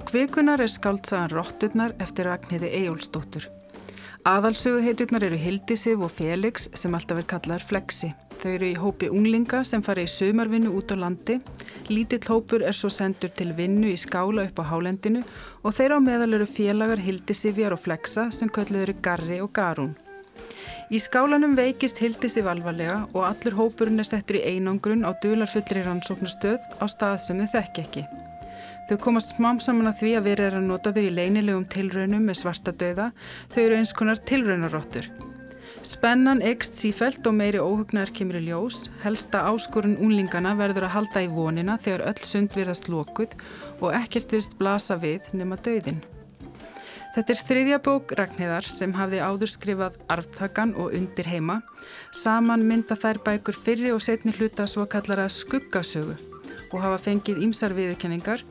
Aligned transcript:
Bók 0.00 0.12
vikunar 0.12 0.60
er 0.64 0.70
skáltsagan 0.72 1.28
Rotturnar 1.28 1.92
eftir 2.00 2.24
Ragnhiði 2.24 2.70
Ejólsdóttur. 2.78 3.44
Aðalsögu 4.24 4.78
heiturnar 4.80 5.26
eru 5.26 5.36
Hildisif 5.36 6.00
og 6.00 6.08
Felix 6.16 6.70
sem 6.72 6.94
alltaf 6.96 7.18
er 7.20 7.26
kallaðar 7.28 7.66
Flexi. 7.68 8.08
Þau 8.40 8.48
eru 8.48 8.70
í 8.70 8.78
hópi 8.80 9.10
unglinga 9.12 9.60
sem 9.68 9.84
fara 9.84 10.00
í 10.00 10.08
sömarvinnu 10.08 10.72
út 10.78 10.94
á 10.94 10.96
landi. 10.96 11.36
Lítill 11.92 12.24
hópur 12.32 12.64
er 12.64 12.78
svo 12.78 12.88
sendur 12.88 13.28
til 13.36 13.52
vinnu 13.58 13.90
í 13.92 13.98
skála 14.00 14.46
upp 14.48 14.62
á 14.64 14.70
hálendinu 14.70 15.20
og 15.60 15.76
þeirra 15.76 16.00
á 16.00 16.06
meðal 16.06 16.38
eru 16.38 16.48
félagar 16.48 17.04
Hildisifjar 17.04 17.76
og 17.76 17.84
Flexa 17.84 18.30
sem 18.32 18.48
kölluð 18.48 18.86
eru 18.86 18.96
Garri 19.04 19.42
og 19.44 19.52
Garún. 19.52 19.92
Í 20.88 20.96
skálanum 20.96 21.52
veikist 21.60 22.00
Hildisif 22.00 22.48
alvarlega 22.48 23.02
og 23.12 23.28
allur 23.28 23.60
hópurinn 23.60 24.00
er 24.00 24.08
settur 24.08 24.40
í 24.40 24.46
einangrun 24.56 25.04
á 25.04 25.12
dularfullri 25.20 25.84
rannsóknastöð 25.84 26.64
á 26.80 26.84
stað 26.88 27.20
sem 27.28 27.44
þau 27.44 27.52
þekk 27.60 27.84
ekki. 27.84 28.08
Þau 28.90 28.96
komast 28.98 29.36
smám 29.36 29.60
saman 29.62 29.86
að 29.86 30.00
því 30.00 30.08
að 30.18 30.24
verið 30.26 30.46
er 30.48 30.54
að 30.58 30.64
nota 30.66 30.90
þau 30.90 31.04
í 31.04 31.10
leinilegum 31.14 31.66
tilraunum 31.70 32.24
með 32.26 32.40
svarta 32.40 32.72
döða. 32.74 33.04
Þau 33.52 33.60
eru 33.62 33.76
eins 33.78 33.92
konar 33.94 34.18
tilraunaróttur. 34.26 35.06
Spennan 35.86 36.42
ekst 36.42 36.80
sífælt 36.80 37.22
og 37.30 37.36
meiri 37.38 37.60
óhugnar 37.62 38.10
kemur 38.10 38.40
í 38.40 38.48
ljós. 38.48 38.88
Helsta 39.04 39.44
áskorun 39.46 39.94
unlingana 40.02 40.56
verður 40.58 40.88
að 40.88 40.94
halda 40.96 41.22
í 41.22 41.30
vonina 41.30 41.78
þegar 41.78 42.04
öll 42.10 42.26
sund 42.32 42.58
virðast 42.58 42.90
lókuð 42.90 43.38
og 43.78 43.94
ekkert 43.94 44.34
virðst 44.34 44.58
blasa 44.58 44.98
við 44.98 45.30
nema 45.38 45.60
döðin. 45.62 46.02
Þetta 47.14 47.36
er 47.36 47.46
þriðja 47.46 47.82
bók 47.86 48.18
Ragnhildar 48.18 48.66
sem 48.66 48.98
hafði 48.98 49.22
áður 49.22 49.54
skrifað 49.54 50.04
Arftakan 50.10 50.74
og 50.74 50.96
Undir 50.98 51.30
heima. 51.30 51.60
Saman 52.10 52.66
mynda 52.66 52.98
þær 52.98 53.22
bækur 53.22 53.54
fyrri 53.54 53.94
og 53.94 54.02
setni 54.02 54.34
hluta 54.34 54.66
svo 54.66 54.90
kallara 54.90 55.30
skuggasögu 55.30 56.18
og 56.70 56.80
hafa 56.82 56.98
fengið 57.06 57.46
ímsar 57.46 57.78
viðkenningar 57.78 58.42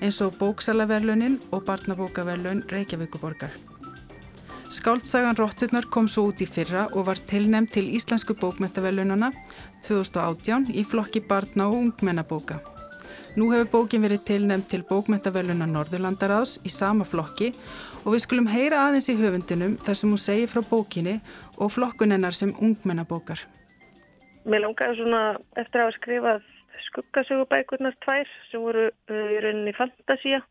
eins 0.00 0.20
og 0.24 0.38
bóksalaverlunin 0.40 1.38
og 1.52 1.64
barnabókaverlun 1.68 2.64
Reykjavíkuborgar. 2.72 3.52
Skáldsagan 4.70 5.36
Rotturnar 5.36 5.88
kom 5.90 6.06
svo 6.08 6.28
út 6.30 6.40
í 6.40 6.46
fyrra 6.46 6.86
og 6.94 7.08
var 7.08 7.18
tilnæmt 7.26 7.72
til 7.74 7.88
Íslensku 7.90 8.36
bókmentaverlununa 8.38 9.32
2018 9.86 10.70
í 10.70 10.84
flokki 10.86 11.20
barna 11.26 11.66
og 11.66 11.74
ungmennabóka. 11.78 12.60
Nú 13.34 13.50
hefur 13.50 13.68
bókin 13.72 14.02
verið 14.06 14.24
tilnæmt 14.26 14.68
til 14.70 14.84
bókmentaverluna 14.86 15.66
Norðurlandaráðs 15.70 16.60
í 16.66 16.70
sama 16.70 17.04
flokki 17.04 17.52
og 18.04 18.14
við 18.14 18.24
skulum 18.24 18.48
heyra 18.50 18.86
aðeins 18.86 19.10
í 19.10 19.18
höfundinum 19.18 19.76
þar 19.82 19.98
sem 19.98 20.10
hún 20.10 20.22
segir 20.22 20.50
frá 20.50 20.62
bókinni 20.62 21.18
og 21.58 21.74
flokkunennar 21.74 22.34
sem 22.34 22.54
ungmennabókar. 22.54 23.42
Mér 24.46 24.64
langaði 24.64 25.02
svona 25.02 25.22
eftir 25.60 25.82
að 25.82 25.86
hafa 25.90 25.98
skrifað 25.98 26.48
skuggasögubækurnar 26.90 27.96
tvær 28.04 28.30
sem 28.50 28.62
voru 28.64 28.86
uh, 28.90 29.30
í 29.34 29.40
rauninni 29.44 29.74
fantasía 29.78 30.42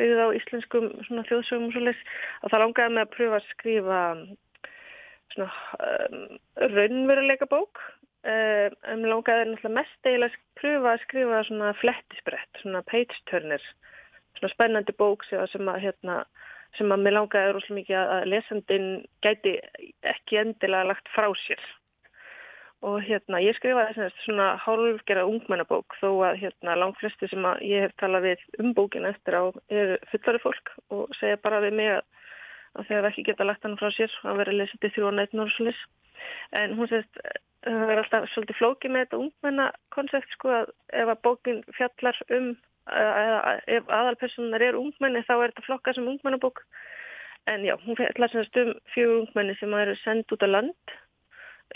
byggðið 0.00 0.24
á 0.24 0.28
íslenskum 0.40 0.90
þjóðsögum 1.08 1.68
og 1.68 1.76
svolítið 1.76 2.02
og 2.42 2.52
það 2.52 2.64
langaði 2.64 2.94
með 2.96 3.04
að 3.04 3.14
pröfa 3.16 3.40
að 3.40 3.48
skrifa 3.52 4.00
svona 5.34 5.50
um, 5.88 6.26
raunveruleika 6.74 7.50
bók. 7.50 7.84
Uh, 8.26 8.68
en 8.90 9.04
langaði 9.06 9.44
náttúrulega 9.52 9.76
mest 9.76 10.08
eiginlega 10.08 10.34
að 10.34 10.40
pröfa 10.58 10.94
að 10.94 11.04
skrifa 11.04 11.44
svona 11.46 11.74
flettisbrett, 11.78 12.62
svona 12.62 12.82
page 12.88 13.20
turner 13.30 13.62
svona 14.38 14.54
spennandi 14.54 14.94
bók 14.98 15.24
sem 15.28 15.68
að 15.68 15.82
hérna 15.82 16.22
sem 16.76 16.92
að 16.92 17.04
mér 17.04 17.16
langaði 17.16 17.52
rosalega 17.54 17.78
mikið 17.78 17.98
að 17.98 18.26
lesandin 18.32 18.88
gæti 19.24 19.54
ekki 20.06 20.40
endilega 20.42 20.90
lagt 20.90 21.08
frá 21.14 21.28
sér 21.46 21.62
og 22.86 23.00
hérna 23.02 23.40
ég 23.42 23.56
skrifaði 23.58 23.96
semst 23.96 24.20
svona 24.22 24.52
hálfgerða 24.62 25.26
ungmennabók 25.26 25.96
þó 25.98 26.10
að 26.28 26.38
hérna 26.44 26.76
langt 26.78 27.00
flesti 27.00 27.28
sem 27.30 27.46
að 27.48 27.64
ég 27.66 27.86
hef 27.86 27.96
talað 27.98 28.28
við 28.28 28.44
um 28.62 28.70
bókinu 28.76 29.10
eftir 29.10 29.34
á 29.34 29.44
er 29.68 29.96
fullari 30.12 30.42
fólk 30.44 30.72
og 30.94 31.10
segja 31.18 31.40
bara 31.42 31.62
við 31.64 31.74
mig 31.80 31.90
að, 31.96 32.04
að 32.78 32.88
þegar 32.90 33.10
ekki 33.10 33.26
geta 33.26 33.48
lagt 33.48 33.66
hann 33.66 33.78
frá 33.80 33.90
sér 33.96 34.14
að 34.22 34.40
vera 34.42 34.56
lesið 34.60 34.84
til 34.84 34.92
þrjóna 34.94 35.26
einn 35.26 35.44
og 35.44 35.52
svolítið 35.56 35.84
en 36.60 36.78
hún 36.78 36.90
segist 36.92 37.20
það 37.66 37.92
er 37.92 38.02
alltaf 38.04 38.30
svolítið 38.32 38.60
flókið 38.60 38.94
með 38.94 39.04
þetta 39.04 39.20
ungmennakoncept 39.24 40.36
sko 40.36 40.54
að 40.60 40.72
ef 41.02 41.12
að 41.12 41.22
bókin 41.26 41.60
fjallar 41.74 42.22
um 42.38 42.52
eða 42.88 43.56
ef 43.68 43.90
aðalpersonar 43.92 44.64
er 44.64 44.78
ungmenni 44.78 45.24
þá 45.26 45.34
er 45.36 45.50
þetta 45.50 45.66
flokka 45.66 45.94
sem 45.94 46.08
ungmennabók. 46.08 46.62
En 47.48 47.64
já, 47.64 47.74
hún 47.84 47.96
fjallar 47.96 48.32
semst 48.32 48.56
um 48.60 48.72
fjögur 48.94 49.22
ungmenni 49.24 49.56
sem 49.58 49.74
eru 49.74 49.96
sendt 50.02 50.32
út 50.32 50.44
á 50.44 50.48
land 50.48 50.96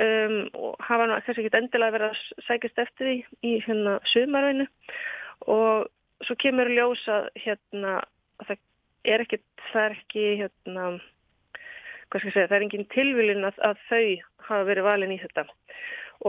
um, 0.01 0.37
og 0.55 0.77
hafa 0.81 1.09
nú 1.09 1.19
kannski 1.19 1.45
ekki 1.45 1.59
endilega 1.59 1.97
verið 1.97 2.13
að 2.13 2.47
sækist 2.47 2.81
eftir 2.81 3.09
því 3.09 3.17
í 3.49 3.53
hérna 3.67 3.99
sömarveinu 4.13 4.69
og 5.53 5.91
svo 6.27 6.37
kemur 6.39 6.71
ljós 6.71 7.03
að 7.11 7.29
hérna 7.45 7.99
að 8.41 8.49
það 8.49 8.63
er 9.13 9.25
ekki, 9.25 9.39
það 9.73 9.85
er 9.85 9.97
ekki 9.97 10.27
hérna, 10.41 10.89
hvað 12.09 12.23
skal 12.23 12.31
ég 12.31 12.37
segja, 12.37 12.49
það 12.49 12.59
er 12.59 12.67
engin 12.67 12.91
tilvílin 12.95 13.49
að, 13.49 13.63
að 13.67 13.87
þau 13.89 14.05
hafa 14.49 14.69
verið 14.69 14.89
valin 14.89 15.15
í 15.15 15.21
þetta. 15.23 15.47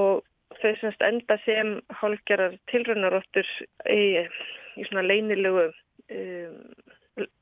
Og 0.02 0.24
þau 0.62 0.72
semst 0.82 1.06
enda 1.06 1.38
sem 1.46 1.76
hálfgerðar 2.02 2.58
tilraunaróttur 2.72 3.50
í, 3.90 4.26
í 4.78 4.88
svona 4.90 5.06
leinilegu 5.06 5.68
um, 5.70 6.58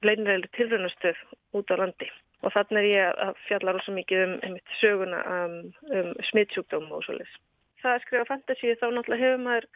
leinilegu 0.03 0.51
tilraunastöð 0.57 1.19
út 1.55 1.71
á 1.71 1.75
landi 1.79 2.09
og 2.41 2.53
þannig 2.55 2.81
er 2.81 2.89
ég 2.89 3.21
að 3.25 3.39
fjalla 3.47 3.75
rosa 3.75 3.93
mikið 3.95 4.23
um, 4.25 4.35
um 4.47 4.57
söguna 4.79 5.21
um, 5.35 5.57
um 5.93 6.11
smittsjúkdóm 6.31 6.89
og 6.89 7.05
svolítið. 7.05 7.37
Það 7.81 7.95
að 7.95 8.03
skrifa 8.05 8.29
fantasíu 8.29 8.77
þá 8.77 8.87
náttúrulega 8.87 9.25
hefur 9.25 9.43
maður, 9.45 9.67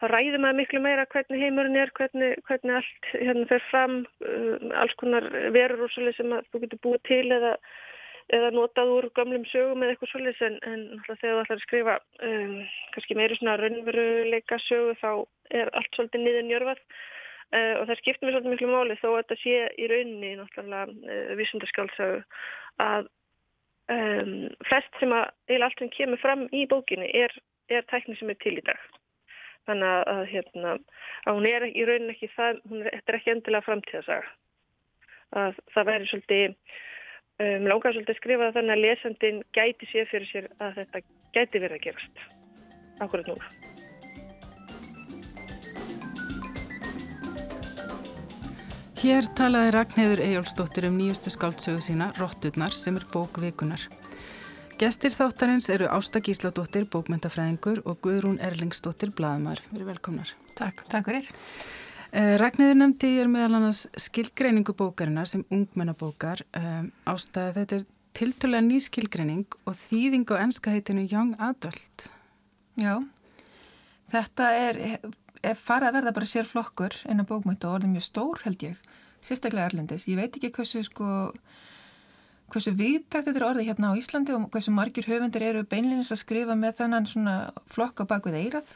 þá 0.00 0.04
ræður 0.10 0.42
maður 0.42 0.58
miklu 0.60 0.82
meira 0.82 1.06
hvernig 1.14 1.44
heimurinn 1.44 1.78
er, 1.78 1.94
hvernig, 1.98 2.34
hvernig 2.48 2.76
allt 2.80 3.08
hérna 3.14 3.46
fer 3.50 3.64
fram, 3.70 3.96
um, 4.26 4.68
alls 4.82 4.98
konar 5.02 5.30
verur 5.54 5.86
og 5.86 5.94
svolítið 5.94 6.20
sem 6.20 6.36
þú 6.50 6.62
getur 6.66 6.82
búið 6.86 7.02
til 7.10 7.24
eða, 7.38 7.54
eða 8.34 8.52
notað 8.58 8.94
úr 8.96 9.08
gamlum 9.18 9.46
sögum 9.50 9.82
eða 9.82 9.94
eitthvað 9.94 10.14
svolítið 10.14 10.46
en, 10.50 10.60
en 10.72 10.84
þegar 11.06 11.22
þú 11.22 11.42
ætlar 11.46 11.58
að 11.58 11.64
skrifa 11.66 11.98
um, 12.28 12.60
kannski 12.94 13.18
meiri 13.18 13.38
svona 13.38 13.58
raunveruleika 13.62 14.62
sögu 14.66 14.94
þá 15.02 15.10
er 15.62 15.74
allt 15.78 15.98
svolítið 15.98 16.26
niður 16.26 16.48
njörfað 16.50 16.86
og 17.52 17.88
það 17.88 17.98
skiptir 18.00 18.26
mér 18.26 18.36
svolítið 18.36 18.54
miklu 18.54 18.70
máli 18.70 18.98
þó 19.00 19.08
að 19.10 19.18
þetta 19.18 19.38
sé 19.42 19.56
í 19.76 19.88
rauninni 19.90 20.32
náttúrulega 20.38 20.88
uh, 20.88 21.32
vísundarskjálfsagu 21.40 22.20
að 22.84 23.10
um, 23.92 24.34
flest 24.68 25.00
sem 25.00 25.14
að 25.16 25.26
eða 25.52 25.68
allt 25.68 25.82
sem 25.82 25.92
kemur 25.92 26.22
fram 26.22 26.46
í 26.54 26.64
bókinni 26.70 27.10
er, 27.22 27.34
er 27.72 27.84
tækni 27.90 28.16
sem 28.18 28.32
er 28.32 28.38
til 28.42 28.56
í 28.56 28.64
dag. 28.66 28.80
Þannig 29.68 30.08
að, 30.10 30.22
hérna, 30.32 30.70
að 31.28 31.36
hún 31.38 31.50
er 31.50 31.66
í 31.68 31.84
rauninni 31.86 32.16
ekki 32.16 32.30
það, 32.34 32.62
hún 32.70 32.86
er, 32.86 32.96
er 32.98 33.18
ekki 33.18 33.34
endilega 33.36 33.66
framtíðasaga 33.68 34.32
að 35.42 35.60
það 35.72 35.88
væri 35.88 36.08
svolítið 36.10 36.46
um, 36.48 37.68
langar 37.70 37.94
svolítið 37.94 38.14
að 38.14 38.20
skrifa 38.20 38.52
þannig 38.56 38.76
að 38.76 38.84
lesandin 38.86 39.42
gæti 39.56 39.90
sér 39.92 40.10
fyrir 40.12 40.32
sér 40.32 40.50
að 40.60 40.80
þetta 40.82 41.04
gæti 41.36 41.62
verið 41.62 41.78
að 41.78 41.86
gerast. 41.88 42.26
Akkurat 43.00 43.30
nú 43.30 43.38
Hér 49.02 49.26
talaði 49.34 49.72
Ragnhildur 49.74 50.20
Ejólfsdóttir 50.22 50.84
um 50.86 50.94
nýjustu 50.94 51.30
skáldsögu 51.34 51.80
sína, 51.82 52.12
Rotturnar, 52.20 52.70
sem 52.70 52.94
er 53.00 53.02
bókvikunar. 53.10 53.88
Gestir 54.78 55.10
þáttarins 55.16 55.66
eru 55.74 55.88
Ásta 55.90 56.20
Gísladóttir, 56.22 56.84
bókmyndafræðingur 56.92 57.80
og 57.82 57.98
Guðrún 58.06 58.36
Erlingsdóttir, 58.38 59.10
bladamar. 59.10 59.58
Verið 59.72 59.88
velkomnar. 59.90 60.30
Takk, 60.54 60.84
takk 60.92 61.10
fyrir. 61.10 61.32
Eh, 62.12 62.36
Ragnhildur 62.38 62.78
nefndi 62.78 63.10
ég 63.16 63.24
er 63.24 63.32
meðal 63.32 63.58
annars 63.58 63.80
skilgreiningu 64.04 64.76
bókarinnar 64.78 65.26
sem 65.26 65.42
ungmennabókar. 65.50 66.44
Eh, 66.54 66.84
Ásta, 67.10 67.48
þetta 67.58 67.80
er 67.80 67.88
tiltölega 68.14 68.62
ný 68.68 68.78
skilgreining 68.86 69.58
og 69.66 69.82
þýðing 69.88 70.30
á 70.30 70.46
enska 70.46 70.76
heitinu 70.76 71.08
Young 71.10 71.34
Adult. 71.42 72.06
Já, 72.78 73.00
þetta 74.14 74.52
er 74.62 74.80
farið 75.42 75.88
að 75.88 75.96
verða 75.98 76.14
bara 76.16 76.30
sér 76.30 76.48
flokkur 76.48 76.96
en 77.10 77.22
að 77.22 77.30
bókmynda 77.32 77.68
og 77.68 77.78
orðið 77.78 77.94
mjög 77.96 78.06
stór 78.06 78.42
held 78.44 78.62
ég 78.62 78.92
sérstaklega 79.22 79.70
Erlendis, 79.70 80.06
ég 80.10 80.18
veit 80.18 80.36
ekki 80.36 80.52
hversu 80.54 80.82
sko 80.86 81.08
hversu 82.52 82.72
viðtækt 82.76 83.28
þetta 83.28 83.38
er 83.38 83.46
orðið 83.48 83.68
hérna 83.70 83.92
á 83.94 83.98
Íslandi 83.98 84.34
og 84.36 84.48
hversu 84.52 84.74
margir 84.74 85.08
höfundir 85.08 85.44
eru 85.46 85.64
beinleginnist 85.64 86.14
að 86.14 86.22
skrifa 86.24 86.56
með 86.58 86.78
þennan 86.82 87.08
svona 87.08 87.36
flokk 87.72 88.02
á 88.02 88.10
bakvið 88.10 88.38
eirað 88.42 88.74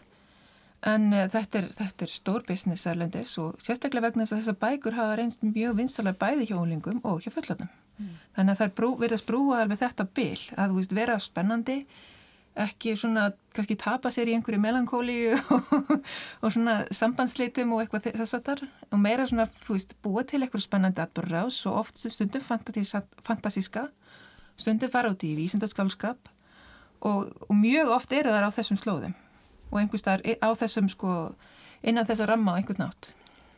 en 0.86 1.08
uh, 1.12 1.26
þetta, 1.32 1.60
er, 1.60 1.68
þetta 1.76 2.06
er 2.06 2.12
stór 2.12 2.46
business 2.48 2.86
Erlendis 2.88 3.34
og 3.42 3.60
sérstaklega 3.62 4.08
vegna 4.08 4.24
þess 4.24 4.36
að 4.36 4.42
þessar 4.42 4.58
bækur 4.64 4.98
hafa 4.98 5.18
reynst 5.20 5.46
mjög 5.46 5.78
vinsalega 5.80 6.20
bæði 6.20 6.50
hjá 6.50 6.56
úlingum 6.60 7.00
og 7.04 7.24
hjá 7.24 7.32
fullöndum 7.34 7.70
mm. 7.98 8.12
þannig 8.38 8.54
að 8.54 8.60
það 8.62 8.74
brú, 8.80 8.90
verðast 9.02 9.28
brúa 9.28 9.62
alveg 9.62 9.82
þetta 9.82 10.08
bil 10.18 10.42
að 10.56 10.72
þú 10.72 10.80
veist 10.80 10.96
vera 10.96 11.18
spennandi 11.22 11.78
ekki 12.56 12.94
svona 12.97 13.31
kannski 13.56 13.76
tapa 13.81 14.11
sér 14.12 14.31
í 14.31 14.37
einhverju 14.37 14.61
melankóli 14.62 15.17
og, 15.37 15.73
og 16.43 16.55
svona 16.55 16.79
sambandsleitum 16.94 17.75
og 17.76 17.82
eitthvað 17.82 18.17
þess 18.17 18.38
að 18.38 18.47
þar 18.49 18.62
og 18.91 19.03
meira 19.03 19.26
svona, 19.29 19.49
þú 19.67 19.76
veist, 19.76 19.93
búa 20.05 20.25
til 20.25 20.41
eitthvað 20.43 20.64
spennandi 20.64 21.05
atbyrra 21.05 21.44
og 21.49 21.53
svo 21.55 21.75
oft 21.81 22.00
stundum 22.00 22.44
fantasíska. 22.44 23.87
Stundum 24.56 24.93
fara 24.93 25.12
út 25.12 25.26
í 25.26 25.35
vísindaskálskap 25.37 26.31
og, 27.05 27.29
og 27.49 27.55
mjög 27.56 27.93
oft 27.99 28.17
eru 28.17 28.32
þar 28.32 28.49
á 28.49 28.56
þessum 28.56 28.81
slóðum 28.81 29.14
og 29.70 29.79
einhvers 29.81 30.06
þar 30.06 30.25
á 30.25 30.49
þessum 30.56 30.88
sko 30.88 31.12
innan 31.85 32.09
þessa 32.09 32.29
ramma 32.31 32.56
á 32.56 32.59
einhvern 32.61 32.87
nátt 32.87 33.12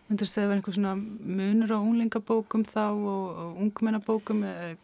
Myndur 0.08 0.24
segja 0.24 0.46
að 0.46 0.48
það 0.48 0.52
er 0.52 0.58
einhver 0.58 0.74
svona 0.76 0.92
munur 1.38 1.72
á 1.76 1.78
unglingabókum 1.78 2.62
þá 2.64 2.84
og, 2.96 3.24
og 3.42 3.58
ungmennabókum? 3.60 4.38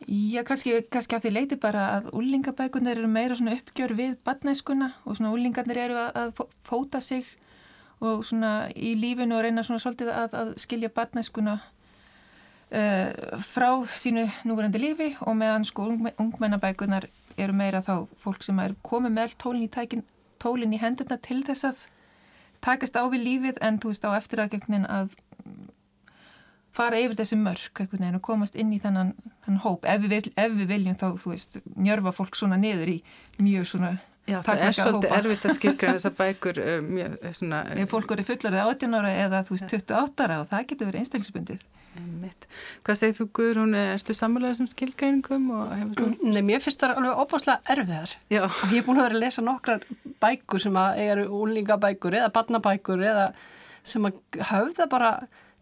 Já, 0.04 0.42
kannski, 0.44 0.74
kannski 0.92 1.16
að 1.16 1.24
því 1.24 1.32
leiti 1.32 1.56
bara 1.60 1.86
að 1.94 2.10
unglingabækunar 2.12 3.00
eru 3.00 3.08
meira 3.08 3.38
svona 3.38 3.54
uppgjör 3.56 3.94
við 3.96 4.18
badnæskuna 4.26 4.90
og 5.04 5.16
svona 5.16 5.32
unglingarnir 5.32 5.80
eru 5.86 5.96
að, 5.96 6.10
að 6.20 6.42
fóta 6.68 7.00
sig 7.00 7.30
og 8.04 8.20
svona 8.28 8.68
í 8.76 8.92
lífinu 9.00 9.38
og 9.38 9.46
reyna 9.46 9.64
svona 9.64 9.80
svolítið 9.80 10.12
að, 10.12 10.36
að 10.42 10.52
skilja 10.60 10.92
badnæskuna 10.92 11.56
uh, 11.56 13.40
frá 13.48 13.70
sínu 13.96 14.26
núverandi 14.44 14.82
lífi 14.82 15.10
og 15.24 15.40
meðan 15.40 15.64
sko 15.64 15.88
ungmennabækunar 16.20 17.08
eru 17.40 17.56
meira 17.56 17.80
þá 17.80 18.04
fólk 18.20 18.44
sem 18.44 18.60
er 18.60 18.76
komið 18.84 19.16
með 19.16 19.36
tólin 19.40 19.64
í, 19.64 20.02
tólin 20.42 20.76
í 20.76 20.84
hendurna 20.84 21.16
til 21.16 21.40
þess 21.48 21.70
að 21.70 21.84
takast 22.64 22.96
á 22.96 23.04
við 23.12 23.26
lífið 23.28 23.60
en 23.64 23.78
þú 23.82 23.92
veist 23.92 24.08
á 24.08 24.10
eftiragjöfnin 24.16 24.88
að 24.88 25.14
fara 26.74 26.98
yfir 26.98 27.18
þessi 27.20 27.38
mörk 27.38 27.84
og 27.84 28.22
komast 28.24 28.56
inn 28.58 28.72
í 28.74 28.80
þennan, 28.82 29.12
þennan 29.44 29.62
hóp 29.62 29.86
ef 29.86 30.08
við, 30.08 30.32
ef 30.34 30.56
við 30.58 30.72
viljum 30.72 30.98
þá 30.98 31.06
þú 31.22 31.34
veist 31.34 31.60
njörfa 31.76 32.14
fólk 32.16 32.38
svona 32.38 32.58
niður 32.58 32.96
í 32.96 32.98
mjög 33.38 33.70
svona 33.74 33.94
Já 34.24 34.38
það 34.40 34.62
er 34.64 34.72
svolítið 34.72 35.10
hópa. 35.10 35.16
erfitt 35.20 35.42
að 35.44 35.54
skilka 35.58 35.88
þessar 35.94 36.14
bækur 36.16 36.60
um, 36.62 36.86
mjög 36.96 37.16
svona 37.36 37.60
Ef 37.76 37.90
fólk 37.92 38.14
eru 38.16 38.24
fullarið 38.24 38.60
18 38.62 38.98
ára 38.98 39.10
eða 39.26 39.42
þú 39.44 39.56
veist 39.58 39.74
28 39.76 40.24
ára 40.24 40.38
og 40.40 40.48
það 40.48 40.68
getur 40.70 40.88
verið 40.90 41.02
einstaklisbundir 41.04 41.64
Mitt. 41.94 42.46
Hvað 42.82 42.96
segir 42.98 43.14
þú 43.20 43.24
Guðrún, 43.38 43.74
erstu 43.78 44.14
sammálaðið 44.18 44.56
sem 44.58 44.68
skilgreiningum? 44.72 45.44
Nei, 46.26 46.40
mér 46.42 46.62
finnst 46.64 46.82
það 46.82 46.96
alveg 46.98 47.20
óbáslega 47.22 47.74
erfiðar 47.74 48.14
Já. 48.32 48.40
og 48.48 48.72
ég 48.74 48.80
er 48.80 48.86
búin 48.88 48.98
að 48.98 49.06
vera 49.06 49.18
að 49.20 49.22
lesa 49.22 49.44
nokkrar 49.46 49.84
bækur 50.24 50.62
sem 50.64 50.76
eru 50.76 51.28
úlingabækur 51.42 52.18
eða 52.20 52.32
barnabækur 52.34 53.04
eða 53.04 53.26
sem 53.84 54.08
að 54.08 54.20
höfða 54.50 54.88
bara 54.90 55.12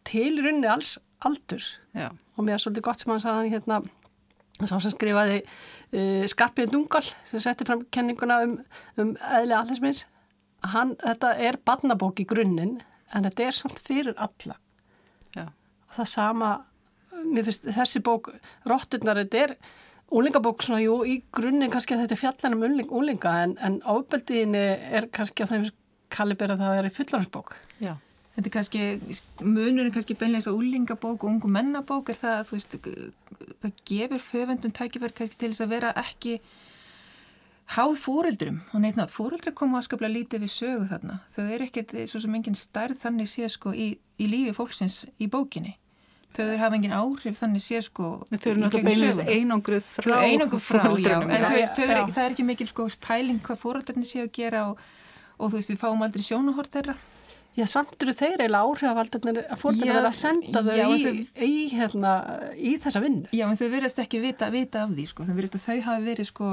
til 0.09 0.39
runni 0.45 0.71
alls 0.71 0.97
aldur 1.23 1.65
Já. 1.95 2.11
og 2.37 2.47
mér 2.47 2.57
er 2.57 2.65
svolítið 2.65 2.87
gott 2.87 3.03
sem 3.03 3.13
hann 3.13 3.23
sagði 3.23 3.53
hérna 3.57 3.83
sá 4.63 4.77
sem 4.79 4.95
skrifaði 4.95 5.43
uh, 5.43 6.25
Skarpið 6.31 6.71
Dungal 6.71 7.05
sem 7.31 7.43
setti 7.43 7.67
fram 7.67 7.83
kenninguna 7.95 8.43
um, 8.47 8.57
um 9.03 9.15
eðli 9.35 9.59
allinsmins 9.59 10.07
hann, 10.71 10.97
þetta 11.03 11.35
er 11.43 11.59
barnabók 11.65 12.23
í 12.23 12.27
grunninn 12.29 12.81
en 13.13 13.27
þetta 13.29 13.49
er 13.49 13.57
samt 13.57 13.81
fyrir 13.85 14.17
alla. 14.17 14.59
Það 15.93 16.09
sama, 16.09 16.51
mér 17.29 17.45
finnst 17.45 17.67
þessi 17.69 18.01
bók, 18.05 18.31
Rotturnar, 18.65 19.19
þetta 19.21 19.43
er 19.43 19.51
úlingabók 20.19 20.63
svona, 20.65 20.83
jú, 20.85 21.01
í 21.09 21.19
grunninn 21.35 21.73
kannski 21.73 21.97
að 21.97 22.05
þetta 22.05 22.17
er 22.17 22.21
fjallan 22.21 22.57
um 22.57 22.65
úling, 22.69 22.95
úlinga 22.95 23.35
en, 23.45 23.55
en 23.65 23.79
ábeldiðinni 23.83 24.65
er 24.99 25.09
kannski 25.15 25.47
á 25.47 25.51
þeim 25.51 25.69
kalibera 26.13 26.57
það 26.59 26.69
að 26.69 26.75
það 26.75 26.81
er 26.81 26.89
í 26.89 26.97
fullarinsbók. 26.97 27.55
Já. 27.83 27.93
Þetta 28.33 28.49
er 28.49 28.55
kannski, 28.55 28.83
munurinn 29.45 29.93
kannski 29.93 30.17
beinleins 30.17 30.49
á 30.49 30.53
úlingabók 30.57 31.25
og 31.25 31.29
ungu 31.29 31.51
mennabók 31.53 32.13
er 32.13 32.19
það 32.21 32.39
að 32.39 32.49
þú 32.49 32.59
veist, 32.59 32.77
það 33.65 33.81
gefur 33.91 34.27
höfendun 34.31 34.77
tækifær 34.79 35.17
kannski 35.17 35.41
til 35.41 35.53
þess 35.53 35.65
að 35.67 35.75
vera 35.75 35.93
ekki 36.01 36.39
háð 37.73 37.99
fóreldrum 38.01 38.63
og 38.73 38.83
neitt 38.83 38.99
nátt, 38.99 39.13
fóreldrar 39.13 39.55
koma 39.57 39.81
aðskaplega 39.81 40.17
lítið 40.17 40.45
við 40.45 40.55
sögu 40.55 40.89
þarna, 40.91 41.21
þau 41.33 41.45
eru 41.45 41.69
ekkert 41.69 41.95
svo 42.11 42.21
sem 42.25 42.35
enginn 42.37 42.59
stærð 42.59 43.01
þannig 43.05 43.31
sé 43.31 43.49
sko 43.53 43.73
í, 43.73 43.93
í 44.21 44.29
lífi 44.29 44.57
fólksins 44.57 45.05
í 45.23 45.29
bókinni 45.33 45.77
þau 46.37 46.59
hafa 46.61 46.79
engin 46.79 46.95
áhrif 46.97 47.39
þannig 47.39 47.65
sé 47.65 47.81
sko 47.85 48.11
þau 48.31 48.51
eru 48.53 48.63
náttúrulega 48.63 49.27
einangruð 49.29 49.89
frá 49.97 50.15
einangruð 50.27 50.65
frá, 50.65 50.83
já, 50.99 51.17
en 51.21 51.47
veist, 51.53 51.81
ja, 51.81 51.89
er, 51.89 52.03
það 52.09 52.25
er 52.25 52.37
ekki 52.37 52.47
mikil 52.49 52.69
sko 52.71 52.89
pæling 53.03 53.41
hvað 53.45 53.61
fóröldarnir 53.63 54.09
sé 54.09 54.25
að 54.25 54.31
gera 54.39 54.69
og, 54.71 54.81
og 55.39 55.53
þú 55.53 55.61
veist 55.61 55.75
við 55.75 55.83
fáum 55.83 56.07
aldrei 56.07 56.25
sjónahort 56.27 56.73
þeirra. 56.73 56.97
Já, 57.53 57.67
samt 57.69 57.99
eru 58.01 58.15
þeir 58.17 58.41
eiginlega 58.41 58.65
áhrifavaldarnir 58.65 59.43
að 59.43 59.59
fóröldarnir 59.61 59.97
verða 59.99 60.13
að 60.15 60.21
senda 60.23 60.63
þau 60.65 60.73
já, 60.79 60.87
í, 60.89 61.03
þau, 61.03 61.43
í, 61.45 61.57
hérna, 61.75 62.13
í 62.57 62.73
þessa 62.81 63.03
vinnu. 63.05 63.29
Já, 63.37 63.45
en 63.45 63.59
þau 63.61 63.69
verðast 63.75 64.01
ekki 64.01 64.23
vita, 64.23 64.49
vita 64.55 64.87
af 64.87 64.95
því 64.97 65.05
sko, 65.11 65.27
þau 65.29 65.35
verðast 65.37 65.59
að 65.59 65.67
þau 65.67 65.83
hafi 65.91 66.07
verið 66.07 66.31
sko 66.31 66.53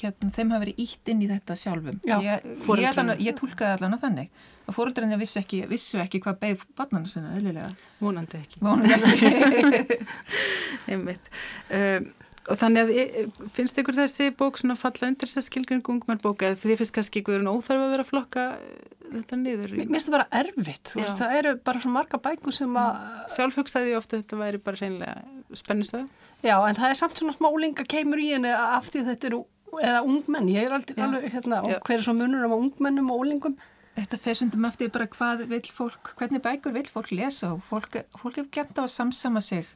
hérna, 0.00 0.30
þeim 0.32 0.54
hafi 0.54 0.64
verið 0.66 0.80
ítt 0.86 1.12
inn 1.12 1.20
í 1.24 1.28
þetta 1.30 1.56
sjálfum. 1.58 2.00
Já, 2.08 2.16
ég, 2.24 2.48
ég, 2.64 2.88
allan, 2.92 3.12
ég 3.20 3.36
tólkaði 3.38 3.76
allan 3.76 3.96
að 3.98 4.06
þannig. 4.06 4.42
Að 4.62 4.76
fóröldræðinni 4.78 5.18
vissu 5.20 5.40
ekki, 5.42 5.60
vissu 5.70 6.00
ekki 6.00 6.22
hvað 6.22 6.38
beigð 6.42 6.64
barnana 6.78 7.10
sinna, 7.10 7.34
eðlilega. 7.36 7.72
Vonandi 8.00 8.40
ekki, 8.40 8.62
vonandi 8.62 8.96
ekki. 8.96 9.98
einmitt. 10.92 11.32
Um, 11.68 12.12
og 12.50 12.58
þannig 12.58 12.88
að 12.90 13.50
finnst 13.54 13.76
ykkur 13.78 13.98
þessi 14.00 14.32
bók 14.34 14.58
svona 14.58 14.74
falla 14.78 15.10
undir 15.12 15.30
þess 15.30 15.42
að 15.42 15.46
skilgjörn 15.46 15.84
gungmarbóka 15.86 16.48
eða 16.48 16.58
því 16.62 16.78
finnst 16.80 16.96
kannski 16.96 17.22
ykkur 17.22 17.44
óþarf 17.46 17.84
að 17.84 17.92
vera 17.92 18.02
að 18.06 18.08
flokka 18.08 18.46
eh, 18.56 18.88
þetta 19.12 19.38
niður 19.38 19.76
Mér 19.76 19.92
finnst 19.92 20.08
það 20.08 20.16
bara 20.16 20.40
erfitt, 20.40 20.90
veist, 20.96 21.20
það 21.20 21.36
eru 21.38 21.54
bara 21.68 21.84
svo 21.84 21.92
marga 21.94 22.18
bækur 22.24 22.56
sem 22.56 22.80
að 22.82 22.98
Sjálf 23.36 23.60
hugsaði 23.60 23.94
ofta 23.98 24.18
að 24.18 24.24
þetta 24.24 24.40
væri 24.40 24.62
bara 24.66 24.80
reynilega 24.80 25.14
spennustöð. 25.52 26.08
Já, 26.42 26.56
en 26.56 26.78
það 26.78 26.88
er 26.88 26.98
samt 26.98 27.18
svona 27.20 27.36
smá 27.36 27.50
linga 27.60 27.84
keimur 27.86 28.22
í 28.22 28.32
henni 28.32 28.50
af 28.56 28.88
því 28.90 29.04
þetta 29.10 29.28
eru 29.28 29.42
eða 29.80 30.00
ungmenn, 30.04 30.48
ég 30.52 30.66
er 30.66 30.74
aldrei 30.76 31.04
alveg 31.04 31.28
hérna, 31.32 31.60
hver 31.86 31.98
er 31.98 32.04
svo 32.04 32.14
munur 32.16 32.46
um 32.48 32.58
ungmennum 32.58 33.12
og 33.12 33.24
úlingum 33.24 33.60
Þetta 33.92 34.16
fer 34.24 34.36
sundum 34.38 34.64
eftir 34.64 34.88
bara 34.88 35.04
hvað 35.12 35.42
vil 35.50 35.66
fólk, 35.68 36.14
hvernig 36.16 36.40
bækur 36.40 36.72
vil 36.72 36.86
fólk 36.88 37.10
lesa 37.12 37.50
og 37.52 37.58
fólk, 37.68 37.98
fólk 38.16 38.38
hefur 38.40 38.48
gert 38.54 38.78
á 38.80 38.88
að 38.88 38.94
samsama 38.94 39.42
sig 39.44 39.68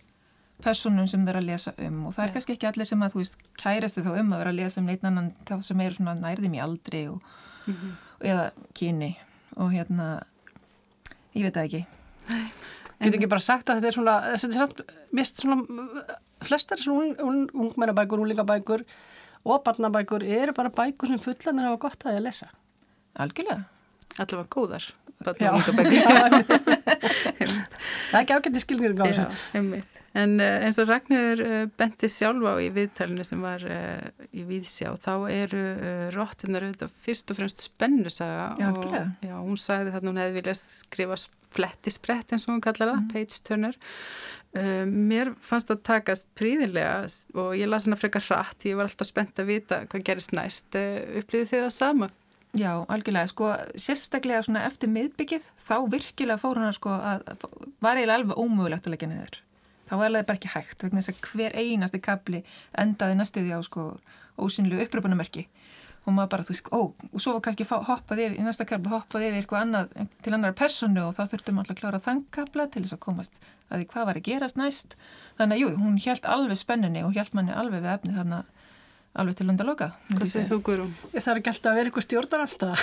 personum 0.65 1.05
sem 1.05 1.27
þeir 1.27 1.37
að 1.43 1.49
lesa 1.51 1.75
um 1.85 2.07
og 2.09 2.15
það 2.17 2.25
er 2.25 2.33
kannski 2.33 2.55
ekki 2.55 2.69
allir 2.71 2.89
sem 2.89 3.03
að 3.05 3.13
þú 3.13 3.21
veist 3.21 3.37
kærast 3.61 3.99
þið 3.99 4.07
þá 4.07 4.15
um 4.23 4.33
að 4.33 4.41
vera 4.41 4.55
að 4.55 4.61
lesa 4.63 4.81
um 4.81 4.89
neitt 4.89 5.05
annan 5.05 5.29
þá 5.45 5.55
sem 5.69 5.83
er 5.85 5.99
svona 5.99 6.15
nærðum 6.17 6.57
í 6.57 6.63
aldri 6.65 7.03
og, 7.13 7.21
mm 7.67 7.75
-hmm. 7.75 7.93
eða 8.33 8.47
kyni 8.73 9.11
og 9.57 9.73
hérna 9.73 10.09
ég 11.37 11.45
veit 11.45 11.55
það 11.55 11.69
ekki. 11.69 11.85
Nei 12.33 12.49
Ég 12.97 13.11
get 13.11 13.19
ekki 13.19 13.29
bara 13.29 13.45
sagt 13.45 13.69
að 13.69 13.83
þetta 13.83 13.89
er 13.91 13.97
svona, 13.97 14.15
þetta 14.33 14.49
er 14.49 14.61
samt 14.63 14.79
mest 15.17 15.43
svona, 15.43 16.05
flestar 16.47 16.81
svona 16.81 17.11
ungmennabækur, 17.21 18.23
unglingabækur 18.23 18.85
og 19.47 19.65
barnabækur 19.67 20.27
eru 20.27 20.55
bara 20.57 20.73
bækur 20.75 21.13
sem 21.13 21.23
fullanir 21.23 21.69
hafa 21.71 21.83
gott 21.87 22.07
að 22.07 22.17
ég 22.17 22.23
að 22.23 22.29
lesa. 22.29 22.49
Algjörlega. 23.23 23.65
Allavega 24.17 24.49
góðar. 24.53 24.87
það 25.27 25.41
er 28.13 28.19
ekki 28.21 28.35
ágætti 28.37 28.61
skilgjörn 28.61 29.01
á 29.01 29.05
þessu. 29.09 29.25
En 30.17 30.35
uh, 30.41 30.65
eins 30.67 30.79
og 30.81 30.91
Ragnir 30.91 31.41
uh, 31.45 31.65
benti 31.81 32.09
sjálfa 32.13 32.53
á 32.53 32.57
í 32.61 32.69
viðtælinu 32.75 33.25
sem 33.25 33.41
var 33.45 33.65
uh, 33.65 34.05
í 34.37 34.45
Víðsjá, 34.49 34.93
þá 35.01 35.15
eru 35.33 35.63
róttunar 36.13 36.67
auðvitað 36.69 36.95
fyrst 37.07 37.33
og 37.33 37.41
fremst 37.41 37.65
spennusaga. 37.65 38.47
Já, 38.61 38.69
og 38.73 38.93
já, 39.25 39.35
hún 39.41 39.59
sagði 39.61 39.95
þarna 39.97 40.13
hún 40.13 40.23
hefði 40.23 40.39
viljað 40.41 40.63
skrifa 40.67 41.17
flettisbrett 41.57 42.33
eins 42.33 42.45
og 42.47 42.55
hún 42.55 42.65
kallar 42.65 42.93
það, 42.93 42.99
mm. 43.01 43.11
page 43.15 43.37
turner 43.47 43.77
um, 43.77 44.46
mér 44.89 45.33
fannst 45.45 45.71
það 45.71 45.83
takast 45.87 46.29
príðilega 46.39 47.07
og 47.37 47.55
ég 47.59 47.69
las 47.69 47.89
hana 47.89 47.99
frekar 48.01 48.25
hratt, 48.29 48.65
ég 48.65 48.79
var 48.79 48.89
alltaf 48.89 49.11
spennt 49.11 49.43
að 49.43 49.51
vita 49.51 49.83
hvað 49.91 50.07
gerist 50.09 50.37
næst, 50.37 50.69
uh, 50.79 51.01
upplýði 51.21 51.51
þið 51.53 51.65
það 51.67 51.75
sama? 51.77 52.11
Já, 52.57 52.71
algjörlega, 52.89 53.29
sko 53.33 53.51
sérstaklega 53.77 54.63
eftir 54.65 54.89
miðbyggið 54.93 55.49
þá 55.67 55.77
virkilega 55.93 56.41
fór 56.41 56.63
hana 56.63 56.73
sko 56.73 56.95
að 56.95 57.27
var 57.85 57.99
eiginlega 57.99 58.21
alveg 58.23 58.41
ómögulegt 58.41 58.87
að 58.89 58.95
leggja 58.95 59.11
niður. 59.11 59.41
Þá 59.87 59.93
var 59.97 60.07
alveg 60.09 60.29
bara 60.29 60.41
ekki 60.41 60.53
hægt, 60.55 60.79
vegna 60.83 61.03
þess 61.03 61.13
að 61.13 61.29
hver 61.31 61.59
einasti 61.61 62.01
kapli 62.03 62.41
endaði 62.81 63.19
næstuði 63.19 63.53
á 63.53 63.61
sko 63.67 63.91
ósynlu 64.41 64.81
uppröpunamerki 64.85 65.47
og 66.07 66.15
maður 66.15 66.33
bara, 66.33 66.47
þú 66.47 66.55
veist, 66.55 66.69
ó, 66.71 66.81
og 66.87 67.23
svo 67.23 67.35
kannski 67.43 67.67
hoppaði 67.67 68.29
yfir, 68.29 68.39
í 68.39 68.47
næsta 68.47 68.67
kabla 68.69 68.93
hoppaði 68.95 69.31
yfir 69.31 69.43
eitthvað 69.43 69.65
annað 69.65 70.13
til 70.23 70.35
annar 70.37 70.55
personu 70.59 71.03
og 71.03 71.17
þá 71.17 71.23
þurftum 71.33 71.59
alltaf 71.63 71.75
að 71.75 71.81
klára 71.81 72.03
þann 72.05 72.25
kabla 72.35 72.69
til 72.71 72.85
þess 72.85 72.97
að 72.97 73.03
komast 73.09 73.41
að 73.67 73.81
því 73.81 73.89
hvað 73.93 74.07
var 74.11 74.21
að 74.21 74.29
gerast 74.29 74.61
næst 74.61 74.95
þannig 75.41 75.57
að 75.57 75.63
jú, 75.65 75.73
hún 75.83 75.97
held 76.07 76.29
alveg 76.37 76.61
spennunni 76.61 77.03
og 77.03 77.19
held 77.19 77.35
manni 77.35 77.57
alveg 77.57 77.83
við 77.83 77.97
efni 77.97 78.15
þannig 78.21 78.39
að 78.39 78.55
alveg 79.17 79.37
til 79.39 79.47
landaloka. 79.49 79.87
Hvað 80.11 80.29
segir 80.29 80.49
þú 80.51 80.59
Guðrún? 80.67 80.91
Ég 81.15 81.25
þarf 81.25 81.41
ekki 81.41 81.53
alltaf 81.53 81.71
að 81.71 81.79
vera 81.79 81.91
eitthvað 81.91 82.05
stjórnar 82.05 82.43
alltaf. 82.45 82.83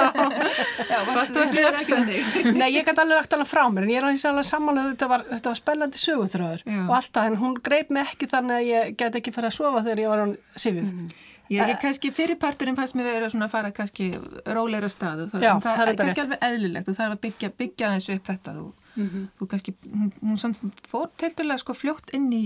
Já, 0.90 0.98
varst 1.10 1.36
þú 1.36 1.42
ekki 1.44 1.64
ekki? 1.68 2.44
Nei, 2.56 2.68
ég 2.72 2.86
gæti 2.86 3.02
alveg 3.04 3.18
lagt 3.18 3.36
alveg 3.36 3.50
frá 3.50 3.62
mér 3.68 3.86
en 3.86 3.92
ég 3.92 4.00
er 4.00 4.08
alveg 4.08 4.48
samanlega, 4.48 4.94
þetta 4.94 5.10
var, 5.12 5.26
þetta 5.34 5.52
var 5.52 5.60
spennandi 5.60 6.00
söguthröður 6.00 6.64
og 6.86 6.94
alltaf 6.96 7.28
en 7.28 7.40
hún 7.42 7.58
greip 7.64 7.92
mig 7.92 8.08
ekki 8.08 8.30
þannig 8.30 8.56
að 8.56 8.70
ég 8.70 8.94
get 9.02 9.20
ekki 9.20 9.34
fara 9.36 9.52
að 9.52 9.58
sofa 9.58 9.84
þegar 9.84 10.04
ég 10.04 10.14
var 10.14 10.24
án 10.24 10.34
sífið. 10.56 10.88
Mm. 10.88 11.10
Ég 11.50 11.78
kannski 11.82 12.12
fyrirparturinn 12.14 12.76
fannst 12.78 12.94
mér 12.94 13.08
verið 13.08 13.34
að 13.42 13.50
fara 13.50 13.72
kannski 13.74 14.12
róleira 14.46 14.88
staðu, 14.90 15.26
það, 15.32 15.42
Já, 15.42 15.52
það, 15.58 15.78
það 15.80 15.88
er 15.90 15.96
kannski 15.98 16.22
alveg 16.22 16.42
eðlilegt, 16.46 16.86
þú 16.86 16.92
þarf 16.98 17.14
að 17.14 17.22
byggja, 17.24 17.48
byggja 17.58 17.88
þessu 17.94 18.14
upp 18.14 18.26
þetta, 18.28 18.52
þú, 18.58 18.66
mm 18.94 19.08
-hmm. 19.08 19.24
þú 19.38 19.48
kannski, 19.50 19.74
hún, 20.22 20.74
fór 20.92 21.08
teilturlega 21.18 21.58
sko 21.58 21.74
fljótt 21.74 22.12
inn 22.14 22.28
í, 22.32 22.44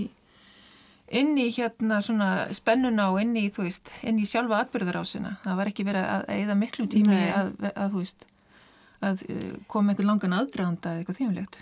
inn 1.21 1.37
í 1.37 1.45
hérna 1.53 1.99
svona 2.01 2.29
spennuna 2.51 3.11
og 3.11 3.21
inn 3.21 3.35
í, 3.37 3.51
þú 3.53 3.67
veist, 3.67 3.91
inn 4.01 4.17
í 4.17 4.25
sjálfa 4.25 4.63
atbyrðarásina, 4.65 5.35
það 5.43 5.59
var 5.59 5.69
ekki 5.69 5.85
verið 5.85 6.09
að 6.15 6.25
eða 6.39 6.55
miklum 6.55 6.89
tími 6.89 7.19
að, 7.29 7.53
að, 7.61 7.71
að, 7.75 7.91
þú 7.91 8.01
veist, 8.01 8.25
að 9.01 9.23
eh, 9.29 9.53
koma 9.67 9.91
einhvern 9.91 10.09
langan 10.09 10.33
aðdraðanda 10.33 10.89
eða 10.89 11.03
eitthvað 11.03 11.19
þýmlegt. 11.19 11.61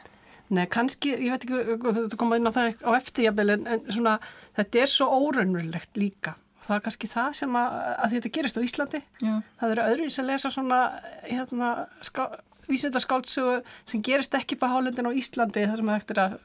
Nei, 0.53 0.65
kannski, 0.67 1.09
ég 1.09 1.31
veit 1.31 1.43
ekki, 1.43 2.07
þú 2.07 2.15
komað 2.15 2.39
inn 2.39 2.47
á 2.47 2.55
það 2.55 2.87
á 2.87 2.91
eftirjabel 2.95 3.49
en, 3.49 3.67
en 3.67 3.83
svona, 3.89 4.19
þetta 4.55 4.79
er 4.79 4.87
svo 4.87 5.09
óraunverulegt 5.11 5.97
líka 5.97 6.37
það 6.67 6.75
er 6.77 6.83
kannski 6.87 7.11
það 7.11 7.37
sem 7.41 7.57
að, 7.59 7.77
að 7.93 8.15
þetta 8.17 8.33
gerist 8.37 8.59
á 8.59 8.65
Íslandi. 8.67 9.03
Já. 9.23 9.33
það 9.61 9.75
eru 9.75 9.87
öðruvis 9.89 10.19
að 10.21 10.29
lesa 10.31 10.53
svona 10.53 10.79
hérna, 11.27 11.73
ská, 12.05 12.23
vísindaskáldsögu 12.69 13.57
sem 13.91 14.05
gerist 14.05 14.37
ekki 14.39 14.59
på 14.59 14.69
hálendin 14.71 15.09
á 15.09 15.11
Íslandi 15.11 15.67
þar 15.67 15.81
sem 15.81 15.91
það 15.91 16.01
eftir 16.01 16.23
að 16.23 16.39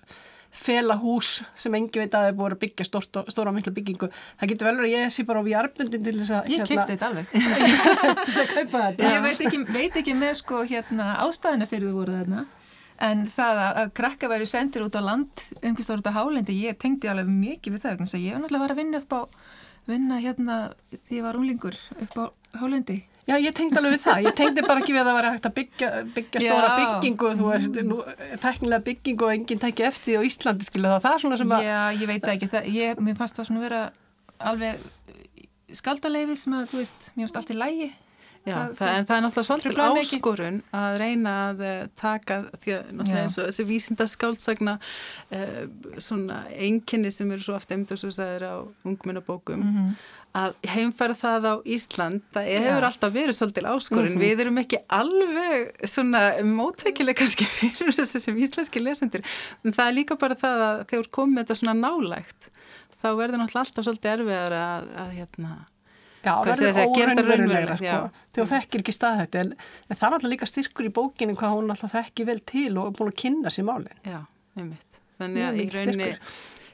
fela 0.59 0.97
hús 0.99 1.43
sem 1.61 1.75
engi 1.77 2.01
veit 2.01 2.15
að 2.15 2.23
það 2.25 2.31
er 2.31 2.37
búin 2.39 2.55
að 2.55 2.61
byggja 2.63 2.87
stórt, 2.89 3.19
stóra 3.31 3.53
miklu 3.55 3.73
byggingu. 3.77 4.09
Það 4.41 4.53
getur 4.53 4.69
vel 4.69 4.77
verið 4.79 4.89
að 4.89 4.95
ég 4.97 5.15
sé 5.15 5.25
bara 5.29 5.43
á 5.45 5.49
vjarbundin 5.49 6.07
til 6.07 6.15
þess 6.19 6.33
að 6.35 6.49
ég 6.49 6.63
hérna, 6.63 6.69
kemst 6.71 6.93
þetta 6.93 7.09
alveg. 7.09 7.35
Þess 8.25 8.39
að 8.43 8.55
kaupa 8.55 8.85
þetta. 8.87 9.11
Ég 9.13 9.27
veit 9.27 9.43
ekki, 9.45 9.61
veit 9.77 9.99
ekki 10.01 10.15
með 10.19 10.33
sko 10.41 10.63
hérna 10.71 11.11
ástæðina 11.27 11.69
fyrir 11.71 11.93
þú 11.93 12.01
voru 12.01 12.17
þarna. 12.17 12.47
En 13.09 13.23
það 13.31 13.61
að, 13.63 13.93
krakka 13.95 14.33
væri 14.33 14.49
sendir 14.51 14.83
út 14.83 14.97
á 14.99 15.03
land 15.05 15.45
umkvæmst 15.61 15.93
út 15.95 16.11
á 16.11 16.17
hálendi, 16.17 16.57
ég 16.65 16.81
tengdi 16.83 17.11
alveg 17.13 17.29
mikið 17.31 17.77
við 17.77 17.85
það, 17.85 18.01
þannig 18.01 18.17
að 18.17 18.25
ég 18.25 18.35
var 18.35 18.43
náttúrulega 18.43 18.59
að 18.59 18.67
vera 18.67 18.75
að 18.75 18.81
vinna 18.83 19.03
upp 19.05 19.15
á 19.15 19.21
vinna 19.89 20.19
hérna 20.23 20.59
því 21.07 21.21
ég 21.21 21.25
var 21.27 21.39
unglingur 21.39 21.79
upp 22.03 22.19
á 22.19 22.25
hálendi 22.61 23.03
Já, 23.29 23.35
ég 23.45 23.53
tengdi 23.53 23.77
alveg 23.77 23.93
við 23.93 24.05
það. 24.07 24.23
Ég 24.25 24.37
tengdi 24.39 24.63
bara 24.65 24.81
ekki 24.81 24.95
við 24.95 25.03
að 25.03 25.09
það 25.11 25.17
var 25.19 25.27
hægt 25.29 25.47
að 25.49 25.55
byggja, 25.59 25.89
byggja 26.15 26.41
stóra 26.41 26.69
byggingu, 26.79 27.33
þú 27.37 27.49
veist, 27.51 27.81
nú, 27.85 27.99
teknilega 28.41 28.85
byggingu 28.87 29.27
og 29.27 29.33
enginn 29.35 29.61
tekki 29.61 29.85
eftir 29.85 30.07
því 30.07 30.15
á 30.17 30.23
Íslandi, 30.31 30.65
skilja 30.65 30.93
það. 30.95 31.03
Það 31.05 31.17
er 31.17 31.23
svona 31.25 31.39
sem 31.43 31.53
að... 31.53 31.67
Já, 31.67 31.81
ég 31.93 32.09
veit 32.09 32.29
ekki. 32.33 32.49
Það, 32.55 32.71
ég, 32.73 33.03
mér 33.05 33.19
fannst 33.19 33.37
það 33.37 33.49
svona 33.51 33.65
vera 33.67 33.83
alveg 34.49 34.87
skaldaleifi 35.77 36.39
sem 36.41 36.57
að, 36.57 36.71
þú 36.73 36.81
veist, 36.81 37.05
mér 37.13 37.27
fannst 37.27 37.41
allt 37.43 37.53
í 37.53 37.59
lægi. 37.59 37.91
Já, 38.49 38.57
það, 38.57 38.75
það, 38.79 38.93
en 38.95 39.09
það 39.09 39.17
er 39.17 39.25
náttúrulega 39.27 39.49
svolítið 39.49 39.83
áskorun 40.03 40.61
að 40.81 40.99
reyna 41.03 41.35
að 41.47 41.65
uh, 41.69 41.81
taka 42.01 42.39
því 42.59 42.77
að 42.77 42.93
náttúrulega 42.93 43.25
eins 43.25 43.39
og 43.39 43.49
þessi 43.49 43.69
vísinda 43.69 44.09
skáldsagna 44.11 44.77
uh, 44.79 45.65
svona 46.03 46.45
enginni 46.69 47.13
sem 47.15 47.35
eru 47.35 47.47
svo 47.47 47.59
ofta 47.59 47.77
emndur 47.79 48.01
svo 48.01 48.13
sæðir 48.15 48.49
á 48.49 48.57
ungmennabókum 48.89 49.61
mm 49.63 49.75
-hmm 49.75 50.15
að 50.37 50.57
heimfæra 50.69 51.17
það 51.17 51.47
á 51.49 51.55
Ísland 51.65 52.25
það 52.35 52.51
hefur 52.53 52.85
ja. 52.85 52.89
alltaf 52.91 53.15
verið 53.15 53.37
svolítil 53.37 53.65
áskorinn 53.71 54.13
mm 54.13 54.19
-hmm. 54.19 54.27
við 54.27 54.43
erum 54.45 54.61
ekki 54.63 54.79
alveg 54.89 55.89
svona 55.89 56.23
móttækileg 56.45 57.17
kannski 57.17 57.49
fyrir 57.59 57.95
þessi 57.97 58.21
sem 58.21 58.37
íslenski 58.37 58.83
lesendur. 58.83 59.25
En 59.65 59.73
það 59.73 59.89
er 59.89 59.97
líka 59.97 60.17
bara 60.17 60.35
það 60.35 60.65
að 60.69 60.85
þegar 60.91 61.11
komið 61.11 61.39
þetta 61.43 61.55
svona 61.55 61.77
nálægt 61.81 62.51
þá 63.03 63.09
verður 63.17 63.39
náttúrulega 63.39 63.65
alltaf 63.65 63.85
svolítið 63.85 64.13
erfiðar 64.13 64.53
að, 64.53 64.89
að 65.03 65.11
hérna 65.19 65.51
Já, 66.25 66.33
það 66.45 66.63
verður 66.63 66.93
óraunverulegra 66.93 67.79
sko, 67.79 67.99
þegar 68.35 68.51
þekkir 68.53 68.83
ekki 68.83 68.95
stað 68.97 69.21
þetta 69.23 69.43
en, 69.45 69.51
en 69.87 69.99
það 69.99 70.07
er 70.09 70.17
alltaf 70.17 70.33
líka 70.33 70.49
styrkur 70.51 70.89
í 70.89 70.95
bókinu 70.95 71.37
hvað 71.39 71.55
hún 71.55 71.75
alltaf 71.75 71.95
þekki 71.95 72.27
vel 72.29 72.39
til 72.53 72.71
og 72.75 72.89
er 72.89 72.97
búin 72.99 73.13
að 73.13 73.19
kynna 73.23 73.53
sér 73.55 73.69
málinn 73.69 74.07
Já, 74.09 74.21
einmitt. 74.59 75.03
Þannig 75.19 75.47
að 75.47 75.61
í 75.61 75.67
rauninni 75.75 76.09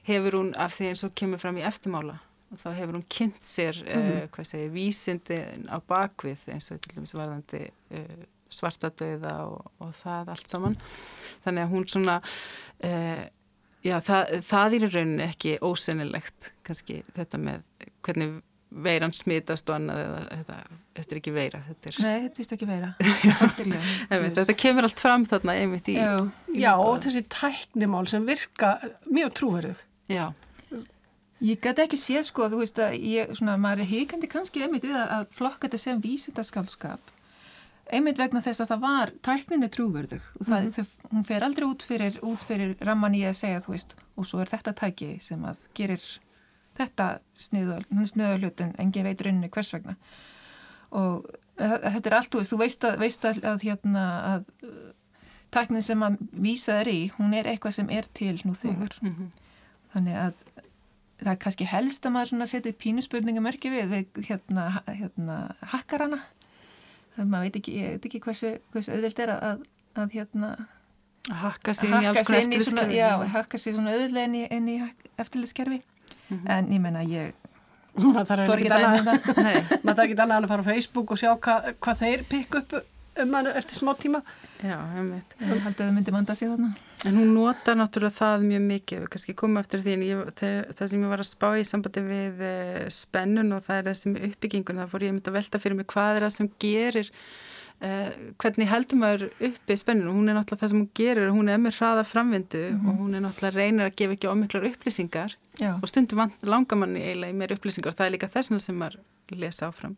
hefur 0.09 0.39
hún 0.39 0.55
af 0.61 0.77
því 0.77 0.93
eins 0.93 1.05
og 1.07 1.15
kemur 1.21 1.43
fram 1.43 1.61
í 1.61 1.67
eftirmála 1.69 2.17
og 2.55 2.61
þá 2.61 2.69
hefur 2.79 2.99
hún 2.99 3.07
kynnt 3.11 3.45
sér 3.45 3.81
mm 3.83 4.03
-hmm. 4.09 4.41
uh, 4.41 4.45
segir, 4.45 4.71
vísindi 4.73 5.39
á 5.69 5.77
bakvið 5.81 6.49
eins 6.53 6.71
og 6.71 6.81
til 6.81 6.97
dæmis 6.97 7.15
varðandi 7.15 7.63
uh, 7.91 8.25
svartadauða 8.49 9.35
og, 9.49 9.71
og 9.79 9.95
það 9.99 10.29
allt 10.31 10.51
saman. 10.51 10.77
Þannig 11.45 11.65
að 11.65 11.73
hún 11.73 11.87
svona 11.91 12.21
uh, 12.85 13.25
já, 13.85 14.01
það, 14.01 14.43
það 14.49 14.75
er 14.75 14.87
í 14.87 14.91
rauninni 14.93 15.25
ekki 15.29 15.59
ósennilegt 15.61 16.53
kannski 16.63 17.03
þetta 17.17 17.39
með 17.39 17.63
hvernig 18.05 18.43
veiran 18.85 19.15
smitast 19.15 19.71
og 19.71 19.79
annað 19.79 20.01
eða 20.03 20.21
þetta, 20.31 20.59
þetta 20.99 21.15
er 21.15 21.21
ekki 21.21 21.35
veira 21.35 21.61
þetta 21.69 21.91
er... 21.91 21.99
Nei, 22.05 22.17
þetta 22.25 22.43
vist 22.43 22.55
ekki 22.57 22.69
veira. 22.69 22.93
Einmitt, 24.11 24.39
Þetta 24.41 24.57
kemur 24.65 24.89
allt 24.89 25.03
fram 25.05 25.27
þarna 25.31 25.57
einmitt 25.61 25.91
í 25.93 25.99
Já, 25.99 26.15
í 26.51 26.65
já. 26.65 26.73
og 26.75 27.03
þessi 27.05 27.25
tæknimál 27.33 28.05
sem 28.11 28.27
virka 28.27 28.77
mjög 29.07 29.35
trúverðug. 29.41 29.85
Já. 30.11 30.27
Ég 31.45 31.61
gæti 31.61 31.85
ekki 31.85 31.99
séð 32.01 32.23
sko, 32.29 32.47
þú 32.53 32.63
veist 32.63 32.79
að 32.81 32.95
ég, 33.01 33.35
svona, 33.37 33.59
maður 33.61 33.85
er 33.85 33.91
híkandi 33.91 34.31
kannski 34.33 34.63
einmitt 34.65 34.87
við 34.87 34.97
að 35.01 35.27
flokka 35.35 35.69
þetta 35.69 35.83
sem 35.83 36.01
vísindaskálskap 36.05 37.15
einmitt 37.93 38.21
vegna 38.21 38.43
þess 38.45 38.63
að 38.65 38.71
það 38.73 38.85
var 38.85 39.13
tækninni 39.27 39.69
trúverðug 39.73 40.27
og 40.39 40.47
það, 40.47 40.61
mm 40.61 40.69
-hmm. 40.69 40.75
það, 40.77 41.11
hún 41.11 41.25
fer 41.29 41.45
aldrei 41.45 41.67
út 41.69 41.83
fyrir, 41.83 42.19
út 42.23 42.39
fyrir 42.49 42.77
ramman 42.81 43.15
í 43.15 43.25
að 43.29 43.37
segja 43.41 43.61
þú 43.65 43.75
veist 43.75 43.97
og 44.17 44.27
svo 44.27 44.41
er 44.41 44.53
þetta 44.53 44.73
tæki 44.73 45.19
sem 45.21 45.45
að 45.45 45.59
gerir 45.75 46.05
þetta 46.79 47.09
sniðu 47.39 48.37
hlutin, 48.39 48.75
engin 48.79 49.07
veitur 49.07 49.31
unni 49.31 49.51
hvers 49.53 49.73
vegna. 49.75 49.97
Og 50.95 51.25
þetta 51.59 52.11
er 52.11 52.17
allt, 52.19 52.33
þú 52.33 52.43
veist, 52.43 52.53
þú 52.53 52.61
veist 52.61 52.87
að, 52.89 52.99
veist 53.03 53.27
að, 53.29 53.41
að 53.47 53.65
hérna 53.69 54.05
að 54.33 54.45
tæknin 55.55 55.87
sem 55.87 56.03
að 56.03 56.19
vísa 56.43 56.81
þær 56.81 56.91
í, 56.91 57.01
hún 57.19 57.35
er 57.39 57.49
eitthvað 57.51 57.77
sem 57.79 57.91
er 57.95 58.09
til 58.17 58.37
nú 58.43 58.55
þegar. 58.59 58.97
Mm 59.03 59.15
-hmm. 59.15 59.29
þannig 59.95 60.17
að 60.19 60.35
það 61.19 61.33
er 61.33 61.43
kannski 61.45 61.65
helst 61.65 62.07
að 62.07 62.13
maður 62.13 62.47
setja 62.51 62.73
pínuspurningamörki 62.73 63.71
við, 63.71 63.85
við 63.89 64.27
hérna, 64.29 64.83
hérna 64.89 65.37
hakkarana. 65.61 66.21
Það 67.17 67.29
maður 67.31 67.45
veit 67.45 67.57
ekki, 67.57 67.73
veit 67.93 68.07
ekki 68.07 68.21
hversu, 68.21 68.59
hversu 68.73 68.93
auðvilt 68.93 69.19
er 69.19 69.31
að, 69.31 69.63
að 69.95 70.17
hérna 70.19 70.51
að 71.31 71.37
hakka 71.41 71.75
sér 71.75 71.89
inn 71.89 72.03
í 72.03 72.07
alls 72.07 72.27
konar 72.27 72.41
eftirlitskerfi. 72.41 72.97
já, 72.97 73.11
hakka 73.33 73.59
sér 73.59 73.77
svona 73.79 73.95
auðvilega 73.95 74.49
inn 74.51 74.69
í, 74.69 74.75
í 74.75 75.11
eftirlitskerfi 75.23 75.81
mm 76.35 76.41
-hmm. 76.45 76.51
en 76.59 76.73
ég 76.73 76.81
menna 76.81 77.03
ég 77.03 77.33
maður 78.15 78.27
þarf 78.27 78.55
ekki 78.59 80.19
annað 80.19 80.43
að 80.45 80.49
fara 80.49 80.63
á 80.67 80.71
Facebook 80.73 81.11
og 81.11 81.19
sjá 81.19 81.31
hva, 81.37 81.61
hvað 81.81 81.99
þeir 81.99 82.25
pikk 82.29 82.55
upp 82.55 82.75
um 83.23 83.35
hann 83.35 83.47
eftir 83.47 83.79
smá 83.79 83.95
tíma 83.95 84.21
Já. 84.65 84.79
Ég 85.45 85.61
held 85.61 85.75
að 85.75 85.81
það 85.81 85.93
myndi 85.93 86.13
vanda 86.15 86.35
sig 86.37 86.49
þarna. 86.49 86.71
En 87.05 87.17
hún 87.19 87.33
notar 87.37 87.77
náttúrulega 87.77 88.17
það 88.17 88.45
mjög 88.49 88.63
mikið, 88.65 89.01
við 89.03 89.11
kannski 89.13 89.35
komum 89.37 89.61
eftir 89.61 89.83
því 89.85 89.95
en 89.95 90.05
ég, 90.07 90.21
það, 90.39 90.85
sem 90.89 91.03
ég 91.03 91.11
var 91.13 91.21
að 91.21 91.29
spá 91.29 91.49
í 91.59 91.65
sambandi 91.69 92.05
við 92.07 92.45
uh, 92.49 92.79
spennun 92.95 93.57
og 93.57 93.67
það 93.67 93.81
er 93.81 93.89
það 93.91 93.99
sem 94.01 94.15
uppbyggingun, 94.31 94.81
það 94.81 94.95
fór 94.95 95.05
ég 95.05 95.13
myndi 95.13 95.33
að 95.33 95.37
velta 95.37 95.61
fyrir 95.61 95.79
mig 95.81 95.89
hvað 95.93 96.21
er 96.21 96.27
það 96.27 96.35
sem 96.39 96.51
gerir, 96.65 97.11
uh, 97.85 98.09
hvernig 98.41 98.73
heldur 98.73 99.03
maður 99.03 99.27
uppi 99.51 99.79
spennun 99.83 100.09
og 100.09 100.19
hún 100.21 100.33
er 100.33 100.39
náttúrulega 100.39 100.65
það 100.65 100.73
sem 100.73 100.81
hún 100.81 100.93
gerir, 101.03 101.33
hún 101.37 101.53
er 101.53 101.61
með 101.61 101.81
hraða 101.83 102.07
framvindu 102.09 102.65
mm 102.71 102.79
-hmm. 102.79 102.89
og 102.89 103.03
hún 103.03 103.15
er 103.19 103.27
náttúrulega 103.27 103.59
reynir 103.59 103.91
að 103.91 103.97
gefa 104.01 104.17
ekki 104.17 104.33
ómiklar 104.33 104.69
upplýsingar 104.71 105.37
Já. 105.61 105.77
og 105.79 105.87
stundum 105.87 106.33
langar 106.43 106.79
manni 106.81 107.03
eiginlega 107.05 107.31
í 107.31 107.39
meir 107.39 107.53
upplýsingar 107.55 107.95
það 107.95 108.09
er 108.09 108.15
líka 108.17 108.31
þessna 108.33 108.59
sem 108.59 108.79
maður 108.79 108.99
lesa 109.39 109.69
áfram 109.71 109.95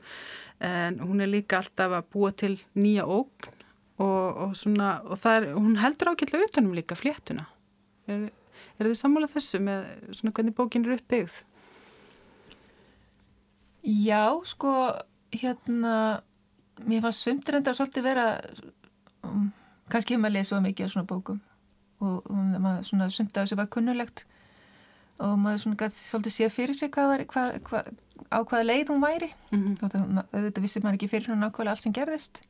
en 0.61 0.99
hún 1.01 1.23
er 1.25 1.31
líka 1.33 1.61
alltaf 1.63 1.95
að 1.97 2.11
búa 2.13 2.33
til 2.37 2.55
nýja 2.77 3.07
ógn 3.09 3.49
og, 3.97 4.37
og, 4.37 4.53
svona, 4.57 4.99
og 5.09 5.25
er, 5.31 5.49
hún 5.57 5.79
heldur 5.81 6.13
ákveðlega 6.13 6.51
utanum 6.51 6.77
líka 6.77 6.99
fléttuna 6.99 7.47
er, 8.07 8.29
er 8.77 8.91
þið 8.91 8.99
sammála 9.01 9.31
þessu 9.33 9.63
með 9.65 9.89
svona 10.19 10.35
hvernig 10.37 10.57
bókin 10.57 10.85
eru 10.85 10.99
uppbyggð? 10.99 11.41
Já, 13.87 14.35
sko 14.45 14.73
hérna 15.33 16.23
mér 16.85 17.05
fannst 17.05 17.25
sumtrendar 17.25 17.77
svolítið 17.79 18.09
vera 18.11 18.29
um, 19.25 19.51
kannski 19.93 20.15
hefur 20.15 20.25
maður 20.25 20.37
lesið 20.37 20.53
svo 20.53 20.63
mikið 20.65 20.89
á 20.89 20.93
svona 20.93 21.09
bókum 21.09 21.43
og 22.05 22.27
um, 22.29 22.67
svona 22.85 23.09
af 23.09 23.21
þessu 23.33 23.57
var 23.57 23.71
kunnulegt 23.73 24.27
og 25.19 25.39
maður 25.41 25.63
svona 25.63 25.79
gæti 25.81 25.97
svolítið 26.01 26.35
séð 26.35 26.53
fyrir 26.53 26.77
sig 26.77 26.91
hvað 26.93 27.09
var, 27.13 27.25
hvað, 27.33 27.57
hvað, 27.69 27.89
á 28.29 28.39
hvaða 28.43 28.67
leið 28.67 28.93
hún 28.93 29.03
væri. 29.05 29.31
Mm 29.51 29.63
-hmm. 29.63 29.77
og 29.83 30.45
þetta 30.45 30.65
vissi 30.65 30.81
maður 30.81 30.99
ekki 30.99 31.09
fyrir 31.09 31.33
hún 31.33 31.47
ákvæmlega 31.47 31.71
allt 31.71 31.83
sem 31.83 31.93
gerðist. 31.93 32.43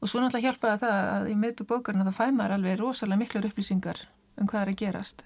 Og 0.00 0.08
svo 0.08 0.20
náttúrulega 0.20 0.46
hjálpaði 0.50 0.80
það 0.82 0.96
að 1.14 1.30
í 1.30 1.34
miðbyrg 1.34 1.68
bókarna 1.68 2.04
það 2.04 2.18
fæ 2.18 2.26
maður 2.30 2.52
alveg 2.52 2.78
rosalega 2.78 3.18
miklar 3.18 3.46
upplýsingar 3.46 3.98
um 4.36 4.46
hvað 4.46 4.62
er 4.62 4.68
að 4.68 4.76
gerast. 4.76 5.24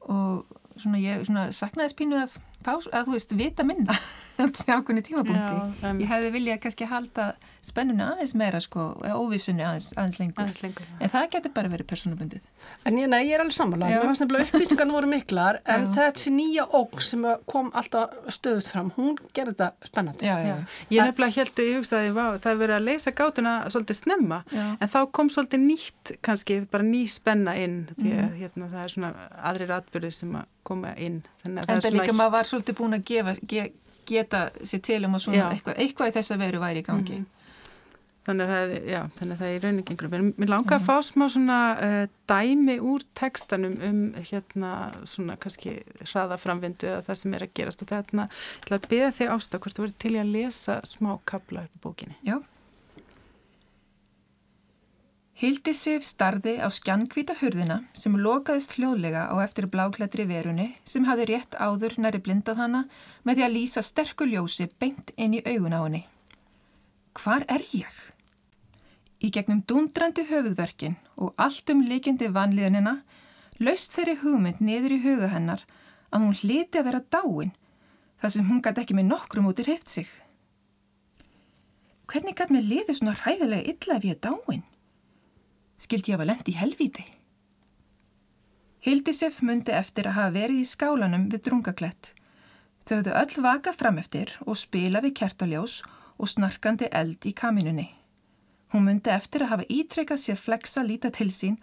Og 0.00 0.46
svona 0.76 0.98
ég 0.98 1.26
svona 1.26 1.52
saknaði 1.52 1.88
spínu 1.88 2.16
að, 2.22 2.38
að 2.92 3.04
þú 3.06 3.12
veist, 3.12 3.32
vita 3.32 3.64
minna 3.64 3.94
ákveðni 4.76 5.04
tímapunkti. 5.06 5.82
Já, 5.82 5.88
ég 5.90 6.10
hefði 6.12 6.32
viljað 6.36 6.60
kannski 6.64 6.88
halda 6.90 7.30
spennunni 7.64 8.04
aðeins 8.04 8.34
meira 8.38 8.60
sko, 8.62 8.90
óvissunni 9.18 9.64
aðeins, 9.66 9.90
aðeins 9.96 10.20
lengur, 10.22 10.44
aðeins 10.44 10.62
lengur 10.64 10.88
en 10.98 11.12
það 11.12 11.30
getur 11.34 11.54
bara 11.56 11.72
verið 11.72 11.90
persónabundið 11.90 12.46
En 12.86 12.96
ég, 12.96 13.08
nei, 13.10 13.24
ég 13.26 13.34
er 13.36 13.42
alveg 13.42 13.56
sammála, 13.56 13.88
mér 13.90 14.04
fannst 14.06 14.22
nefnilega 14.22 14.48
upplýsingarna 14.48 14.94
voru 14.94 15.08
miklar 15.10 15.58
en 15.68 15.86
þessi 15.96 16.30
nýja 16.32 16.64
óg 16.78 17.00
sem 17.04 17.24
kom 17.50 17.70
alltaf 17.76 18.14
stöðust 18.32 18.70
fram, 18.72 18.90
hún 18.96 19.18
gerði 19.36 19.56
þetta 19.56 19.88
spennandi. 19.90 20.28
Já, 20.28 20.36
já. 20.46 20.54
Ég 20.94 21.10
nefnilega 21.10 21.36
held 21.42 21.52
að 21.52 21.68
ég 21.68 21.80
hugsaði 21.80 22.12
að 22.12 22.38
það 22.44 22.52
er 22.52 22.60
verið 22.62 22.76
að 22.76 22.86
leysa 22.86 23.14
gátuna 23.18 23.54
svolítið 23.74 24.00
snemma, 24.00 24.40
en 24.54 24.92
þá 24.94 24.98
kom 25.18 25.32
svolítið 25.34 25.64
nýtt 25.64 26.14
kannski, 26.24 26.60
bara 26.70 26.86
ný 26.86 27.02
spenna 27.10 27.56
inn 27.60 27.80
því 27.96 28.14
að 28.14 28.24
mm. 28.24 28.38
hérna, 28.38 28.70
það 28.72 28.86
er 28.86 28.94
svona 28.94 29.12
aðrir 29.50 29.74
atbyrðir 29.78 30.16
sem 30.16 30.38
að 30.38 30.48
koma 30.68 30.94
inn. 31.00 31.20
En 31.44 31.60
það 31.64 31.92
líka 31.98 32.16
maður 32.16 32.36
var 32.38 32.52
svolítið 32.52 32.80
búin 32.80 32.96
að 32.96 33.06
gefa, 33.10 33.36
ge, 33.50 33.68
geta 34.08 34.44
sér 34.66 34.84
til 34.88 35.02
um 35.06 35.16
að 35.18 35.26
svona 35.26 35.50
eitthvað, 35.52 35.82
eitthvað 35.84 36.10
í 36.10 36.14
þess 36.18 36.34
að 36.34 36.46
veru 36.46 36.62
væri 36.62 36.82
í 36.82 36.86
gangi. 36.86 37.18
Mm. 37.22 37.34
Þannig 38.28 38.44
að 38.44 38.50
það, 38.52 38.72
já, 38.92 38.98
þannig 39.16 39.32
að 39.32 39.38
það 39.40 39.54
er 39.54 39.62
rauningengur. 39.64 40.08
Mér 40.12 40.50
langar 40.52 40.76
að 40.76 40.84
fá 40.84 40.96
smá 41.06 41.22
svona 41.32 41.60
uh, 41.80 42.02
dæmi 42.28 42.74
úr 42.84 43.06
tekstanum 43.16 43.78
um 43.88 44.02
hérna 44.18 44.72
svona 45.08 45.38
kannski 45.40 45.78
hraðaframvindu 46.02 46.90
eða 46.90 47.06
það 47.06 47.20
sem 47.22 47.38
er 47.38 47.46
að 47.46 47.54
gerast 47.56 47.84
og 47.86 47.88
þarna, 47.94 48.28
ég 48.28 48.66
ætla 48.66 48.80
að 48.82 48.90
beða 48.92 49.14
þig 49.16 49.32
ástað 49.32 49.64
hvort 49.64 49.78
þú 49.78 49.86
verður 49.86 49.98
til 50.04 50.12
að 50.20 50.34
lesa 50.34 50.76
smá 50.90 51.10
kabla 51.32 51.64
upp 51.64 51.80
á 51.80 51.84
bókinni. 51.86 52.18
Já. 52.28 52.36
Hildi 55.38 55.70
Sif 55.70 56.02
starði 56.02 56.56
á 56.58 56.66
skjankvíta 56.66 57.36
hurðina 57.38 57.76
sem 57.94 58.16
lokaðist 58.18 58.72
hljóðlega 58.74 59.28
á 59.30 59.38
eftir 59.44 59.68
bláklættri 59.70 60.24
verunni 60.26 60.72
sem 60.82 61.04
hafi 61.06 61.28
rétt 61.28 61.52
áður 61.54 61.92
næri 62.02 62.18
blindað 62.18 62.58
hana 62.58 62.80
með 63.22 63.36
því 63.38 63.44
að 63.46 63.52
lýsa 63.54 63.84
sterkuljósi 63.86 64.64
beint 64.82 65.12
inn 65.14 65.36
í 65.38 65.42
augun 65.46 65.76
á 65.78 65.80
henni. 65.84 66.00
Hvar 67.14 67.46
er 67.46 67.62
ég? 67.70 67.92
Í 69.22 69.30
gegnum 69.30 69.60
dundrandi 69.62 70.24
höfuðverkin 70.26 70.96
og 71.14 71.38
allt 71.38 71.70
um 71.70 71.84
líkindi 71.86 72.32
vanliðinina 72.34 72.96
laust 73.62 73.94
þeirri 73.94 74.16
hugmynd 74.24 74.58
niður 74.58 74.96
í 74.96 74.98
huga 75.04 75.28
hennar 75.36 75.62
að 76.10 76.24
hún 76.24 76.34
hliti 76.40 76.80
að 76.80 76.88
vera 76.88 77.02
dáin 77.14 77.52
þar 78.18 78.34
sem 78.34 78.50
hún 78.50 78.64
gæti 78.66 78.82
ekki 78.82 78.98
með 78.98 79.12
nokkrum 79.12 79.46
út 79.52 79.62
í 79.62 79.68
hreift 79.68 79.94
sig. 79.94 80.10
Hvernig 82.10 82.34
gæti 82.34 82.56
mér 82.58 82.66
liði 82.72 82.98
svona 82.98 83.14
hræðilega 83.22 83.70
illa 83.70 84.00
ef 84.00 84.08
ég 84.10 84.18
er 84.18 84.20
dáin? 84.26 84.66
Skildi 85.78 86.12
ég 86.12 86.20
að 86.20 86.30
lendi 86.32 86.54
í 86.54 86.58
helvíti? 86.58 87.04
Hildisef 88.82 89.40
myndi 89.42 89.74
eftir 89.74 90.08
að 90.08 90.18
hafa 90.18 90.34
verið 90.34 90.62
í 90.62 90.66
skálanum 90.66 91.28
við 91.32 91.44
drungaklett. 91.48 92.12
Þau 92.86 92.96
höfðu 92.96 93.14
öll 93.20 93.44
vaka 93.44 93.74
fram 93.76 93.98
eftir 94.00 94.32
og 94.46 94.58
spila 94.58 95.02
við 95.04 95.16
kertaljós 95.20 95.80
og 96.18 96.30
snarkandi 96.30 96.88
eld 97.00 97.26
í 97.28 97.34
kaminunni. 97.36 97.88
Hún 98.72 98.84
myndi 98.88 99.12
eftir 99.12 99.44
að 99.44 99.52
hafa 99.52 99.68
ítrekkað 99.72 100.22
sér 100.22 100.40
flexa 100.40 100.84
líta 100.84 101.10
til 101.14 101.30
sín 101.32 101.56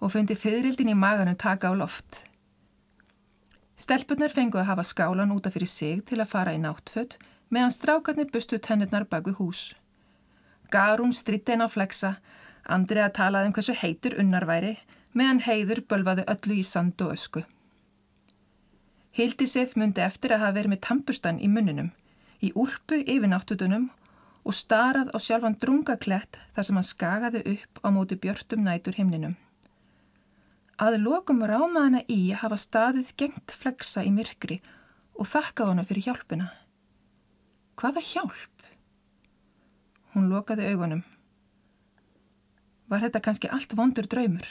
og 0.00 0.12
fundi 0.14 0.36
fyririldin 0.36 0.92
í 0.92 0.98
maganum 0.98 1.38
taka 1.38 1.70
á 1.70 1.74
loft. 1.76 2.24
Stelpunar 3.78 4.32
fenguð 4.34 4.62
að 4.62 4.70
hafa 4.70 4.84
skálan 4.86 5.32
útaf 5.34 5.56
fyrir 5.56 5.70
sig 5.70 6.02
til 6.06 6.20
að 6.20 6.32
fara 6.34 6.52
í 6.54 6.60
náttfött 6.60 7.16
meðan 7.52 7.72
strákarnir 7.74 8.30
bustu 8.32 8.58
tennurnar 8.58 9.06
bak 9.08 9.26
við 9.28 9.38
hús. 9.40 9.62
Garún 10.72 11.12
stritti 11.12 11.52
henn 11.52 11.64
á 11.64 11.68
flexa, 11.68 12.16
Andrið 12.72 13.06
að 13.06 13.16
talaði 13.18 13.50
um 13.50 13.56
hversu 13.56 13.74
heitur 13.76 14.16
unnarværi 14.22 14.76
meðan 15.18 15.42
heiður 15.44 15.82
bölvaði 15.88 16.24
öllu 16.32 16.58
í 16.60 16.64
sand 16.66 17.02
og 17.04 17.14
ösku. 17.16 17.42
Hildisef 19.12 19.74
myndi 19.76 20.00
eftir 20.00 20.32
að 20.32 20.46
hafa 20.46 20.56
verið 20.56 20.72
með 20.72 20.84
tampustan 20.86 21.40
í 21.44 21.50
munninum, 21.52 21.90
í 22.40 22.48
úrpu 22.56 23.02
yfir 23.02 23.28
náttutunum 23.28 23.90
og 24.42 24.56
starað 24.56 25.12
á 25.12 25.18
sjálfan 25.20 25.58
drungaklett 25.60 26.38
þar 26.56 26.66
sem 26.66 26.78
hann 26.78 26.88
skagaði 26.88 27.42
upp 27.52 27.82
á 27.84 27.88
móti 27.94 28.16
björtum 28.18 28.64
nætur 28.64 28.96
himninum. 28.96 29.36
Að 30.80 30.96
lokum 31.04 31.44
rámaðana 31.46 32.00
í 32.10 32.32
hafa 32.34 32.56
staðið 32.58 33.12
gengt 33.20 33.52
flexa 33.54 34.02
í 34.02 34.10
myrkri 34.10 34.62
og 35.14 35.28
þakkað 35.28 35.74
hana 35.74 35.84
fyrir 35.86 36.08
hjálpina. 36.08 36.48
Hvaða 37.78 38.02
hjálp? 38.08 38.64
Hún 40.16 40.32
lokaði 40.32 40.72
augunum. 40.72 41.04
Var 42.92 43.00
þetta 43.00 43.20
kannski 43.24 43.48
allt 43.48 43.72
vondur 43.72 44.04
draumur? 44.04 44.44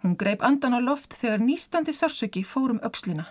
Hún 0.00 0.14
greip 0.16 0.40
andan 0.40 0.72
á 0.72 0.80
loft 0.80 1.12
þegar 1.20 1.42
nýstandi 1.44 1.92
sársöki 1.92 2.40
fórum 2.48 2.78
aukslina. 2.80 3.26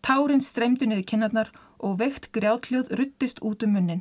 Tárin 0.00 0.40
streymdu 0.40 0.88
niður 0.88 1.04
kinnarnar 1.10 1.50
og 1.84 1.98
veikt 2.00 2.30
grjátljóð 2.32 2.88
ruttist 2.96 3.42
út 3.44 3.66
um 3.66 3.74
munnin. 3.76 4.00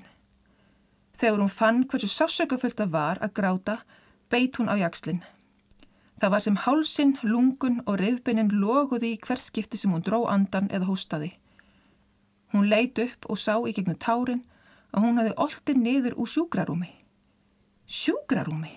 Þegar 1.20 1.44
hún 1.44 1.52
fann 1.52 1.82
hversu 1.92 2.08
sásökafölda 2.08 2.88
var 2.94 3.20
að 3.20 3.36
gráta, 3.42 3.76
beit 4.32 4.56
hún 4.56 4.72
á 4.72 4.80
jakslinn. 4.80 5.20
Það 6.24 6.32
var 6.32 6.46
sem 6.46 6.62
hálsin, 6.64 7.12
lungun 7.24 7.82
og 7.86 8.00
reyfbeinin 8.00 8.54
loguði 8.62 9.12
í 9.18 9.20
hvers 9.20 9.50
skipti 9.52 9.76
sem 9.76 9.92
hún 9.92 10.06
dró 10.08 10.22
andan 10.32 10.72
eða 10.72 10.88
hóstaði. 10.88 11.34
Hún 12.56 12.72
leit 12.72 13.04
upp 13.04 13.28
og 13.28 13.38
sá 13.38 13.60
í 13.68 13.76
gegnum 13.76 14.00
tárin 14.00 14.46
að 14.96 15.04
hún 15.04 15.20
hafi 15.20 15.36
oltið 15.36 15.84
niður 15.84 16.18
úr 16.24 16.34
sjúgrarúmi. 16.38 16.94
Sjúgrarúmi? 17.90 18.70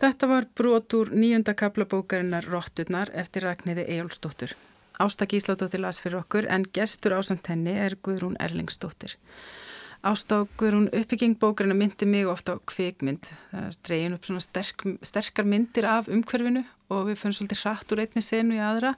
Þetta 0.00 0.28
var 0.30 0.46
brot 0.56 0.94
úr 0.96 1.10
nýjunda 1.12 1.52
kaplabókarinnar 1.58 2.48
Rotturnar 2.48 3.12
eftir 3.12 3.44
Ragnhiði 3.44 3.84
Ejólfsdóttur. 3.92 4.54
Ástak 4.96 5.34
Ísladóttir 5.36 5.82
las 5.84 6.00
fyrir 6.00 6.22
okkur 6.22 6.48
en 6.48 6.64
gestur 6.72 7.18
ásamt 7.18 7.50
henni 7.52 7.74
er 7.76 7.98
Guðrún 8.00 8.38
Erlingsdóttir. 8.40 9.18
Ástak 10.00 10.48
Guðrún 10.56 10.88
uppbygging 10.96 11.36
bókarina 11.36 11.76
myndi 11.76 12.08
mig 12.08 12.30
ofta 12.30 12.56
á 12.56 12.64
kvikmynd. 12.64 13.28
Það 13.52 13.80
dreyin 13.84 14.16
upp 14.16 14.24
svona 14.30 14.40
sterk, 14.40 14.86
sterkar 15.04 15.44
myndir 15.44 15.84
af 15.84 16.08
umhverfinu 16.08 16.64
og 16.88 17.10
við 17.10 17.20
fannum 17.20 17.36
svolítið 17.42 17.66
hratt 17.66 17.92
úr 17.92 18.06
einni 18.06 18.24
senu 18.24 18.56
í 18.56 18.64
aðra 18.64 18.94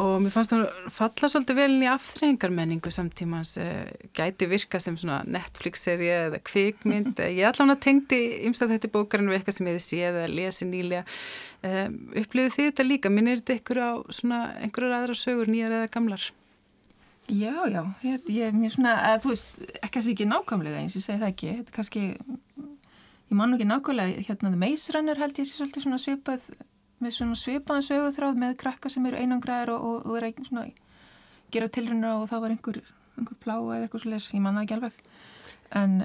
og 0.00 0.16
mér 0.22 0.32
fannst 0.34 0.52
það 0.54 0.64
falla 0.94 1.28
svolítið 1.32 1.58
vel 1.58 1.76
í 1.82 1.88
afþreyingarmenningu 1.90 2.92
samtímans 2.94 3.54
eh, 3.60 3.90
gæti 4.16 4.48
virka 4.50 4.80
sem 4.82 4.96
svona 5.00 5.20
Netflix-seri 5.26 6.10
eða 6.14 6.40
kvikmynd. 6.46 7.20
Eh, 7.20 7.34
ég 7.40 7.48
allavega 7.48 7.80
tengdi 7.86 8.20
ymstað 8.48 8.76
þetta 8.76 8.92
bókarinn 8.94 9.30
við 9.30 9.40
eitthvað 9.40 9.58
sem 9.58 9.70
ég 9.70 9.78
hefði 9.78 9.86
séð 9.86 10.20
eða 10.20 10.34
lesið 10.34 10.70
nýlega. 10.74 11.06
Um, 11.60 11.96
upplifið 12.16 12.54
þið 12.54 12.68
þetta 12.70 12.86
líka? 12.86 13.12
Minnir 13.12 13.40
þetta 13.42 13.56
ykkur 13.58 13.80
á 13.84 13.90
svona 14.16 14.38
einhverjar 14.62 14.94
aðra 14.96 15.16
sögur 15.18 15.50
nýjar 15.52 15.74
eða 15.76 15.90
gamlar? 15.92 16.30
Já, 17.30 17.52
já, 17.70 17.82
ég, 18.02 18.24
ég 18.32 18.56
mér 18.56 18.72
svona 18.74 18.96
að 19.06 19.20
þú 19.22 19.30
veist, 19.30 19.58
ekki 19.78 20.00
að 20.00 20.06
það 20.06 20.12
ekki 20.14 20.30
nákvæmlega 20.30 20.80
eins 20.80 20.96
ég 20.98 21.04
segi 21.04 21.20
það 21.20 21.28
ekki, 21.28 21.50
þetta 21.60 21.74
kannski 21.76 22.00
ég 23.30 23.36
man 23.38 23.54
ekki 23.54 23.68
nákvæmlega, 23.70 24.24
hérna 24.26 24.50
meisrannar 24.58 25.20
held 25.20 25.38
ég 25.38 25.46
sé 25.46 25.60
svolítið 25.60 25.84
svona 25.84 26.00
svipað 26.02 26.48
með 27.00 27.16
svona 27.16 27.38
svipaðan 27.38 27.86
söguþráð 27.86 28.40
með 28.42 28.56
krakka 28.60 28.92
sem 28.92 29.06
eru 29.08 29.20
einangræðir 29.20 29.74
og, 29.74 29.84
og, 29.88 30.06
og 30.06 30.18
er 30.18 30.28
ekki 30.30 30.46
svona 30.48 30.66
gera 31.50 31.70
tilruna 31.72 32.16
og 32.20 32.28
það 32.30 32.44
var 32.44 32.54
einhver, 32.54 32.80
einhver 33.18 33.40
plá 33.42 33.56
eða 33.56 33.80
eitthvað 33.84 34.04
svolítið, 34.04 34.34
ég 34.36 34.44
manna 34.44 34.64
ekki 34.66 34.76
alveg 34.76 35.00
en 35.80 35.96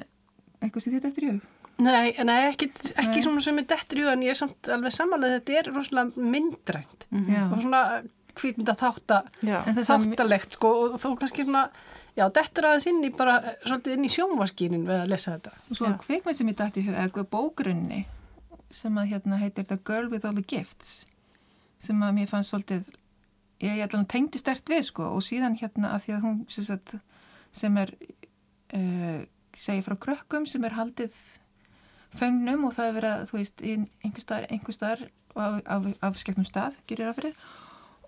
eitthvað 0.61 0.85
sem 0.85 0.95
þetta 0.97 1.11
eftir 1.11 1.27
í 1.27 1.35
hug 1.35 1.51
Nei, 1.75 2.15
nei 2.23 2.45
ekki, 2.47 2.69
ekki 2.95 3.17
nei. 3.17 3.23
svona 3.25 3.41
sem 3.43 3.57
er 3.59 3.65
dettur 3.67 3.99
í 3.99 4.05
hug 4.05 4.13
en 4.13 4.23
ég 4.23 4.31
er 4.31 4.39
samt 4.39 4.69
alveg 4.71 4.95
samanlega 4.95 5.41
þetta 5.41 5.57
er 5.59 5.71
rosalega 5.75 6.29
myndrænt 6.35 7.03
mm 7.09 7.25
-hmm. 7.25 7.51
og 7.51 7.65
svona 7.65 7.81
kvíkmynda 8.35 8.75
þáttalegt 8.79 10.55
sko 10.55 10.71
og 10.85 10.95
þó 10.99 11.09
kannski 11.19 11.43
svona 11.43 11.67
Já, 12.15 12.29
þetta 12.31 12.61
er 12.61 12.65
aðeins 12.69 12.85
inn 12.87 13.03
í 13.03 13.09
bara 13.11 13.33
svolítið 13.65 13.93
inn 13.97 14.05
í 14.07 14.09
sjónvaskínin 14.13 14.85
við 14.87 15.01
að 15.01 15.09
lesa 15.11 15.33
þetta. 15.33 15.51
Og 15.67 15.75
svo 15.75 15.89
kvikmynd 15.99 16.37
sem 16.37 16.47
ég 16.47 16.57
dætti 16.61 16.79
í 16.79 16.85
hug, 16.85 16.95
eða 16.95 17.23
bógrunni 17.27 18.05
sem 18.75 18.99
að 18.99 19.13
hérna 19.13 19.39
heitir 19.39 19.67
The 19.69 19.79
Girl 19.87 20.09
with 20.11 20.27
All 20.27 20.35
the 20.37 20.45
Gifts 20.45 21.05
sem 21.81 21.99
að 22.03 22.15
mér 22.19 22.29
fannst 22.31 22.53
svolítið 22.53 22.91
ég 23.63 23.81
ætla 23.85 24.01
að 24.03 24.11
tengdi 24.11 24.41
stert 24.41 24.69
við 24.69 24.83
sko 24.89 25.09
og 25.15 25.23
síðan 25.23 25.57
hérna 25.59 25.93
að 25.95 26.05
því 26.05 26.15
að 26.15 26.25
hún 26.25 26.37
sagt, 26.51 26.95
sem 27.55 27.77
er 27.79 27.91
uh, 28.75 29.19
segir 29.55 29.85
frá 29.85 29.95
krökkum 30.07 30.47
sem 30.49 30.63
er 30.67 30.75
haldið 30.75 31.15
föngnum 32.15 32.65
og 32.67 32.73
það 32.75 32.89
er 32.89 32.97
verið 32.97 33.13
að 33.13 33.29
þú 33.29 33.37
veist 33.39 33.63
staðar, 34.23 34.47
einhver 34.49 34.75
staðar 34.75 35.05
af, 35.35 35.61
af, 35.65 35.87
af 36.09 36.19
skemmtum 36.19 36.47
stað 36.47 36.79
gerir 36.87 37.09
það 37.09 37.19
fyrir 37.19 37.45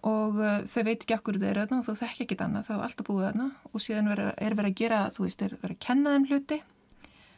og 0.07 0.39
uh, 0.39 0.57
þau 0.67 0.81
veit 0.87 0.99
ekki 0.99 1.15
akkur 1.15 1.39
þau 1.39 1.47
eru 1.49 1.63
þarna 1.63 1.79
og 1.81 1.87
þú 1.87 1.95
þekk 2.01 2.25
ekki 2.25 2.39
annað 2.43 2.67
þá 2.67 2.73
er 2.75 2.83
alltaf 2.87 3.07
búið 3.07 3.29
þarna 3.29 3.47
og 3.71 3.83
síðan 3.83 4.11
er 4.15 4.57
verið 4.59 4.71
að 4.71 4.81
gera 4.83 5.05
þú 5.15 5.27
veist, 5.27 5.45
er 5.47 5.55
verið 5.61 5.77
að 5.77 5.85
kenna 5.87 6.15
þeim 6.15 6.27
hluti 6.31 6.59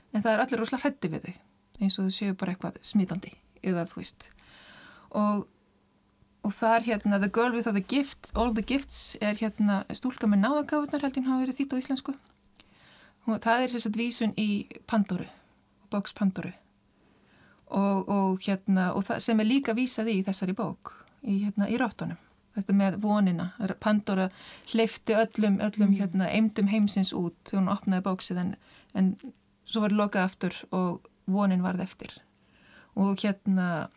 en 0.10 0.26
það 0.26 0.34
er 0.34 0.44
allir 0.44 0.64
rosalega 0.64 0.86
hrætti 0.88 1.14
við 1.14 1.30
þau 1.30 1.49
eins 1.80 1.98
og 2.00 2.10
þau 2.10 2.16
séu 2.18 2.36
bara 2.38 2.56
eitthvað 2.56 2.80
smítandi 2.86 3.34
eða 3.64 3.86
þú 3.90 4.02
veist. 4.02 4.30
Og, 5.16 5.46
og 6.46 6.56
það 6.56 6.76
er 6.76 6.88
hérna 6.92 7.20
The 7.20 7.32
Girl 7.34 7.56
with 7.56 7.68
all 7.68 7.76
the, 7.76 7.86
gift, 7.96 8.32
all 8.36 8.54
the 8.56 8.66
Gifts 8.66 9.18
er 9.22 9.40
hérna 9.40 9.82
stúlka 9.96 10.30
með 10.30 10.46
náðagáðunar 10.46 11.08
held 11.08 11.20
ég 11.20 11.28
hafa 11.28 11.44
verið 11.44 11.60
þýtt 11.60 11.76
á 11.76 11.82
íslensku. 11.82 12.16
Og 13.30 13.44
það 13.44 13.66
er 13.66 13.74
sérstaklega 13.74 14.06
vísun 14.06 14.34
í 14.40 14.50
Pandoru 14.90 15.28
bóks 15.90 16.14
Pandoru 16.14 16.52
og, 17.70 18.10
og 18.10 18.42
hérna 18.46 18.92
og 18.98 19.06
það 19.08 19.22
sem 19.26 19.42
er 19.42 19.50
líka 19.50 19.76
vísað 19.78 20.12
í 20.14 20.18
þessari 20.26 20.56
bók 20.58 20.96
í, 21.22 21.44
hérna, 21.46 21.70
í 21.70 21.78
róttunum 21.82 22.20
þetta 22.58 22.76
með 22.76 22.98
vonina, 23.04 23.52
Pandora 23.80 24.28
hleyfti 24.72 25.16
öllum, 25.16 25.60
öllum 25.64 25.92
mm. 25.92 25.98
hérna, 26.00 26.30
eimdum 26.34 26.72
heimsins 26.72 27.14
út 27.16 27.38
þegar 27.48 27.62
hún 27.62 27.74
opnaði 27.76 28.06
bóksið 28.08 28.42
en, 28.44 28.52
en 28.98 29.12
svo 29.70 29.86
var 29.86 29.96
lokað 29.96 30.26
aftur 30.26 30.58
og 30.76 31.09
vonin 31.32 31.64
varð 31.66 31.86
eftir. 31.86 32.14
Og 33.00 33.20
hérna 33.22 33.90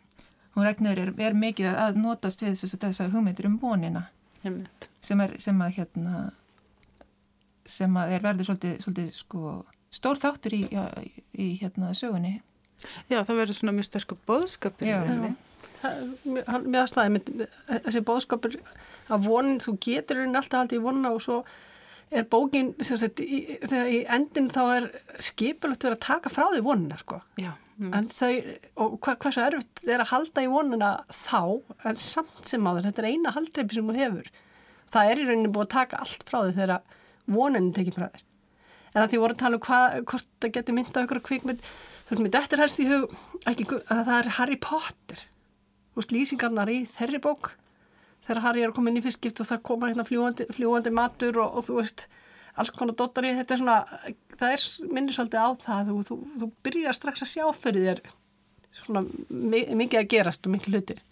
hún 0.53 0.67
regnir 0.67 0.99
er, 1.01 1.13
er 1.17 1.37
mikið 1.37 1.73
að 1.73 1.99
notast 2.01 2.43
við 2.43 2.55
þess 2.59 2.77
að 2.77 2.87
þessar 2.87 3.13
hugmyndir 3.13 3.49
um 3.49 3.59
vonina. 3.61 4.07
Sem, 4.43 5.21
er, 5.23 5.37
sem 5.41 5.61
að 5.63 5.77
hérna 5.77 6.31
sem 7.69 7.95
að 7.97 8.17
er 8.17 8.25
verður 8.25 8.49
svolítið, 8.49 8.75
svolítið 8.83 9.09
sko, 9.15 9.53
stór 9.93 10.19
þáttur 10.19 10.57
í, 10.57 10.61
já, 10.73 10.83
í 11.31 11.47
hérna 11.61 11.93
sögunni. 11.97 12.37
Já, 13.07 13.21
það 13.21 13.37
verður 13.39 13.57
svona 13.57 13.75
mjög 13.77 13.87
sterkur 13.87 14.23
bóðskapur 14.27 14.89
Já, 14.89 14.97
Mér 16.23 16.81
aðstæði 16.83 17.21
þessi 17.67 18.01
bóðskapur 18.07 18.57
að 19.11 19.25
vonin, 19.27 19.59
þú 19.63 19.75
getur 19.83 20.21
henni 20.21 20.39
alltaf 20.39 20.63
haldið 20.63 20.79
í 20.79 20.83
vonna 20.83 21.11
og 21.15 21.23
svo 21.23 21.37
er 22.11 22.25
bókin 22.29 22.73
sagt, 22.83 23.21
í, 23.23 23.59
þegar 23.63 23.91
í 23.91 23.99
endin 24.17 24.49
þá 24.53 24.63
er 24.63 24.87
skipulagt 25.23 25.85
verið 25.85 25.97
að 25.97 26.07
taka 26.07 26.31
frá 26.33 26.47
því 26.51 26.63
vonuna 26.65 26.99
sko. 27.01 27.21
mm. 27.77 27.93
en 27.97 28.09
þau 28.13 28.33
og 28.83 28.97
hva, 28.99 29.15
hvað 29.15 29.35
svo 29.35 29.45
erfitt 29.47 29.83
er 29.87 30.03
að 30.03 30.11
halda 30.11 30.43
í 30.45 30.51
vonuna 30.51 30.91
þá 31.23 31.39
en 31.89 32.01
samt 32.01 32.49
sem 32.49 32.67
áður 32.67 32.89
þetta 32.89 33.03
er 33.03 33.09
eina 33.13 33.33
haldreipi 33.35 33.77
sem 33.77 33.89
hún 33.89 33.99
hefur 33.99 34.29
það 34.93 35.09
er 35.09 35.21
í 35.21 35.25
rauninni 35.29 35.53
búið 35.53 35.67
að 35.67 35.73
taka 35.77 36.03
allt 36.03 36.27
frá 36.29 36.39
því 36.43 36.53
þegar 36.59 36.99
vonunin 37.33 37.73
tekið 37.75 37.97
frá 37.97 38.07
þér 38.07 38.23
en 38.93 39.01
að 39.01 39.09
því 39.09 39.21
voru 39.23 39.35
að 39.35 39.41
tala 39.41 39.57
um 39.57 39.65
hvað 39.67 39.97
hvort 40.11 40.31
það 40.43 40.55
getur 40.57 40.77
myndað 40.77 41.05
okkur 41.07 41.23
kvikmynd 41.29 41.67
þú 42.07 42.19
veist 42.19 42.35
þetta 42.37 42.57
er 42.57 42.63
helst 42.63 42.81
í 42.83 42.89
hug 42.89 43.17
ekki, 43.49 43.67
að 43.89 44.03
það 44.09 44.15
er 44.19 44.31
Harry 44.37 44.59
Potter 44.61 45.23
þú 45.23 46.01
veist 46.01 46.15
lýsingarnar 46.15 46.73
í 46.73 46.79
þerri 46.93 47.21
bók 47.23 47.53
þegar 48.27 48.43
Harry 48.47 48.65
er 48.65 48.75
inn 48.83 48.99
í 48.99 49.05
fyrstskipt 49.05 49.43
og 49.43 49.49
það 49.49 49.63
koma 49.69 49.91
hérna 49.91 50.07
fljúandi, 50.07 50.49
fljúandi 50.55 50.93
matur 50.93 51.39
og, 51.43 51.57
og 51.59 51.67
þú 51.67 51.79
veist 51.81 52.05
alls 52.53 52.73
konar 52.75 52.97
dóttar 52.97 53.25
í. 53.25 53.33
Þetta 53.39 53.55
er 53.55 53.63
svona, 53.63 53.77
það 54.37 54.57
er 54.57 54.67
minnir 54.93 55.17
svolítið 55.17 55.45
á 55.45 55.49
það 55.63 55.89
þú, 55.89 55.97
þú, 56.09 56.19
þú 56.41 56.51
byrjar 56.67 56.99
strax 56.99 57.25
að 57.25 57.33
sjá 57.33 57.47
fyrir 57.57 57.89
þér 57.89 58.03
svona 58.73 59.03
mikið 59.77 59.99
að 59.99 60.07
gerast 60.09 60.47
og 60.47 60.55
mikið 60.55 60.77
hlutir 60.77 61.03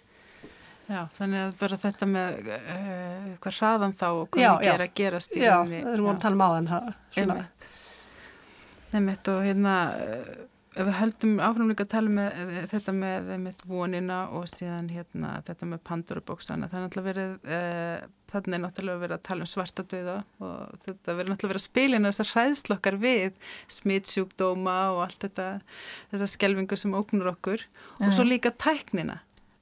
Já, 0.92 1.06
þannig 1.16 1.40
að 1.40 1.52
vera 1.62 1.78
þetta 1.80 2.08
með 2.10 2.48
uh, 2.52 3.28
hvað 3.44 3.58
hraðan 3.62 3.94
þá 3.96 4.08
og 4.10 4.24
hvað 4.34 4.58
mikið 4.58 4.72
er 4.72 4.84
að 4.84 4.96
gerast. 5.00 5.36
Já, 5.38 5.54
það 5.62 5.92
er 5.94 6.02
múin 6.04 6.12
að 6.12 6.24
tala 6.26 6.36
um 6.36 6.44
áðan 6.44 6.68
svona. 7.16 7.36
Einmitt. 8.92 9.30
Og 9.32 9.46
hérna 9.46 9.76
uh, 9.96 10.34
ef 10.72 10.88
við 10.88 10.98
höldum 11.02 11.40
áframleika 11.44 11.86
að 11.86 11.94
tala 11.96 12.14
með 12.16 12.40
uh, 12.42 12.58
þetta 12.72 12.96
með, 12.96 13.30
með 13.44 13.64
vonina 13.68 14.20
og 14.38 14.48
síðan 14.52 14.90
hérna 14.94 15.36
þetta 15.48 15.70
með 15.74 15.84
pandurabóksana 15.90 16.70
það 16.72 16.78
er 16.80 16.86
náttúrulega 16.86 17.10
verið 17.12 17.34
uh, 17.58 18.10
þannig 18.32 18.56
er 18.56 18.64
náttúrulega 18.64 19.02
verið 19.02 19.18
að 19.18 19.26
tala 19.28 19.46
um 19.46 19.52
svarta 19.52 19.86
döða 19.92 20.18
og 20.40 20.78
þetta 20.86 21.18
verið 21.18 21.34
náttúrulega 21.34 21.54
verið 21.54 21.62
að 21.62 21.66
spilina 21.66 22.12
þessar 22.14 22.32
hræðslokkar 22.36 23.00
við 23.02 23.42
smittsjúkdóma 23.80 24.78
og 24.94 25.02
allt 25.08 25.26
þetta 25.26 25.50
þessar 26.14 26.32
skelvingu 26.36 26.80
sem 26.80 26.96
óknur 26.96 27.34
okkur. 27.34 27.66
Og 28.00 28.16
svo 28.16 28.24
líka 28.28 28.54
tæknina 28.56 29.20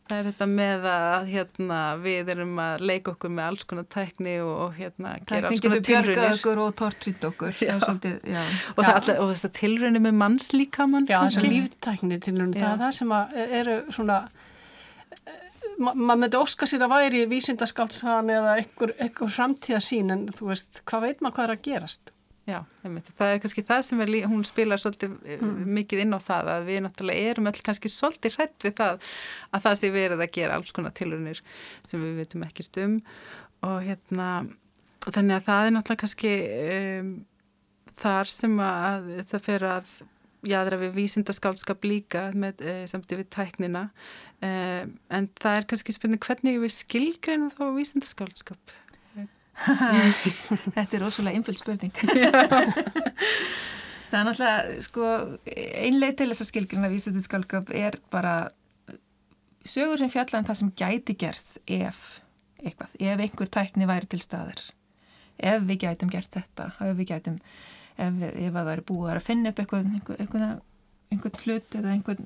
Það 0.09 0.19
er 0.19 0.27
þetta 0.31 0.45
með 0.49 0.85
að 0.89 1.27
hérna, 1.29 1.79
við 2.01 2.29
erum 2.33 2.59
að 2.63 2.83
leika 2.89 3.11
okkur 3.11 3.29
með 3.29 3.45
alls 3.45 3.67
konar 3.69 3.85
tækni 3.93 4.31
og, 4.41 4.53
og 4.63 4.71
hérna, 4.79 5.11
gera 5.29 5.51
alls 5.51 5.61
konar 5.61 5.83
tilrunir. 5.85 5.85
Tækni 5.85 5.91
getur 5.93 6.15
bjargað 6.15 6.37
okkur 6.39 6.61
og 6.63 6.71
tortrýtt 6.79 7.27
okkur. 7.29 7.59
Já. 7.61 7.73
Svolítið, 7.83 8.15
já. 8.25 8.39
Og, 8.73 8.81
all, 8.89 9.11
og 9.13 9.33
þess 9.35 9.45
að 9.45 9.53
tilrunir 9.59 10.03
með 10.07 10.17
mannslíkamann. 10.23 11.05
Já, 11.11 11.19
þess 11.27 11.41
að 11.43 11.47
líftækni 11.53 12.19
tilrunir, 12.25 12.57
það 12.57 12.73
er 12.73 12.81
það 12.81 12.95
sem 12.97 13.15
eru 13.61 13.77
svona, 13.99 14.19
ma 15.77 15.93
maður 15.93 16.21
myndi 16.23 16.41
óska 16.41 16.69
sér 16.73 16.87
að 16.87 16.95
væri 16.95 17.25
vísindaskáltsagan 17.29 18.33
eða 18.33 18.55
einhver, 18.63 18.95
einhver 18.97 19.35
framtíðasín 19.37 20.15
en 20.15 20.25
þú 20.33 20.49
veist, 20.55 20.81
hvað 20.89 21.05
veit 21.05 21.21
maður 21.21 21.37
hvað 21.37 21.45
er 21.45 21.53
að 21.53 21.67
gerast? 21.69 22.15
Já, 22.49 22.59
það 22.81 23.31
er 23.33 23.41
kannski 23.43 23.63
það 23.67 23.81
sem 23.85 23.99
er, 24.03 24.11
hún 24.31 24.45
spilar 24.47 24.81
svolítið 24.81 25.15
eh, 25.21 25.41
mm. 25.43 25.57
mikið 25.77 26.03
inn 26.05 26.15
á 26.17 26.19
það 26.23 26.51
að 26.55 26.69
við 26.69 26.79
náttúrulega 26.85 27.33
erum 27.33 27.49
öll 27.51 27.61
kannski 27.67 27.91
svolítið 27.93 28.37
hrætt 28.39 28.65
við 28.65 28.75
það 28.79 29.09
að 29.53 29.65
það 29.65 29.75
sé 29.79 29.91
verið 29.93 30.23
að 30.25 30.31
gera 30.39 30.55
alls 30.57 30.73
konar 30.73 30.95
tilunir 30.97 31.41
sem 31.87 32.01
við 32.01 32.21
veitum 32.23 32.45
ekkert 32.47 32.79
um. 32.85 32.95
Og 33.69 33.77
hérna 33.85 34.29
þannig 35.05 35.35
að 35.37 35.49
það 35.49 35.65
er 35.67 35.75
náttúrulega 35.75 36.03
kannski 36.05 36.33
um, 36.69 37.11
þar 37.99 38.33
sem 38.33 38.57
að 38.63 39.11
það 39.29 39.45
fer 39.45 39.67
að 39.69 39.93
jáðra 40.49 40.79
við 40.79 40.93
vísindaskálskap 40.95 41.85
líka 41.85 42.29
með, 42.31 42.61
e, 42.63 42.75
samt 42.87 43.11
við 43.11 43.25
tæknina. 43.35 43.89
E, 44.39 44.51
en 45.11 45.27
það 45.35 45.57
er 45.57 45.67
kannski 45.67 45.95
spurning 45.95 46.23
hvernig 46.23 46.61
við 46.63 46.77
skilgreinum 46.77 47.51
þá 47.51 47.65
vísindaskálskap 47.75 48.77
Þetta 50.75 50.95
er 50.95 51.03
rosalega 51.03 51.39
einföld 51.39 51.59
spurning. 51.59 51.93
Það 54.09 54.17
er 54.17 54.25
náttúrulega 54.25 54.79
sko, 54.81 55.09
einlega 55.53 56.17
til 56.17 56.29
þess 56.31 56.43
að 56.43 56.49
skilgjörna 56.49 56.89
vísitinskalkap 56.89 57.69
er 57.77 57.99
bara 58.09 58.35
sögur 59.69 59.99
sem 60.01 60.09
fjalla 60.09 60.39
en 60.39 60.45
um 60.45 60.47
það 60.47 60.59
sem 60.61 60.71
gæti 60.81 61.15
gerð 61.19 61.51
ef 61.69 61.99
eitthvað, 62.63 62.95
ef 62.97 63.21
einhver 63.25 63.51
tækni 63.53 63.89
væri 63.89 64.09
til 64.09 64.21
staðar. 64.23 64.63
Ef 65.37 65.67
við 65.67 65.83
gætum 65.85 66.09
gert 66.11 66.33
þetta 66.33 66.71
ef 66.87 66.97
við 66.97 67.11
gætum 67.11 67.37
ef, 67.37 68.17
ef 68.31 68.55
það 68.55 68.71
væri 68.71 68.87
búið 68.89 69.13
að 69.13 69.27
finna 69.27 69.53
upp 69.53 69.61
eitthvað 69.61 69.91
einhvern 69.93 70.23
einhver, 70.25 70.57
einhver 71.13 71.43
hlut 71.43 71.77
eða 71.79 71.93
einhver, 71.93 72.23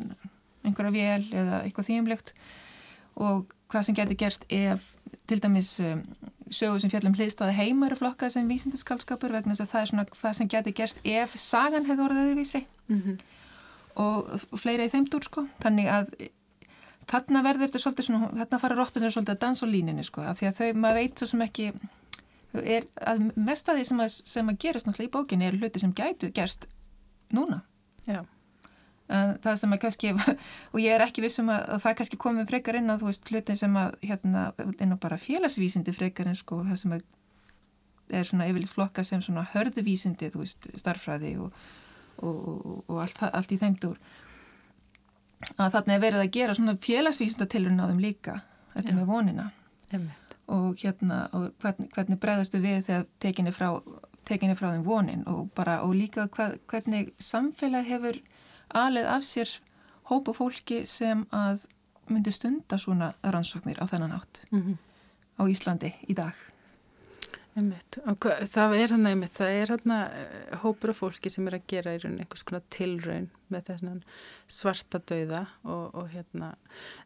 einhverja 0.64 0.96
vél 0.96 1.28
eða 1.44 1.60
eitthvað 1.66 1.90
þýmlegt 1.92 2.34
og 3.28 3.54
hvað 3.74 3.88
sem 3.88 3.98
gæti 3.98 4.18
gerst 4.20 4.46
ef 4.54 4.86
til 5.30 5.42
dæmis 5.42 5.80
um, 5.82 6.04
sögur 6.54 6.82
sem 6.82 6.92
fjallum 6.94 7.16
hliðstæði 7.18 7.56
heima 7.58 7.88
eru 7.88 7.98
flokkað 7.98 8.36
sem 8.36 8.50
vísindaskálskapur 8.52 9.34
vegna 9.34 9.56
þess 9.56 9.66
að 9.66 9.72
það 9.72 9.82
er 9.82 9.90
svona 9.92 10.06
hvað 10.12 10.38
sem 10.38 10.52
geti 10.54 10.76
gerst 10.78 11.02
ef 11.08 11.34
sagan 11.42 11.88
hefði 11.88 12.06
orðið 12.06 12.24
öðruvísi. 12.24 12.64
Mm 12.92 13.02
-hmm. 13.02 13.18
og, 14.04 14.46
fleira 14.60 14.86
í 14.86 14.94
þeimdur 14.94 15.26
sko, 15.26 15.46
þannig 15.64 15.90
að 15.90 16.14
þarna 17.10 17.44
verður 17.44 17.68
þetta 17.68 17.84
svolítið 17.84 18.08
svona, 18.10 18.30
þarna 18.44 18.60
fara 18.60 18.78
róttunir 18.78 19.12
svolítið 19.16 19.36
að 19.36 19.44
dansa 19.46 19.66
á 19.66 19.74
líninu 19.74 20.04
sko, 20.04 20.22
af 20.22 20.40
því 20.40 20.48
að 20.48 20.58
þau, 20.60 20.70
maður 20.74 21.00
veit 21.02 21.20
svo 21.20 21.28
sem 21.28 21.42
ekki 21.48 21.72
er 22.54 22.86
að 23.02 23.32
mest 23.36 23.70
að 23.70 23.80
því 23.80 23.86
sem 23.90 24.00
að, 24.00 24.10
sem 24.36 24.50
að 24.50 24.60
gerast 24.60 24.88
náttúrulega 24.88 25.10
í 25.10 25.16
bókinni 25.18 25.48
er 25.48 25.58
hluti 25.58 25.80
sem 25.80 25.94
gætu 25.94 26.32
gerst 26.32 26.68
núna. 27.34 27.64
Já 28.06 28.22
en 29.14 29.34
það 29.44 29.58
sem 29.62 29.76
að 29.76 29.82
kannski, 29.84 30.14
og 30.74 30.80
ég 30.82 30.96
er 30.96 31.04
ekki 31.06 31.24
vissum 31.24 31.52
að, 31.54 31.66
að 31.76 31.84
það 31.86 31.98
kannski 32.00 32.20
komið 32.24 32.50
frekar 32.50 32.80
inn 32.80 32.94
á 32.94 32.96
þú 32.98 33.10
veist 33.10 33.30
hlutin 33.32 33.60
sem 33.60 33.78
að 33.80 33.98
hérna 34.04 34.46
inn 34.74 34.96
á 34.96 34.98
bara 35.02 35.20
félagsvísindi 35.22 35.94
frekar 35.96 36.32
en 36.32 36.40
sko 36.40 36.64
það 36.66 36.82
sem 36.82 36.96
að 36.98 37.06
er 38.14 38.28
svona 38.28 38.50
yfirleitt 38.50 38.74
flokka 38.74 39.06
sem 39.08 39.22
svona 39.24 39.46
hörðuvísindi 39.54 40.32
þú 40.34 40.44
veist 40.44 40.68
starfræði 40.78 41.36
og, 41.42 41.54
og, 42.20 42.38
og, 42.54 42.84
og 42.88 43.02
allt, 43.06 43.22
allt 43.30 43.54
í 43.56 43.60
þeimdur 43.62 44.00
að 45.58 45.76
þarna 45.76 45.96
er 45.96 46.04
verið 46.04 46.24
að 46.24 46.34
gera 46.38 46.56
svona 46.58 46.76
félagsvísindatilurinn 46.84 47.84
á 47.84 47.90
þeim 47.90 48.02
líka 48.04 48.40
þetta 48.74 48.92
Já. 48.92 48.98
með 48.98 49.10
vonina 49.12 49.48
Emmeit. 49.94 50.36
og 50.52 50.82
hérna 50.82 51.24
og 51.36 51.50
hvernig, 51.64 51.90
hvernig 51.96 52.22
bregðastu 52.22 52.62
við 52.64 52.84
þegar 52.88 53.08
tekinni 53.24 53.56
frá 53.56 53.70
tekinni 54.28 54.56
frá 54.56 54.70
þeim 54.72 54.86
vonin 54.88 55.26
og 55.28 55.50
bara 55.56 55.82
og 55.84 55.96
líka 55.98 56.28
hvað, 56.32 56.58
hvernig 56.72 57.12
samfélag 57.20 57.88
hefur 57.90 58.20
alið 58.74 59.10
af 59.16 59.24
sér 59.24 59.50
hópa 60.10 60.34
fólki 60.34 60.84
sem 60.90 61.26
að 61.32 61.66
myndi 62.12 62.32
stunda 62.36 62.78
svona 62.78 63.14
rannsóknir 63.24 63.80
á 63.80 63.86
þennan 63.88 64.18
átt 64.18 64.44
mm 64.52 64.62
-hmm. 64.62 64.78
á 65.40 65.44
Íslandi 65.48 65.94
í 66.08 66.14
dag. 66.14 66.34
Einmitt. 67.54 68.00
Og 68.10 68.26
það 68.50 68.76
er 68.80 68.94
hann 68.96 69.10
einmitt, 69.10 69.36
það 69.38 69.58
er 69.60 69.74
eh, 69.78 70.54
hópur 70.64 70.94
af 70.94 71.02
fólki 71.04 71.30
sem 71.30 71.48
er 71.50 71.60
að 71.60 71.68
gera 71.70 71.94
í 71.94 72.00
raun 72.02 72.18
einhvers 72.18 72.46
konar 72.48 72.64
tilraun 72.74 73.28
með 73.54 73.68
þessan 73.68 74.00
svarta 74.50 75.02
dauða 75.10 75.44
og, 75.62 75.84
og 75.94 76.08
hérna, 76.14 76.54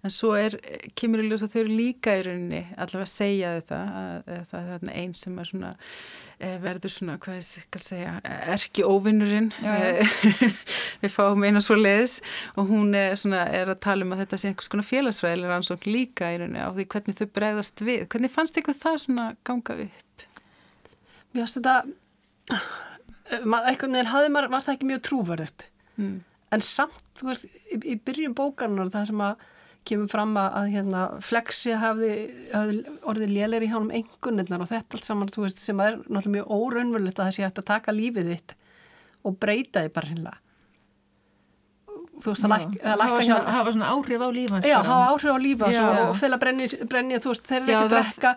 en 0.03 0.13
svo 0.13 0.31
er, 0.39 0.55
kemur 0.95 1.23
í 1.23 1.27
ljós 1.27 1.43
að 1.43 1.55
þau 1.55 1.59
eru 1.65 1.75
líka 1.81 2.15
í 2.15 2.23
rauninni 2.23 2.61
allavega 2.77 3.03
að 3.03 3.11
segja 3.11 3.51
þetta, 3.57 3.81
að, 4.03 4.31
að 4.37 4.47
það 4.53 4.71
er 4.77 4.95
einn 5.01 5.17
sem 5.17 5.41
er 5.41 5.51
svona 5.51 5.73
Eh, 6.37 6.59
verður 6.61 6.91
svona, 6.93 7.15
hvað 7.17 7.39
ég 7.39 7.45
skal 7.47 7.81
segja, 7.81 8.11
erki 8.53 8.83
óvinnurinn 8.85 9.47
við 11.01 11.09
fáum 11.09 11.41
einu 11.41 11.63
svo 11.65 11.73
leiðis 11.79 12.19
og 12.53 12.69
hún 12.69 12.93
er, 12.93 13.15
svona, 13.17 13.47
er 13.49 13.71
að 13.73 13.79
tala 13.81 14.05
um 14.05 14.13
að 14.13 14.21
þetta 14.21 14.37
sé 14.37 14.51
einhvers 14.51 14.69
konar 14.69 14.85
félagsfræðilega 14.85 15.55
rannsókn 15.55 15.89
líka 15.89 16.29
í 16.29 16.37
rauninni 16.37 16.61
á 16.61 16.69
því 16.75 16.85
hvernig 16.93 17.17
þau 17.17 17.31
bregðast 17.39 17.81
við. 17.81 18.03
Hvernig 18.13 18.35
fannst 18.35 18.61
ykkur 18.61 18.77
það 18.77 18.99
svona 19.07 19.25
ganga 19.49 19.79
upp? 19.87 20.06
Mér 21.33 21.43
finnst 21.43 21.59
þetta, 21.59 22.61
eitthvað 23.67 23.93
neður 23.93 24.13
hafði 24.13 24.31
maður, 24.33 24.49
var 24.53 24.65
það 24.65 24.77
ekki 24.77 24.89
mjög 24.91 25.03
trúverðut 25.07 25.67
mm. 25.99 26.15
en 26.55 26.65
samt, 26.65 27.03
þú 27.19 27.29
veist, 27.31 27.47
í, 27.67 27.79
í 27.93 27.95
byrjun 28.07 28.35
bókanar 28.37 28.91
það 28.93 29.11
sem 29.11 29.23
að 29.27 29.45
kemur 29.87 30.11
fram 30.11 30.33
að 30.39 30.71
hérna, 30.73 31.03
flexi 31.23 31.75
hafði, 31.79 32.11
hafði 32.51 32.95
orðið 33.07 33.33
lélir 33.35 33.65
í 33.67 33.69
hánum 33.71 33.93
engunirnar 33.95 34.63
og 34.65 34.71
þetta 34.71 34.97
allt 34.97 35.07
saman 35.07 35.31
veist, 35.31 35.61
sem 35.63 35.79
er 35.83 35.99
náttúrulega 36.01 36.33
mjög 36.33 36.51
óraunverulegt 36.57 37.21
að 37.21 37.29
það 37.29 37.37
sé 37.37 37.47
að 37.47 37.63
taka 37.71 37.95
lífið 37.95 38.33
þitt 38.33 38.55
og 39.27 39.37
breyta 39.39 39.85
þið 39.85 39.93
bara 39.95 40.11
hinnlega 40.11 40.43
þú 42.17 42.33
veist, 42.33 42.45
það 42.45 43.01
hafa 43.01 43.19
svona, 43.21 43.39
hafa 43.57 43.73
svona 43.75 43.89
áhrif 43.93 44.23
á 44.23 44.29
lífans 44.37 44.67
já, 44.67 44.77
hafa 44.77 45.09
áhrif 45.11 45.35
á 45.35 45.39
lífans 45.43 45.79
og, 45.81 45.99
og 46.07 46.15
fela 46.17 46.39
brenni, 46.41 46.69
brenni 46.89 47.19
þú 47.21 47.33
veist, 47.33 47.45
þeir 47.47 47.59
eru 47.61 47.75
ekki 47.75 47.83
að 47.83 47.93
drekka. 47.93 48.31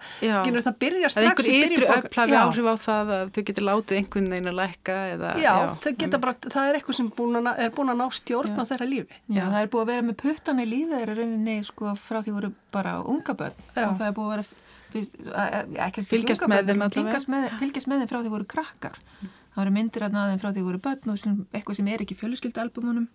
genur 0.47 0.67
það 0.67 0.79
byrja 0.85 1.13
strax 1.15 1.49
í 1.49 1.55
byrjun 1.55 1.87
það 1.87 1.95
er 1.95 2.01
einhver 2.01 2.27
ytru 2.27 2.41
áhrif 2.43 2.69
á 2.69 2.75
það 2.85 3.15
að 3.17 3.33
þau 3.37 3.43
getur 3.51 3.67
látið 3.71 4.01
einhvern 4.01 4.31
veginn 4.35 4.53
að 4.53 4.59
lækka 4.61 4.99
eða, 5.15 5.33
já, 5.41 5.53
já 5.55 6.01
geta 6.11 6.21
bara, 6.21 6.35
það 6.47 6.69
er 6.69 6.79
eitthvað 6.79 6.99
sem 6.99 7.11
búin 7.17 7.41
að, 7.41 7.51
er 7.65 7.75
búin 7.75 7.93
að 7.93 8.01
ná 8.01 8.07
stjórn 8.15 8.57
á 8.59 8.65
þeirra 8.69 8.89
lífi. 8.89 9.21
Já, 9.29 9.45
það 9.45 9.61
er 9.61 9.71
búin 9.73 9.85
að 9.85 9.93
vera 9.93 10.07
með 10.07 10.17
puttan 10.23 10.63
í 10.63 10.67
lífi 10.69 10.91
þeirra 10.95 11.17
rauninni 11.19 11.57
sko 11.69 11.95
frá 12.01 12.19
því 12.25 12.35
voru 12.37 12.51
bara 12.75 12.97
unga 13.03 13.37
börn. 13.37 13.63
Og 13.77 13.95
það 13.99 14.07
er 14.09 14.17
búin 14.17 14.29
að 14.29 14.35
vera 14.35 14.45
fylgjast 16.11 17.89
með 17.91 18.03
þeim 18.03 18.11
frá 18.11 18.21
því 18.21 18.35
voru 18.35 18.51
krakkar. 18.51 19.01
Það 19.51 19.63
voru 19.65 19.75
myndir 19.75 20.07
að 20.07 20.15
naðin 20.15 20.43
frá 20.43 20.51
því 20.55 20.67
voru 20.67 20.83
börn 20.83 21.11
og 21.11 21.17
eitthvað 21.51 21.81
sem 21.81 21.91
er 21.91 22.05
ekki 22.05 22.19
fjölskyldalbumunum 22.19 23.07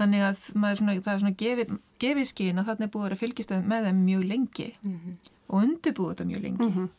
þannig 0.00 0.24
að 0.24 0.40
svona, 0.48 0.96
það 0.96 1.12
er 1.12 1.22
svona 1.22 1.36
gefið, 1.44 1.76
gefið 2.02 2.28
skýn 2.30 2.60
að 2.62 2.72
þarna 2.72 2.86
er 2.86 2.92
búið 2.94 3.14
að 3.14 3.22
fylgjast 3.22 3.54
með 3.60 3.86
þeim 3.88 4.02
mjög 4.08 4.26
lengi. 4.32 4.68
Mm 4.80 4.98
-hmm. 4.98 5.30
og 5.50 5.62
undirbúið 5.64 6.12
þetta 6.14 6.28
mjög 6.30 6.44
lengi. 6.46 6.66
Mm 6.66 6.74
-hmm. 6.76 6.90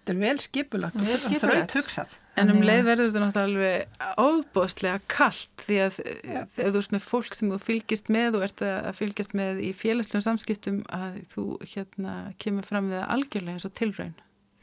Þetta 0.00 0.12
er 0.14 0.20
vel 0.20 0.40
skipulagt. 0.40 0.96
Og 0.96 1.40
þraut 1.40 1.72
hugsað. 1.76 2.14
En 2.40 2.50
um 2.50 2.62
leið 2.64 2.86
verður 2.86 3.10
þetta 3.10 3.20
náttúrulega 3.20 4.06
ofbóstlega 4.22 5.00
kallt 5.12 5.64
því 5.66 5.76
að 5.84 5.98
ef 6.00 6.54
þú 6.56 6.80
ert 6.80 6.94
með 6.94 7.02
fólk 7.04 7.36
sem 7.36 7.50
þú 7.52 7.58
fylgjast 7.60 8.08
með 8.08 8.38
og 8.38 8.46
ert 8.46 8.62
að 8.64 8.94
fylgjast 8.96 9.34
með 9.36 9.60
í 9.60 9.70
félagslegum 9.76 10.24
samskiptum 10.24 10.80
að 10.88 11.20
þú 11.34 11.44
hérna 11.74 12.14
kemur 12.40 12.64
fram 12.64 12.88
við 12.88 13.04
algjörlega 13.04 13.58
eins 13.58 13.68
og 13.68 13.74
tilraun. 13.76 14.16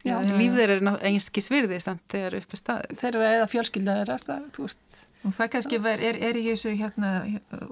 Líf 0.07 0.55
þeir 0.57 0.73
eru 0.77 0.95
einskis 1.05 1.51
virði 1.51 1.79
samt 1.83 2.01
þegar 2.09 2.39
uppi 2.39 2.57
staðið. 2.57 2.97
Þeir 2.97 3.11
eru 3.13 3.27
eða 3.27 3.47
fjölskyldaðir 3.51 4.13
það, 4.25 4.49
þú 4.55 4.67
veist 4.67 5.06
Og 5.25 5.33
það 5.33 5.49
kannski 5.55 5.79
ver, 5.81 6.01
er, 6.03 6.17
er 6.23 6.37
í 6.39 6.43
þessu 6.45 6.73
hérna, 6.77 7.11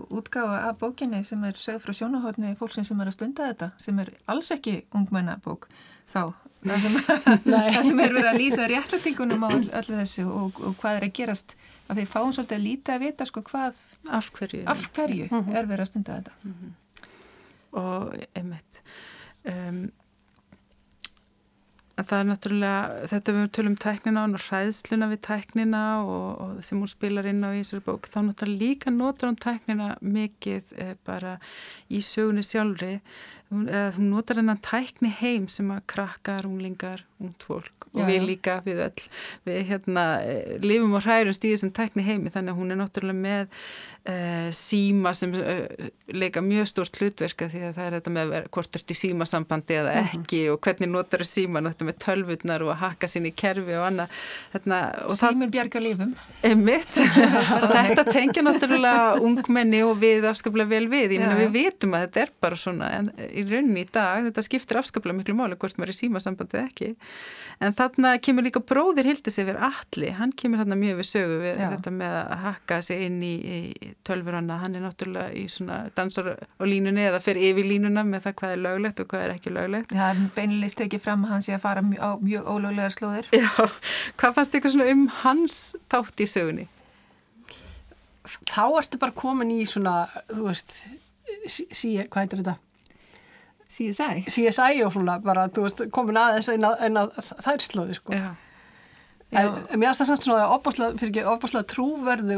útgáfa 0.10 0.64
af 0.70 0.80
bókinni 0.82 1.22
sem 1.24 1.44
er 1.48 1.60
sögð 1.60 1.84
frá 1.86 1.94
sjónahotni 1.94 2.56
fólksinn 2.60 2.88
sem 2.88 3.00
er 3.02 3.12
að 3.12 3.18
stunda 3.18 3.50
þetta, 3.52 3.70
sem 3.82 4.00
er 4.02 4.12
alls 4.32 4.50
ekki 4.56 4.80
ungmennabók 4.98 5.68
þá, 6.12 6.34
það 6.66 6.86
sem, 6.86 6.98
það 7.46 7.82
sem 7.90 8.02
er 8.04 8.16
verið 8.18 8.32
að 8.32 8.40
lýsa 8.42 8.68
réttlætingunum 8.72 9.46
á 9.46 9.50
öllu 9.54 10.00
þessu 10.02 10.26
og, 10.26 10.62
og 10.62 10.78
hvað 10.82 11.00
er 11.00 11.08
að 11.10 11.16
gerast. 11.22 11.58
Að 11.86 12.00
við 12.02 12.08
fáum 12.10 12.32
svolítið 12.34 12.58
að 12.58 12.64
líta 12.66 12.96
að 12.96 13.04
vita 13.04 13.28
sko 13.30 13.44
hvað 13.46 13.76
af 14.18 14.32
hverju, 14.34 14.64
af 14.66 14.88
hverju 14.96 15.28
mm 15.30 15.36
-hmm. 15.38 15.58
er 15.60 15.68
verið 15.70 15.84
að 15.84 15.90
stunda 15.92 16.16
þetta. 16.16 16.32
Mm 16.42 16.56
-hmm. 16.56 16.72
og 17.82 18.16
einmitt. 18.34 18.82
Um, 19.46 19.92
það 21.96 22.18
er 22.18 22.26
náttúrulega 22.28 23.10
þetta 23.12 23.34
við 23.36 23.46
tölum 23.56 23.76
tæknina 23.80 24.24
og 24.26 24.42
ræðsluna 24.50 25.08
við 25.14 25.22
tæknina 25.30 25.84
og, 26.04 26.26
og 26.44 26.58
sem 26.68 26.82
hún 26.82 26.92
spilar 26.92 27.30
inn 27.30 27.46
á 27.48 27.56
í 27.56 27.62
þessari 27.62 27.86
bók 27.86 28.10
þá 28.12 28.20
náttúrulega 28.28 28.62
líka 28.64 28.92
notur 28.92 29.32
hún 29.32 29.40
tæknina 29.40 29.94
mikið 30.04 30.76
eh, 30.76 30.94
bara 31.08 31.38
í 31.88 32.02
sögunni 32.04 32.44
sjálfri 32.44 32.98
hún, 33.52 33.70
eh, 33.70 33.92
hún 33.98 34.10
notar 34.10 34.40
hennan 34.42 34.62
tækni 34.62 35.12
heim 35.22 35.48
sem 35.52 35.70
að 35.72 35.84
krakkar, 35.92 36.46
unglingar, 36.50 37.04
ungd 37.22 37.44
fólk 37.46 37.90
og 37.96 38.02
já, 38.02 38.08
við 38.10 38.28
líka 38.28 38.60
við 38.66 38.82
öll 38.90 39.04
við 39.48 39.60
hérna 39.70 40.06
eh, 40.26 40.56
lifum 40.64 40.96
og 40.98 41.06
hrærum 41.06 41.36
stíðið 41.36 41.62
sem 41.64 41.76
tækni 41.76 42.06
heimi. 42.06 42.32
Þannig 42.34 42.56
að 42.56 42.60
hún 42.60 42.74
er 42.74 42.80
náttúrulega 42.82 43.20
með 43.22 43.44
uh, 44.10 44.50
síma 44.56 45.14
sem 45.16 45.34
uh, 45.40 45.88
leika 46.12 46.44
mjög 46.44 46.68
stort 46.70 47.00
hlutverka 47.00 47.48
því 47.52 47.62
að 47.70 47.78
það 47.78 47.88
er 47.88 47.96
þetta 47.98 48.14
með 48.18 48.34
hvort 48.58 48.80
ert 48.80 48.92
í 48.92 48.98
símasambandi 49.00 49.78
eða 49.80 49.94
mhm. 49.96 50.20
ekki 50.20 50.42
-hmm. 50.44 50.54
og 50.54 50.60
hvernig 50.68 50.92
notar 50.92 51.24
það 51.24 51.32
síman 51.32 51.70
þetta 51.72 51.90
með 51.90 51.98
tölvurnar 52.06 52.66
og 52.66 52.74
að 52.76 52.82
hakka 52.84 53.12
sín 53.12 53.30
í 53.30 53.34
kerfi 53.44 53.78
og 53.80 53.88
annað. 53.90 54.20
Hérna, 54.54 54.82
Símin 55.16 55.54
bjarga 55.54 55.80
lífum. 55.82 56.14
Þetta 57.76 58.04
tengja 58.10 58.44
náttúrulega 58.46 59.22
ungmenni 59.24 59.82
og 59.86 59.98
við 60.02 60.28
afskaplega 60.30 60.70
vel 60.70 60.88
við. 60.92 61.16
Ég 61.16 61.24
meina 61.24 61.40
við 61.40 61.52
vitum 61.56 61.96
að 61.96 62.06
þetta 62.06 62.22
er 62.26 62.34
bara 62.42 62.60
svona 62.60 62.92
en 63.00 63.12
í 63.36 63.46
rauninni 63.50 63.84
í 63.86 63.90
dag 63.94 64.26
þetta 64.30 64.44
skiptir 64.46 64.80
afskaplega 64.80 65.18
miklu 65.20 65.36
máli 65.38 65.58
hvort 65.60 65.78
maður 65.78 65.92
er 65.92 65.96
í 65.96 66.00
símasambandi 66.00 66.60
eða 66.60 66.70
ekki 66.70 66.90
en 67.66 67.76
þarna 67.76 68.14
kemur 68.24 68.46
líka 68.46 68.62
bróðir 68.64 69.08
Hildis 69.10 69.40
yfir 69.42 69.60
allir, 69.64 70.16
hann 70.20 70.34
kemur 70.36 70.62
þarna 70.62 70.78
mjög 70.80 71.00
við 71.00 71.10
sögu 71.10 71.38
við 71.44 71.62
Já. 71.62 71.68
þetta 71.76 71.94
með 71.96 72.18
að 72.20 72.44
hakka 72.46 72.80
sig 72.86 73.06
inn 73.08 73.22
í, 73.24 73.34
í 73.36 73.92
tölfur 74.08 74.38
hann 74.40 74.52
hann 74.52 74.76
er 74.78 74.86
náttúrulega 74.86 75.36
í 75.36 75.46
svona 75.52 75.80
dansar 75.96 76.34
á 76.36 76.64
línunni 76.68 77.06
eða 77.10 77.22
fyrir 77.24 77.52
yfir 77.52 77.70
línuna 77.70 78.06
með 78.08 78.28
það 78.28 78.38
hvað 78.42 78.56
er 78.56 78.64
löglegt 78.66 79.02
og 79.04 79.10
hvað 79.12 79.26
er 79.26 79.36
ekki 79.36 79.56
löglegt 79.56 79.96
Það 79.96 80.12
er 80.12 80.30
beinilist 80.36 80.86
ekki 80.86 81.02
fram 81.04 81.26
að 81.26 81.36
hann 81.36 81.46
sé 81.46 81.56
að 81.56 81.64
fara 81.66 81.86
mjög, 81.86 82.02
á 82.04 82.10
mjög 82.22 82.52
ólöglegar 82.52 82.96
slóðir 82.96 83.32
Já, 83.36 83.50
hvað 84.20 84.38
fannst 84.40 84.60
ykkur 84.60 84.76
svona 84.76 84.92
um 84.92 85.08
hans 85.24 85.58
þátt 85.92 86.24
í 86.24 86.30
sögunni? 86.30 86.68
Þá 88.50 88.64
ertu 88.82 89.00
bara 89.02 89.16
komin 89.16 89.52
í 89.54 89.64
svona, 89.70 90.06
þú 90.32 90.48
veist 90.50 90.74
sí, 91.50 91.96
hvað 92.10 92.24
heitir 92.24 92.42
þetta? 92.42 92.58
CSI 93.76 94.26
CSI 94.32 94.82
og 94.86 94.94
svona 94.96 95.20
bara, 95.24 95.48
þú 95.52 95.68
veist, 95.68 95.86
komin 95.94 96.20
aðeins 96.20 96.50
en 96.54 96.68
að, 96.70 97.16
að 97.20 97.32
þær 97.46 97.66
slóði 97.66 97.98
sko. 98.00 98.16
Já. 98.16 98.28
En, 99.36 99.56
en 99.68 99.82
mér 99.82 99.92
aðstæða 99.92 100.10
samt 100.14 100.28
svona 100.28 100.50
opbáslega 100.54 101.66
trúverðu 101.68 102.38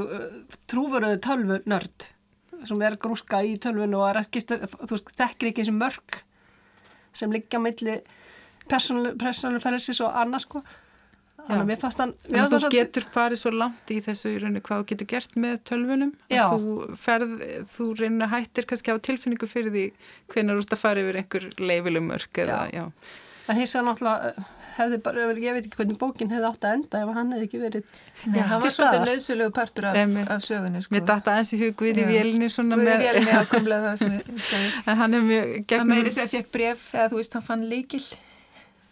trúverðu 0.71 1.19
tölvu 1.21 1.59
nörd 1.69 2.07
sem 2.65 2.81
er 2.81 2.97
grúska 3.01 3.43
í 3.45 3.57
tölvun 3.61 3.93
og 3.99 4.07
er 4.09 4.23
skipta, 4.25 4.57
þú 4.65 4.95
veist, 4.95 5.11
þekkir 5.19 5.51
ekki 5.51 5.65
þessi 5.65 5.75
mörg 5.77 6.21
sem 7.17 7.33
liggja 7.33 7.61
milli 7.61 7.99
persónulferðisis 8.71 10.01
og 10.05 10.17
annars 10.23 10.47
sko 10.47 10.63
þannig 11.47 11.63
að 11.63 11.69
mér 11.71 11.79
fannst 11.81 12.01
hann 12.03 12.13
Þannig 12.27 12.43
að 12.45 12.55
þú 12.65 12.71
getur 12.75 13.07
farið 13.13 13.41
svo 13.41 13.53
langt 13.55 13.93
í 13.93 13.99
þessu 14.05 14.33
í 14.33 14.41
rauninni 14.41 14.63
hvað 14.65 14.83
þú 14.83 14.89
getur 14.91 15.11
gert 15.13 15.37
með 15.39 15.55
tölvunum. 15.71 16.11
Þú 16.31 16.89
ferð, 17.05 17.37
þú 17.75 17.91
reynir 18.01 18.33
hættir 18.33 18.67
kannski 18.69 18.93
á 18.93 18.97
tilfinningu 19.09 19.49
fyrir 19.49 19.73
því 19.73 19.85
hvernig 20.33 20.59
þú 20.59 20.65
ert 20.65 20.75
að 20.77 20.83
fara 20.83 21.05
yfir 21.05 21.21
einhver 21.23 21.49
leifilum 21.61 22.11
mörg 22.11 22.43
eða, 22.43 22.61
já, 22.73 22.83
já. 22.83 23.15
En 23.47 23.55
hins 23.55 23.71
vegar 23.71 23.85
náttúrulega 23.87 24.45
hefði 24.77 24.97
bara, 25.05 25.25
ég 25.39 25.55
veit 25.55 25.63
ekki 25.63 25.79
hvernig 25.79 25.97
bókin 26.01 26.31
hefði 26.33 26.49
átt 26.49 26.65
að 26.67 26.73
enda 26.77 26.99
ef 26.99 27.11
hann 27.15 27.31
hefði 27.33 27.47
ekki 27.47 27.61
verið 27.61 27.93
Nei, 28.27 28.39
hann 28.43 28.61
var 28.63 28.73
svolítið 28.75 29.05
nöðsulegu 29.07 29.53
partur 29.55 29.87
af, 29.87 29.99
af 30.35 30.43
sögunni 30.43 30.81
sko. 30.83 30.95
Mér 30.95 31.05
datta 31.07 31.35
eins 31.39 31.53
í 31.55 31.59
hug 31.61 31.83
við 31.87 32.01
í 32.03 32.07
vélni 32.09 32.49
Við 32.51 32.91
í 32.91 32.99
vélni 33.05 33.37
ákomlega 33.39 33.83
það 33.87 33.99
sem 34.01 34.15
ég 34.17 34.45
segi 34.51 34.71
En 34.83 35.01
hann 35.01 35.17
er 35.17 35.27
mjög 35.29 35.53
gegnum 35.71 35.93
meiri 35.95 36.13
sem 36.17 36.31
fekk 36.33 36.51
bref 36.53 36.87
eða 36.93 37.07
þú 37.13 37.21
veist 37.21 37.39
hann 37.39 37.47
fann 37.47 37.63
leikil 37.71 38.03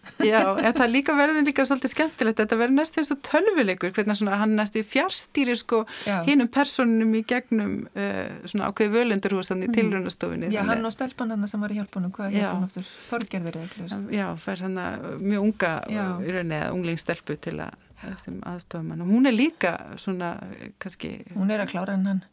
Já, 0.32 0.40
það 0.76 0.92
líka 0.92 1.16
verður 1.18 1.46
líka 1.48 1.66
svolítið 1.68 1.94
skemmtilegt 1.94 2.42
þetta 2.42 2.58
verður 2.60 2.78
næstu 2.80 3.02
þessu 3.02 3.18
tölvuleikur 3.26 3.94
hvernig 3.96 4.20
svona, 4.20 4.40
hann 4.42 4.56
næstu 4.58 4.84
fjárstýri 4.88 5.56
sko 5.60 5.84
hinnum 6.28 6.50
personunum 6.52 7.16
í 7.18 7.24
gegnum 7.28 7.74
uh, 7.94 8.36
svona 8.46 8.70
ákveði 8.70 8.94
völundurhús 8.96 9.52
þannig 9.52 9.72
mm. 9.72 9.78
tilröðnastofinni 9.80 10.52
Já, 10.54 10.62
hann 10.70 10.86
og 10.88 10.94
stelpann 10.96 11.34
hann 11.36 11.50
sem 11.52 11.64
var 11.66 11.74
í 11.74 11.80
hjálpunum 11.80 12.14
hvað 12.16 12.36
héttum 12.36 12.68
áttur, 12.68 12.92
Þorgerður 13.10 13.60
eða 13.62 13.70
eitthvað 13.70 14.16
Já, 14.16 14.28
fær 14.46 14.64
hann 14.68 14.80
mjög 15.24 15.50
unga 15.50 15.74
í 15.90 15.98
rauninni 15.98 16.62
eða 16.62 16.72
unglingstelpu 16.76 17.40
til 17.48 17.58
að 17.66 17.82
sem 18.22 18.38
aðstofum 18.46 18.94
hann 18.94 19.04
og 19.06 19.12
hún 19.12 19.30
er 19.30 19.36
líka 19.36 19.78
svona 20.02 20.36
kannski 20.82 21.18
Hún 21.34 21.54
er 21.54 21.64
að 21.64 21.72
klára 21.74 21.96
en 21.96 22.10
hann. 22.10 22.24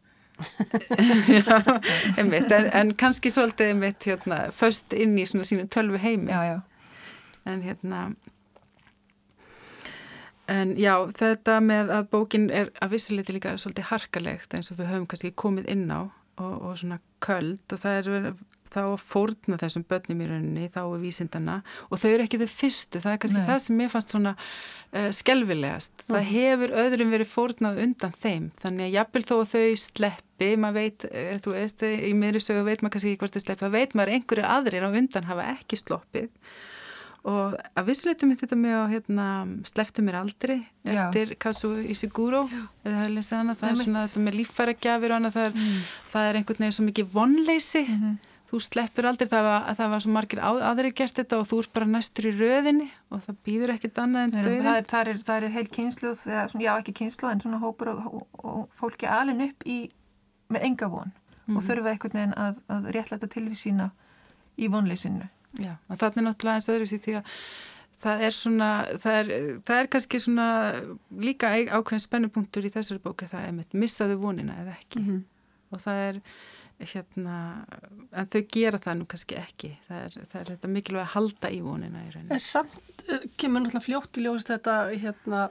Já, 1.38 1.78
einmitt, 2.18 2.50
en, 2.50 2.68
en 2.74 2.92
kannski 2.98 3.30
svolítið 3.30 3.72
einmitt 3.72 4.04
hérna, 4.08 4.44
först 4.56 4.92
inn 4.96 5.14
í 5.20 5.26
svona 5.28 5.46
sínu 5.46 5.68
tölvu 5.70 6.00
heimi 6.02 6.32
já, 6.32 6.40
já 6.48 6.58
en 7.48 7.64
hérna 7.64 8.04
en 10.52 10.74
já 10.78 10.94
þetta 11.16 11.58
með 11.64 11.92
að 11.96 12.08
bókin 12.12 12.48
er 12.50 12.72
að 12.82 12.96
vissuleiti 12.96 13.36
líka 13.36 13.56
svolítið 13.60 13.90
harkalegt 13.92 14.56
eins 14.56 14.72
og 14.72 14.80
við 14.80 14.90
höfum 14.92 15.10
kannski 15.10 15.34
komið 15.38 15.70
inn 15.74 15.86
á 15.90 16.00
og, 16.40 16.54
og 16.56 16.74
svona 16.80 16.98
köld 17.22 17.62
og 17.72 17.82
það 17.82 18.00
er 18.00 18.32
þá 18.72 18.80
að 18.82 19.02
fórna 19.04 19.58
þessum 19.60 19.84
börnum 19.88 20.22
í 20.24 20.28
rauninni 20.28 20.68
þá 20.72 20.80
er 20.82 21.02
vísindana 21.02 21.58
og 21.88 22.00
þau 22.00 22.08
eru 22.12 22.24
ekki 22.24 22.40
þau 22.40 22.48
fyrstu, 22.52 23.02
það 23.04 23.12
er 23.12 23.20
kannski 23.24 23.42
Nei. 23.42 23.48
það 23.50 23.60
sem 23.64 23.78
mér 23.78 23.92
fannst 23.92 24.14
svona 24.14 24.32
uh, 24.38 25.10
skelvilegast 25.18 26.04
mm. 26.06 26.14
það 26.14 26.28
hefur 26.30 26.74
öðrum 26.84 27.12
verið 27.12 27.32
fórnað 27.32 27.80
undan 27.84 28.16
þeim 28.22 28.48
þannig 28.62 28.88
að 28.88 28.96
jafnvel 28.96 29.24
þó 29.28 29.34
að 29.36 29.52
þau 29.52 29.82
sleppi 29.84 30.50
maður 30.64 30.78
veit, 30.78 31.08
uh, 31.10 31.32
þú 31.44 31.56
veist, 31.58 31.86
í 31.92 32.12
miðursögu 32.22 32.66
veit 32.66 32.80
maður 32.80 32.96
kannski 32.96 33.12
ekki 33.12 33.24
hvort 33.24 33.36
þau 33.36 33.44
sleppi, 33.44 33.64
það 33.66 33.76
veit 33.76 33.96
maður 33.98 34.14
einhverju 34.16 34.50
aðrir 34.56 34.88
á 34.88 34.90
undan 34.90 35.28
hafa 35.28 35.48
ekki 35.52 35.80
sloppið 35.82 36.30
og 37.28 37.54
að 37.78 37.86
vissuleitum 37.86 38.32
þetta 38.34 38.56
með 38.58 38.76
að 38.80 38.88
hérna, 38.96 39.26
sleftu 39.68 40.02
mér 40.02 40.18
aldrei 40.18 40.56
eftir 40.82 41.36
Kazu 41.42 41.76
Isiguro 41.92 42.42
eða 42.82 43.04
það 43.06 43.68
er 43.68 43.78
svona 43.78 44.04
þetta 44.08 44.22
með 44.24 44.38
líffæra 44.40 44.74
gjafir 44.74 45.12
og 45.14 45.20
annað, 45.20 45.36
það 45.36 45.46
er, 45.46 45.56
mm. 45.60 45.80
það 46.14 46.28
er 46.28 46.38
einhvern 46.40 46.64
veginn 46.64 46.76
svo 46.76 46.86
mikið 46.88 47.10
vonleysi. 47.12 47.84
Mm 47.86 48.00
-hmm. 48.00 48.16
þú 48.50 48.60
sleppur 48.60 49.06
aldrei, 49.08 49.28
það 49.28 49.46
var, 49.48 49.74
það 49.78 49.92
var 49.92 50.00
svo 50.02 50.10
margir 50.12 50.40
aðri 50.42 50.90
gert 50.92 51.16
þetta 51.16 51.38
og 51.38 51.46
þú 51.48 51.58
er 51.62 51.68
bara 51.72 51.86
næstur 51.86 52.26
í 52.26 52.32
röðinni 52.36 52.88
og 53.08 53.22
það 53.24 53.36
býður 53.46 53.74
ekkert 53.74 53.98
annað 53.98 54.22
en 54.22 54.34
döðin 54.44 54.66
það 54.66 54.76
er, 54.76 54.84
það 54.90 55.08
er, 55.08 55.18
það 55.28 55.36
er 55.36 55.50
heil 55.54 55.68
kynsluð, 55.76 56.18
já 56.60 56.72
ekki 56.76 56.92
kynsluð 56.92 57.30
en 57.32 57.40
svona 57.40 57.62
hópur 57.62 57.88
og, 57.88 58.06
og, 58.12 58.26
og 58.44 58.68
fólki 58.74 59.06
alin 59.06 59.40
upp 59.40 59.64
í, 59.64 59.88
með 60.52 60.62
enga 60.68 60.88
von 60.88 61.12
mm. 61.46 61.56
og 61.56 61.62
þurfa 61.62 61.94
einhvern 61.94 62.18
veginn 62.18 62.36
að, 62.36 62.60
að 62.68 62.90
réttlæta 62.92 63.30
tilvísína 63.30 63.90
í 64.58 64.68
vonleysinu 64.68 65.30
Já, 65.60 65.74
það 65.90 66.08
er 66.16 66.26
náttúrulega 66.26 66.54
eins 66.56 66.70
öðru 66.72 66.88
því 66.92 67.18
að 67.18 67.36
það 68.02 68.24
er 68.26 68.36
svona, 68.36 68.70
það 69.02 69.18
er, 69.18 69.28
það 69.68 69.80
er 69.80 69.90
kannski 69.92 70.20
svona 70.22 70.46
líka 71.22 71.52
ákveðin 71.52 72.06
spennupunktur 72.06 72.66
í 72.66 72.72
þessari 72.74 73.02
bóki 73.02 73.28
það 73.30 73.46
er 73.48 73.54
með 73.58 73.76
missaðu 73.84 74.18
vonina 74.22 74.56
eða 74.62 74.74
ekki. 74.78 75.02
Mm 75.02 75.06
-hmm. 75.08 75.22
og 75.70 75.84
það 75.84 76.02
er 76.08 76.20
hérna, 76.82 77.36
en 78.10 78.30
þau 78.32 78.40
gera 78.50 78.78
það 78.82 78.96
nú 78.98 79.06
kannski 79.06 79.36
ekki, 79.38 79.70
það 79.88 80.04
er, 80.04 80.14
það 80.32 80.40
er 80.40 80.48
þetta 80.50 80.70
mikilvæg 80.72 81.02
að 81.02 81.12
halda 81.14 81.50
í 81.50 81.60
vonina 81.62 82.02
í 82.02 82.10
rauninu. 82.10 82.34
En 82.34 82.42
samt 82.42 83.04
eh, 83.06 83.28
kemur 83.36 83.62
náttúrulega 83.62 83.86
fljótt 83.86 84.18
í 84.18 84.24
ljóðist 84.24 84.50
þetta 84.50 84.76
hérna 84.90 85.42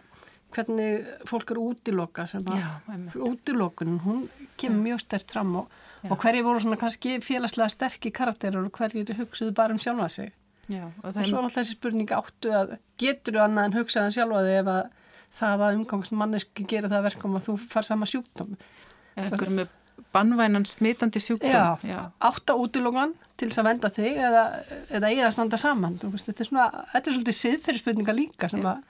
hvernig 0.52 1.08
fólk 1.30 1.54
eru 1.54 1.70
útiloka 1.72 2.26
sem 2.28 2.44
að 2.52 3.16
útilokunum, 3.16 4.02
hún 4.04 4.26
kemur 4.60 4.84
mjög 4.90 5.06
stærst 5.06 5.32
fram 5.32 5.56
og 5.62 5.72
Já. 6.02 6.12
og 6.12 6.18
hverju 6.24 6.46
voru 6.46 6.62
svona 6.64 6.80
kannski 6.82 7.20
félagslega 7.22 7.70
sterkir 7.70 8.14
karakterar 8.16 8.66
og 8.66 8.78
hverju 8.78 9.18
hugsuðu 9.20 9.54
bara 9.58 9.76
um 9.76 9.82
sjálfa 9.82 10.10
sig? 10.10 10.32
Já, 10.72 10.86
og, 11.04 11.12
og 11.12 11.26
svo 11.26 11.42
náttúrulega 11.42 11.58
þessi 11.58 11.76
spurning 11.78 12.14
áttu 12.16 12.54
að 12.56 12.78
getur 13.02 13.38
þú 13.38 13.44
annað 13.44 13.68
en 13.68 13.78
hugsaðan 13.80 14.16
sjálfa 14.16 14.46
þig 14.48 14.58
ef 14.62 14.72
að 14.72 14.82
það 15.42 15.66
að 15.66 15.78
umgangsmanneski 15.80 16.66
gera 16.70 16.90
það 16.92 17.06
verkum 17.10 17.38
að 17.38 17.46
þú 17.50 17.56
far 17.72 17.88
sama 17.88 18.08
sjúkdóm 18.10 18.58
Ekkur 19.20 19.52
með 19.54 19.72
bannvænan 20.12 20.66
smitandi 20.66 21.22
sjúkdóm. 21.24 21.52
Já, 21.52 21.78
Já. 21.88 22.00
átt 22.20 22.52
á 22.52 22.56
útilokan 22.56 23.14
til 23.38 23.50
þess 23.50 23.62
að 23.62 23.68
venda 23.70 23.92
þig 23.96 24.22
eða, 24.28 24.46
eða 24.90 25.12
ég 25.14 25.28
að 25.28 25.36
standa 25.36 25.60
saman 25.60 26.00
veist, 26.02 26.28
þetta, 26.28 26.44
er 26.44 26.50
svona, 26.50 26.70
þetta 26.94 27.10
er 27.12 27.18
svolítið 27.18 27.38
siðferðisspurninga 27.40 28.16
líka 28.16 28.50
sem 28.52 28.66
að, 28.66 28.82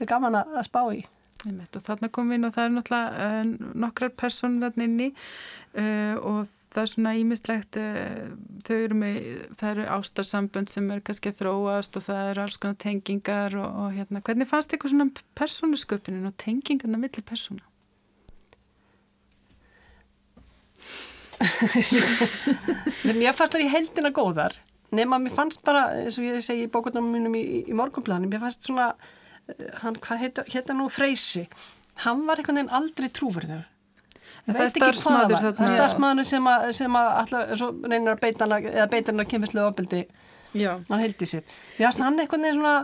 er 0.00 0.10
gaman 0.10 0.40
að 0.40 0.64
spá 0.66 0.80
í. 0.92 1.04
Inn 1.46 1.60
og 1.60 1.84
það 1.86 2.62
er 2.64 2.74
náttúrulega 2.74 3.26
uh, 3.28 3.72
nokkrar 3.84 4.12
personar 4.18 4.76
inni 4.82 5.12
uh, 5.12 6.16
og 6.16 6.46
það 6.76 6.82
er 6.82 6.90
svona 6.92 7.12
ímislegt 7.16 7.78
eh, 7.80 8.26
þau 8.66 8.74
eru 8.76 8.96
með, 9.00 9.14
það 9.56 9.70
eru 9.70 9.86
ástarsambönd 9.96 10.68
sem 10.68 10.90
er 10.92 11.00
kannski 11.06 11.32
að 11.32 11.38
þróast 11.40 11.96
og 11.96 12.04
það 12.04 12.32
eru 12.32 12.42
alls 12.44 12.58
konar 12.60 12.76
tengingar 12.82 13.56
og, 13.56 13.68
og 13.80 13.96
hérna 13.96 14.20
hvernig 14.26 14.50
fannst 14.50 14.68
þið 14.68 14.76
eitthvað 14.76 14.92
svona 14.92 15.24
persónusköpunin 15.40 16.28
og 16.28 16.36
tengingarna 16.42 17.00
millir 17.00 17.24
persóna? 17.24 17.64
Mér 23.06 23.36
fannst 23.36 23.56
það 23.56 23.64
í 23.64 23.72
heldina 23.72 24.12
góðar 24.12 24.56
nema 24.96 25.18
mér 25.20 25.34
fannst 25.34 25.64
bara, 25.66 25.88
eins 26.02 26.18
og 26.20 26.26
ég 26.26 26.44
segi 26.44 26.66
í 26.66 26.72
bókurnum 26.72 27.08
mínum 27.10 27.34
í, 27.36 27.42
í 27.66 27.76
morgunplanum, 27.76 28.30
mér 28.30 28.44
fannst 28.44 28.68
svona 28.68 28.92
eh, 28.92 29.72
hann, 29.82 29.96
hvað 30.02 30.22
heita, 30.22 30.44
heita 30.52 30.76
nú? 30.76 30.86
Freysi, 30.92 31.46
hann 32.04 32.26
var 32.28 32.40
einhvern 32.40 32.60
veginn 32.60 32.76
aldrei 32.78 33.10
trúverður 33.10 33.64
það 34.46 34.62
er 34.64 34.70
starfsmaður 34.74 35.40
það 35.42 35.62
er. 35.66 35.72
Starfsmaður 35.76 36.28
sem 36.28 36.50
að, 36.52 36.68
sem 36.78 37.00
að 37.00 37.08
allar, 37.22 37.50
reynir 37.90 38.12
að 38.12 38.22
beita 38.22 38.46
hana 38.46 38.60
eða 38.62 38.86
beita 38.92 39.12
hana 39.14 39.26
kemurslegu 39.32 39.66
ofbeldi. 39.70 40.04
Hann 40.56 41.02
heldi 41.02 41.28
sér. 41.28 41.56
Hann 41.80 42.20
einhvern 42.22 42.46
veginn 42.46 42.60
svona 42.60 42.76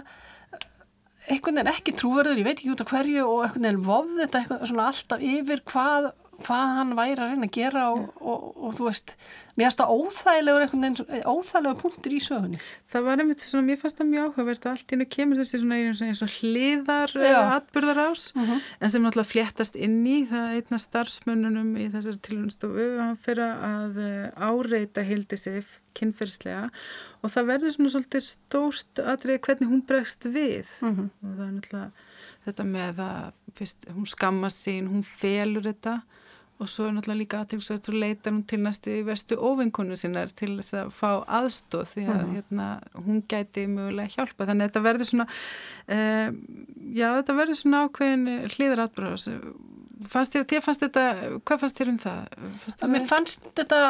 einhvern 1.31 1.61
veginn 1.61 1.71
ekki 1.73 1.95
trúverður, 1.97 2.41
ég 2.41 2.49
veit 2.49 2.59
ekki 2.59 2.73
út 2.75 2.83
af 2.83 2.91
hverju 2.91 3.23
og 3.29 3.45
einhvern 3.47 3.69
veginn 3.69 3.87
vofð 3.87 4.19
þetta 4.25 4.41
eitthvað 4.43 4.67
svona 4.73 4.89
alltaf 4.91 5.23
yfir 5.33 5.63
hvað 5.71 6.11
hvað 6.41 6.71
hann 6.79 6.93
væri 6.97 7.21
að 7.21 7.33
reyna 7.33 7.47
að 7.47 7.55
gera 7.55 7.83
og, 7.93 8.05
og, 8.21 8.45
og, 8.57 8.75
þú 8.79 8.87
veist, 8.89 9.13
mér 9.57 9.69
finnst 9.69 9.81
það 9.83 9.93
óþægilegur 9.97 10.63
óþægilegur 11.29 11.81
punktur 11.83 12.15
í 12.17 12.21
sögunni 12.25 12.61
Það 12.93 13.07
var 13.07 13.23
einmitt 13.23 13.45
svona, 13.45 13.67
mér 13.69 13.79
fannst 13.81 14.01
það 14.01 14.09
mjög 14.11 14.27
áhugavert 14.31 14.67
að 14.67 14.73
allt 14.73 14.87
í 14.87 14.97
hennu 14.97 15.07
kemur 15.17 15.41
þessi 15.41 15.61
svona 15.63 15.79
eins 16.09 16.23
og 16.25 16.39
hliðar 16.39 17.15
uh, 17.19 17.53
atbyrðar 17.59 18.01
ás 18.07 18.25
uh 18.33 18.41
mhm. 18.41 18.51
-huh. 18.51 18.71
en 18.81 18.91
sem 18.91 19.05
náttúrulega 19.05 19.33
fléttast 19.33 19.77
inn 19.77 20.01
í 20.07 20.19
það 20.31 20.57
einna 20.57 20.81
starfsmönnunum 20.83 21.77
í 21.77 21.89
þessari 21.93 22.23
tilhjónstofu 22.29 22.89
hann 22.99 23.17
fyrir 23.17 23.53
að 23.53 24.01
uh, 24.03 24.49
áreita 24.49 25.05
hildi 25.07 25.37
sig 25.37 25.69
kynferðslega 25.93 26.71
og 27.23 27.31
það 27.31 27.49
verður 27.53 27.77
svona 27.77 27.93
svolítið 27.93 28.25
stórt 28.25 28.99
aðrið 28.99 29.45
hvernig 29.45 29.69
hún 29.69 29.85
bregst 29.87 30.25
við 30.25 30.67
-huh. 30.81 30.91
Mhm. 30.91 31.11
og 31.23 31.37
það 31.37 31.47
er 31.47 31.53
náttúrulega 31.53 31.91
þetta 32.45 32.65
með 32.65 32.99
að 32.99 33.33
fyrst, 33.55 33.87
hún 33.93 34.07
skammast 34.07 34.65
sín, 34.67 34.89
hún 34.91 35.05
felur 35.07 35.63
þetta 35.63 36.01
og 36.61 36.69
svo 36.71 36.87
er 36.87 36.95
náttúrulega 36.95 37.19
líka 37.19 37.41
aðtilsvægt 37.43 37.89
og 37.91 37.99
leitar 37.99 38.35
hún 38.35 38.43
til 38.47 38.61
næstu 38.63 38.95
vestu 39.07 39.39
óvinkonu 39.39 39.97
sinnar 39.99 40.31
til 40.37 40.55
þess 40.59 40.77
að 40.79 40.93
fá 40.95 41.11
aðstóð 41.41 41.87
því 41.95 42.05
að 42.07 42.23
mm. 42.23 42.33
hérna, 42.37 42.69
hún 43.07 43.23
gæti 43.31 43.67
mögulega 43.71 44.15
hjálpa 44.17 44.49
þannig 44.51 44.65
að 44.65 44.71
þetta 44.71 44.85
verður 44.87 45.11
svona 45.11 45.27
uh, 45.97 46.29
já 47.01 47.09
þetta 47.19 47.39
verður 47.41 47.61
svona 47.63 47.85
ákveðin 47.87 48.55
hlýðar 48.55 48.85
atbráðs 48.87 49.29
fannst 50.13 50.35
þér, 50.35 50.45
þér 50.51 50.63
fannst 50.65 50.85
þetta, 50.85 51.05
hvað 51.47 51.63
fannst 51.63 51.81
þér 51.81 51.91
um 51.93 51.99
það? 52.03 52.21
Fannst 52.65 52.85
Mér 52.93 53.07
fannst 53.11 53.49
þetta 53.59 53.81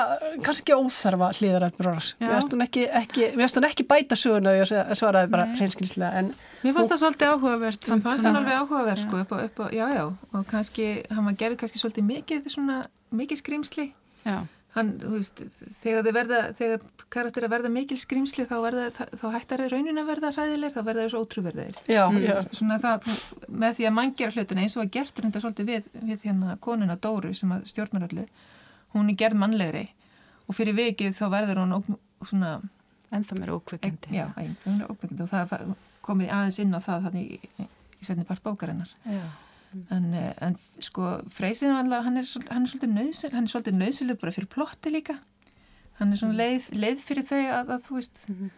kannski 0.47 0.77
óþarfa 0.77 1.29
hlýðarættur 1.39 1.91
mér 1.91 2.09
finnst 2.35 2.57
hún 2.57 2.67
ekki, 2.67 2.87
ekki, 3.03 3.29
ekki 3.71 3.87
bæta 3.89 4.19
söguna 4.19 4.55
og 4.55 4.63
ég 4.63 4.97
svaraði 4.99 5.33
bara 5.33 5.49
hreinskynnslega 5.57 6.25
Mér 6.63 6.77
fannst 6.79 6.95
það 6.95 7.03
svolítið 7.05 7.35
áhugavert 7.35 7.91
Mér 7.93 8.03
fannst 8.07 8.27
það. 8.27 8.41
alveg 8.43 8.59
áhugavert 8.63 9.05
sko 9.05 9.23
upp 9.23 9.33
á, 9.33 9.37
upp 9.47 9.63
á, 9.63 9.67
já 9.73 9.85
já. 9.93 10.05
Og 10.33 10.49
kannski, 10.51 10.89
hann 11.11 11.39
gerði 11.39 11.63
kannski 11.63 11.83
svolítið 11.83 12.11
mikið 12.11 12.51
svona, 12.57 12.83
mikið 13.13 13.43
skrýmsli 13.45 13.89
Já 14.23 14.43
hann, 14.77 14.93
þú 15.01 15.13
veist, 15.19 15.43
þegar 15.83 16.07
þið 16.07 16.17
verða 16.17 16.41
þegar 16.59 16.85
karakter 17.13 17.47
að 17.47 17.53
verða 17.53 17.71
mikil 17.73 17.99
skrimsli 18.01 18.47
þá, 18.49 18.55
verða, 18.65 18.87
þá 19.21 19.25
hættar 19.35 19.63
þið 19.63 19.75
raunin 19.75 20.01
að 20.01 20.09
verða 20.09 20.31
hræðileg 20.37 20.73
þá 20.73 20.81
verða 20.87 21.05
þessu 21.07 21.21
ótrúverðir 21.21 21.81
mm. 21.93 22.49
svona 22.57 22.79
það, 22.81 23.11
með 23.49 23.77
því 23.79 23.89
að 23.89 23.97
mann 23.99 24.15
gera 24.17 24.37
hlutina 24.37 24.65
eins 24.65 24.77
og 24.79 24.87
að 24.87 24.95
gert 24.97 25.21
reynda 25.21 25.43
svolítið 25.45 25.69
við, 25.69 25.91
við 26.01 26.25
hérna 26.29 26.57
konuna 26.65 26.97
Dóru 26.97 27.35
sem 27.37 27.53
að 27.53 27.69
stjórnar 27.69 28.09
öllu 28.09 28.27
hún 28.97 29.13
er 29.13 29.21
gerð 29.21 29.43
mannlegri 29.45 29.85
og 30.49 30.57
fyrir 30.57 30.77
vikið 30.79 31.15
þá 31.21 31.25
verður 31.37 31.63
hún 31.63 31.77
ókn, 31.77 32.01
svona 32.25 32.57
ennþá 33.13 33.37
mér 33.39 33.55
ókveikindi. 33.59 34.17
Já, 34.17 34.27
ennþá 34.41 34.73
mér 34.73 34.91
ókveikindi 34.93 35.25
og 35.27 35.33
það 35.33 35.73
komið 36.05 36.33
aðeins 36.33 36.59
inn 36.65 36.77
á 36.77 36.81
það 36.81 37.09
þannig 37.09 37.33
í, 37.37 37.67
í 38.01 38.07
setni 38.09 38.25
part 38.29 38.45
bókarinnar. 38.45 38.93
Já 39.05 39.25
en, 39.91 40.15
eh, 40.15 40.33
en 40.41 40.57
sko 40.83 41.19
Freysin 41.33 41.75
hann 41.75 41.93
er, 41.93 42.03
hann 42.05 42.19
er 42.19 42.29
svolítið 42.29 42.93
nöðsil 42.93 43.33
hann 43.33 43.47
er 43.47 43.53
svolítið 43.53 43.79
nöðsileg 43.81 44.21
bara 44.21 44.35
fyrir 44.35 44.51
plotti 44.53 44.93
líka 44.93 45.19
hann 46.01 46.13
er 46.13 46.21
svona 46.21 46.35
mm. 46.35 46.41
leið, 46.41 46.69
leið 46.83 47.05
fyrir 47.07 47.29
þau 47.29 47.41
að, 47.41 47.75
að 47.77 47.85
þú 47.87 47.99
veist 47.99 48.25
mm 48.29 48.39
-hmm. 48.39 48.55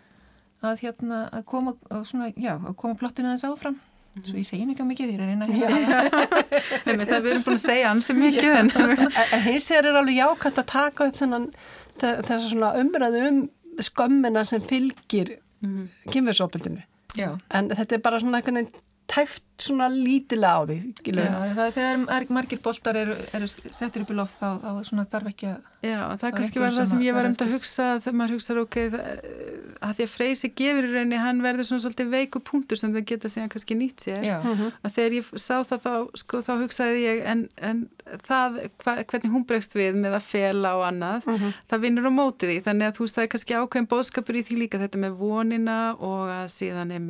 að 0.71 0.85
hérna 0.85 1.19
að 1.33 1.45
koma 1.45 1.75
svona, 2.05 2.31
já, 2.37 2.55
að 2.55 2.77
koma 2.77 2.95
plottinu 2.95 3.29
aðeins 3.29 3.45
áfram 3.45 3.75
mm 3.75 4.23
-hmm. 4.23 4.31
svo 4.31 4.39
ég 4.39 4.49
segi 4.49 4.67
mikið 4.67 4.87
mikið 4.87 5.09
því 5.09 5.15
að 5.15 5.27
reyna 5.27 5.45
en 5.45 7.07
það 7.11 7.23
við 7.23 7.31
erum 7.33 7.47
búin 7.47 7.61
að 7.61 7.67
segja 7.67 7.91
ansi 7.91 8.13
mikið 8.13 8.53
en, 8.61 8.71
hins 9.49 9.71
er 9.71 9.91
alveg 9.91 10.17
jákvæmt 10.17 10.59
að 10.59 10.67
taka 10.67 11.07
upp 11.07 11.17
þennan 11.17 11.47
þess 11.99 12.55
að 12.55 12.81
umræðu 12.81 13.29
um 13.29 13.51
skömmina 13.79 14.45
sem 14.45 14.61
fylgir 14.61 15.39
-hmm. 15.63 15.89
kynverðsópildinu 16.11 16.83
en 17.55 17.71
þetta 17.71 17.95
er 17.95 18.03
bara 18.03 18.21
svona 18.21 18.41
veginn 18.41 18.69
tæft 19.11 19.43
svona 19.61 19.87
lítilega 19.93 20.59
á 20.59 20.63
því 20.67 20.79
Já, 21.15 21.55
það, 21.55 21.69
þegar 21.77 22.27
margir 22.35 22.61
boltar 22.65 22.99
eru, 22.99 23.15
eru 23.37 23.47
settur 23.49 24.03
upp 24.03 24.11
í 24.11 24.17
loft 24.19 24.41
þá, 24.41 24.49
þá 24.65 24.71
svona 24.89 25.07
þarf 25.13 25.31
ekki 25.31 25.53
að 25.53 25.63
Já, 25.85 26.01
það 26.17 26.29
er 26.29 26.35
kannski 26.39 26.61
var 26.63 26.73
það 26.73 26.87
sem 26.89 27.03
ég 27.05 27.15
var 27.15 27.27
um 27.29 27.35
að 27.45 27.51
hugsa 27.53 27.87
þegar 28.01 28.15
maður 28.17 28.35
hugsaður 28.39 28.61
ok 28.63 28.77
að 29.85 29.91
því 29.99 30.05
að 30.07 30.13
Freysi 30.15 30.49
gefur 30.57 30.87
í 30.87 30.93
rauninni 30.95 31.19
hann 31.21 31.43
verður 31.45 31.69
svona 31.69 31.85
svolítið 31.85 32.15
veiku 32.15 32.41
punktur 32.41 32.81
sem 32.81 32.95
þau 32.95 33.03
geta 33.11 33.29
síðan 33.29 33.51
kannski 33.53 33.77
nýtt 33.77 34.07
sér 34.07 34.25
Já. 34.25 34.39
Mhm. 34.41 34.71
að 34.81 34.95
þegar 34.97 35.17
ég 35.19 35.29
sá 35.37 35.57
það 35.61 35.85
þá, 35.85 35.95
sko, 36.23 36.41
þá 36.47 36.53
hugsaði 36.63 37.03
ég 37.05 37.21
en, 37.29 37.43
en 37.61 37.83
það, 38.25 38.57
hva, 38.81 38.97
hvernig 39.13 39.35
hún 39.35 39.45
bregst 39.49 39.77
við 39.77 39.99
með 40.01 40.17
að 40.17 40.25
fela 40.31 40.73
og 40.79 40.87
annað 40.89 41.29
uh 41.29 41.35
mhm. 41.35 41.45
-huh. 41.45 41.61
það 41.69 41.85
vinnur 41.85 42.09
á 42.09 42.13
mótið 42.17 42.49
því, 42.55 42.59
þannig 42.65 42.89
að 42.89 42.97
þú 42.97 43.05
veist 43.05 43.19
það 43.19 43.25
er 43.27 43.33
kannski 43.35 43.59
ákveðin 43.61 43.91
bóðskapur 43.93 44.41
í 44.41 44.45
því 44.49 44.61
líka 44.63 44.81
þetta 44.81 45.03
með 45.05 45.13
vonina 45.21 45.79
og 46.01 46.33
að 46.33 46.49
síðan 46.55 46.97
er 46.97 47.05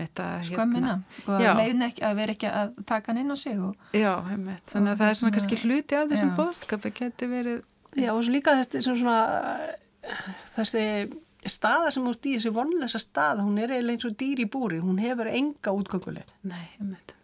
og 1.27 1.39
að 1.39 1.63
leiðin 1.63 1.87
ekki 2.35 2.51
að 2.51 2.75
taka 2.89 3.13
hann 3.13 3.23
inn 3.23 3.35
á 3.35 3.37
sig 3.39 3.61
og, 3.61 3.75
Já, 3.97 4.13
heimitt, 4.29 4.65
þannig 4.73 4.95
að 4.95 5.03
það 5.03 5.13
er 5.13 5.21
svona 5.21 5.37
kannski 5.37 5.61
hluti 5.63 5.99
af 5.99 6.11
þessum 6.13 6.35
bóðskapi 6.39 6.95
geti 7.01 7.31
verið 7.31 7.61
Já, 7.95 8.11
og 8.13 8.23
svo 8.27 8.35
líka 8.35 8.57
þessi 8.59 8.85
svona 8.85 9.19
þessi 10.57 10.87
staða 11.45 11.91
sem 11.95 12.07
úr 12.09 12.17
því, 12.19 12.39
þessi 12.39 12.55
vonlösa 12.55 13.01
staða 13.03 13.45
hún 13.45 13.61
er 13.61 13.75
eiginlega 13.75 13.99
eins 13.99 14.09
og 14.09 14.17
dýr 14.21 14.45
í 14.45 14.49
búri, 14.51 14.81
hún 14.83 15.03
hefur 15.03 15.31
enga 15.31 15.77
útgönguleg 15.77 16.33
Nei, 16.49 16.65
heimitt 16.79 17.15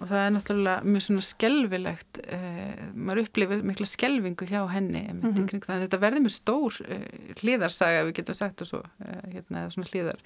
og 0.00 0.08
það 0.08 0.22
er 0.22 0.32
náttúrulega 0.34 0.86
mjög 0.86 1.04
svona 1.04 1.24
skelvilegt 1.26 2.20
eh, 2.22 2.82
maður 2.94 3.24
upplifir 3.26 3.64
mikla 3.66 3.86
skelvingu 3.88 4.46
hjá 4.48 4.60
henni 4.70 5.02
mm 5.12 5.20
-hmm. 5.34 5.60
þetta 5.66 6.00
verður 6.00 6.24
mjög 6.24 6.36
stór 6.36 6.80
eh, 6.88 7.34
hlýðarsaga 7.40 8.04
við 8.06 8.16
getum 8.20 8.34
sagt 8.34 8.62
og 8.62 8.66
svo 8.66 8.82
eh, 9.04 9.34
hérna, 9.34 9.64
eða 9.64 9.70
svona 9.74 9.90
hlýðar 9.90 10.18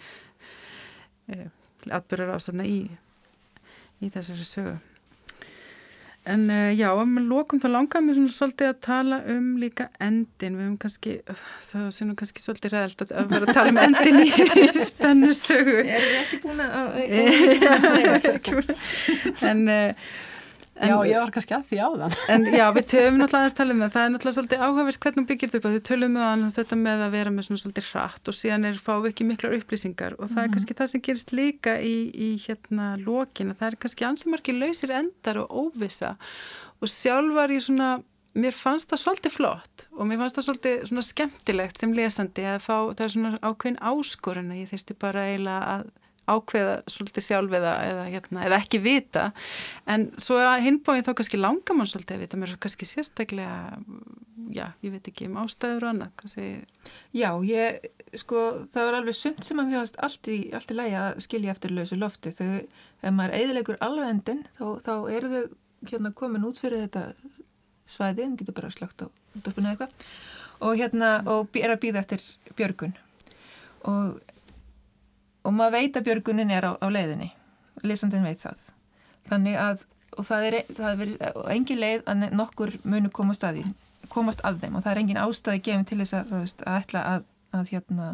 eh, 1.29 1.48
atbyrjar 1.92 2.36
ástæðna 2.36 2.64
í 2.68 2.80
í 4.02 4.10
þessari 4.12 4.44
sögu. 4.48 4.74
En 6.24 6.46
uh, 6.48 6.70
já, 6.72 6.86
að 6.88 7.10
með 7.10 7.26
lokum 7.28 7.60
þá 7.60 7.66
langar 7.68 8.00
mér 8.00 8.16
svona 8.16 8.32
svolítið 8.32 8.70
að 8.70 8.78
tala 8.86 9.16
um 9.28 9.48
líka 9.60 9.90
endin, 10.00 10.54
við 10.56 10.64
hefum 10.64 10.78
kannski 10.80 11.16
það 11.68 11.90
sé 11.92 12.06
nú 12.08 12.14
kannski 12.16 12.40
svolítið 12.40 12.72
ræðilt 12.72 13.04
að 13.04 13.26
vera 13.34 13.44
að 13.50 13.58
tala 13.58 13.74
um 13.74 13.80
endin 13.82 14.20
í, 14.22 14.30
spennu 14.88 15.32
sögu. 15.36 15.82
Erum 15.82 16.08
við 16.08 16.20
ekki 16.22 16.38
búin 16.46 16.64
að 16.64 16.72
en 19.50 19.60
uh, 19.68 20.08
En, 20.74 20.90
já, 20.90 20.96
ég 21.06 21.20
var 21.22 21.30
kannski 21.30 21.54
að 21.54 21.68
því 21.68 21.78
á 21.78 21.88
þann. 22.00 22.14
En 22.34 22.46
já, 22.50 22.64
við 22.74 22.87
töfum 22.90 23.18
náttúrulega 23.20 23.40
aðeins 23.44 23.56
tala 23.58 23.74
um 23.74 23.82
það. 23.84 23.92
Það 23.94 24.06
er 24.06 24.12
náttúrulega 24.14 24.37
svolítið 24.38 24.64
áhugavert 24.64 25.00
hvernig 25.04 25.28
byggir 25.28 25.52
þetta 25.52 25.60
upp 25.60 25.68
að 25.68 25.76
þið 25.76 25.84
tölum 25.88 26.16
um 26.24 26.42
þetta 26.56 26.78
með 26.80 27.04
að 27.04 27.14
vera 27.14 27.34
með 27.34 27.46
svona 27.48 27.62
svolítið 27.62 27.90
hratt 27.92 28.30
og 28.30 28.38
síðan 28.38 28.66
er 28.70 28.80
fáið 28.82 29.08
ekki 29.12 29.28
miklar 29.28 29.54
upplýsingar 29.60 30.16
og 30.18 30.32
það 30.32 30.42
er 30.42 30.48
mhm. 30.48 30.56
kannski 30.56 30.78
það 30.80 30.90
sem 30.90 31.04
gerist 31.06 31.35
líka 31.35 31.77
í, 31.79 31.94
í 32.10 32.31
hérna 32.42 32.88
lókina. 32.98 33.54
Það 33.60 33.70
er 33.70 33.79
kannski 33.85 34.08
ansimarki 34.08 34.56
lausir 34.58 34.96
endar 34.98 35.40
og 35.44 35.54
óvisa 35.54 36.16
og 36.83 36.90
sjálf 36.90 37.38
var 37.38 37.54
ég 37.54 37.62
svona, 37.64 37.90
mér 38.35 38.56
fannst 38.58 38.90
það 38.90 39.04
svolítið 39.04 39.37
flott 39.38 39.85
og 39.94 40.08
mér 40.10 40.25
fannst 40.25 40.40
það 40.40 40.48
svolítið 40.48 40.88
svona 40.90 41.04
skemmtilegt 41.06 41.79
sem 41.79 41.94
lesandi 41.94 42.46
að 42.50 42.64
fá, 42.66 42.77
það 42.90 43.04
er 43.06 43.14
svona 43.14 43.37
ákveðin 43.46 43.79
áskorun 43.79 44.50
að 44.50 44.64
ég 44.64 44.72
þurfti 44.72 44.96
bara 45.06 45.29
eiginlega 45.31 45.77
að 45.77 45.92
ákveða 46.31 46.77
svolítið 46.90 47.27
sjálf 47.27 47.56
eða, 47.58 47.72
eða, 47.88 48.04
hérna, 48.12 48.44
eða 48.48 48.60
ekki 48.62 48.81
vita. 48.85 49.25
En 49.90 50.08
svo 50.20 50.38
að 50.40 50.64
hinbóin 50.66 51.04
þá 51.06 51.12
kannski 51.18 51.40
langar 51.40 51.79
mann 51.79 51.90
svolítið 51.90 52.16
að 52.16 52.25
vita 52.25 52.40
mér 52.40 52.52
svo 52.52 52.60
kannski 52.64 52.88
sérstaklega 52.88 53.81
já, 54.54 54.66
ég 54.85 54.94
veit 54.94 55.10
ekki 55.10 55.29
um 55.29 55.38
ástæður 55.42 55.87
og 55.87 55.92
annað 55.92 56.14
kannski... 56.20 56.48
Já, 57.16 57.29
ég 57.48 57.88
sko, 58.18 58.42
það 58.72 58.88
var 58.88 58.98
alveg 59.00 59.18
sumt 59.18 59.44
sem 59.46 59.60
að 59.60 59.75
hafast 59.77 60.00
allt 60.04 60.31
í, 60.33 60.38
í 60.50 60.79
lægi 60.79 60.98
að 61.00 61.22
skilja 61.27 61.54
eftir 61.54 61.75
lausu 61.75 61.98
lofti. 62.00 62.35
Þegar 62.35 63.16
maður 63.16 63.37
eðilegur 63.40 63.81
alveg 63.85 64.12
endin 64.12 64.44
þá, 64.58 64.66
þá 64.85 64.94
eru 65.14 65.33
þau 65.33 65.42
hérna 65.90 66.14
komin 66.16 66.46
út 66.48 66.60
fyrir 66.62 66.87
þetta 66.87 67.08
svæði 67.90 68.25
en 68.25 68.38
getur 68.40 68.56
bara 68.56 68.72
slagt 68.72 69.04
á 69.04 69.06
dörfuna 69.44 69.75
eitthvað 69.75 69.92
og 70.64 70.79
hérna, 70.79 71.18
og 71.29 71.56
er 71.58 71.75
að 71.75 71.83
býða 71.83 72.00
eftir 72.00 72.22
björgun. 72.56 72.94
Og 73.90 74.20
og 75.44 75.54
maður 75.54 75.76
veit 75.78 75.98
að 75.98 76.06
björgunin 76.08 76.52
er 76.54 76.68
á, 76.68 76.72
á 76.80 76.86
leiðinni. 76.88 77.30
Lesandin 77.84 78.24
veit 78.24 78.40
það. 78.42 78.60
Þannig 79.28 79.58
að 79.60 79.84
og 80.14 80.26
það 80.28 80.46
er, 80.48 80.56
það 80.76 81.02
er 81.04 81.12
engin 81.54 81.80
leið 81.80 82.04
að 82.10 82.26
nokkur 82.38 82.74
munu 82.86 83.10
komast 83.14 83.44
að 83.46 83.58
því 83.58 83.64
komast 84.12 84.44
að 84.46 84.60
þeim. 84.62 84.76
Og 84.76 84.84
það 84.84 84.92
er 84.92 85.00
engin 85.02 85.20
ástæði 85.22 85.62
gefin 85.66 85.88
til 85.88 85.98
þess 86.02 86.16
að, 86.18 86.34
veist, 86.36 86.62
að 86.68 86.78
ætla 86.82 87.04
að, 87.10 87.26
að 87.56 87.72
hérna, 87.72 88.10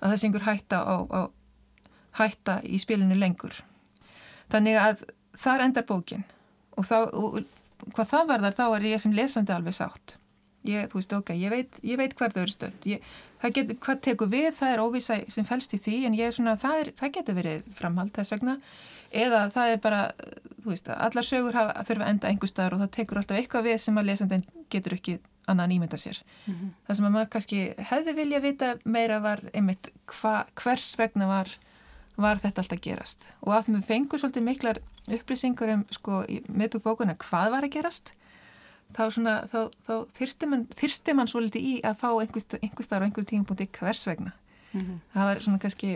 þessi 0.00 0.28
einhver 0.28 0.46
hætta 0.46 0.80
á, 0.80 0.96
á 1.10 1.20
hætta 2.20 2.58
í 2.64 2.80
spilinu 2.80 3.18
lengur. 3.18 3.58
Þannig 4.52 4.78
að 4.80 5.04
þar 5.38 5.66
endar 5.66 5.86
bókin. 5.88 6.24
Og, 6.78 6.86
þá, 6.86 6.96
og 7.12 7.92
hvað 7.92 8.10
það 8.14 8.32
verðar 8.32 8.56
þá 8.56 8.64
er 8.68 8.88
ég 8.92 9.02
sem 9.02 9.14
lesandi 9.14 9.54
alveg 9.54 9.76
sátt 9.76 10.16
ég, 10.68 10.90
þú 10.92 11.00
veist, 11.00 11.16
ok, 11.16 11.32
ég 11.38 11.54
veit, 11.54 11.80
ég 11.82 12.00
veit 12.00 12.14
hver 12.18 12.34
þau 12.34 12.42
eru 12.44 12.54
stönd 12.54 12.88
get, 13.54 13.72
hvað 13.82 14.00
tekur 14.02 14.30
við, 14.32 14.50
það 14.58 14.74
er 14.74 14.82
óvisa 14.82 15.18
sem 15.30 15.46
fælst 15.46 15.74
í 15.76 15.80
því, 15.82 15.96
en 16.08 16.16
ég 16.18 16.28
er 16.28 16.36
svona 16.36 16.56
það, 16.58 16.80
er, 16.82 16.92
það 16.98 17.12
getur 17.16 17.38
verið 17.38 17.66
framhald 17.78 18.14
þess 18.16 18.34
vegna. 18.34 18.58
Eða 19.08 19.44
það 19.54 19.72
er 19.72 19.80
bara, 19.84 20.00
þú 20.64 20.72
veist 20.72 20.90
allar 20.92 21.26
sögur 21.26 21.56
hafa, 21.56 21.84
þurfa 21.88 22.10
enda 22.12 22.28
einhver 22.28 22.50
staðar 22.50 22.76
og 22.76 22.82
það 22.82 22.94
tekur 22.98 23.20
alltaf 23.20 23.38
eitthvað 23.38 23.68
við 23.70 23.78
sem 23.84 24.00
að 24.00 24.10
lesandin 24.10 24.44
getur 24.72 24.98
ekki 24.98 25.16
annað 25.48 25.70
nýmynda 25.72 25.96
sér. 25.96 26.20
Mm 26.44 26.54
-hmm. 26.54 26.74
það 26.86 26.96
sem 26.96 27.06
að 27.06 27.14
maður 27.14 27.30
kannski 27.32 27.60
hefði 27.78 28.14
vilja 28.14 28.40
vita 28.40 28.74
meira 28.84 29.20
var 29.20 29.40
einmitt 29.54 29.90
hva, 30.06 30.44
hvers 30.54 30.98
vegna 30.98 31.26
var, 31.26 31.48
var 32.16 32.36
þetta 32.36 32.62
alltaf 32.62 32.80
gerast. 32.80 33.24
Og 33.40 33.54
að 33.54 33.68
við 33.68 33.84
fengum 33.84 34.18
svolítið 34.18 34.42
miklar 34.42 34.78
upplýsingur 35.06 35.72
um 35.72 35.84
sko 35.90 36.24
meðbygg 36.48 36.82
bókuna 36.82 37.16
hvað 37.16 37.50
var 37.50 37.64
að 37.64 37.72
gerast 37.72 38.12
þá, 38.96 39.02
svona, 39.14 39.34
þá, 39.50 39.58
þá 39.86 39.94
þyrstir 40.18 40.50
mann, 40.50 40.66
man 41.18 41.30
svolítið 41.30 41.68
í 41.72 41.74
að 41.86 41.98
fá 42.02 42.08
einhver 42.12 42.44
starf 42.86 43.02
á 43.02 43.06
einhverjum 43.06 43.30
tímpunkti 43.32 43.68
hvers 43.78 44.06
vegna 44.08 44.32
mm 44.72 44.80
-hmm. 44.80 45.00
það 45.14 45.30
var 45.30 45.42
svona 45.46 45.62
kannski 45.64 45.90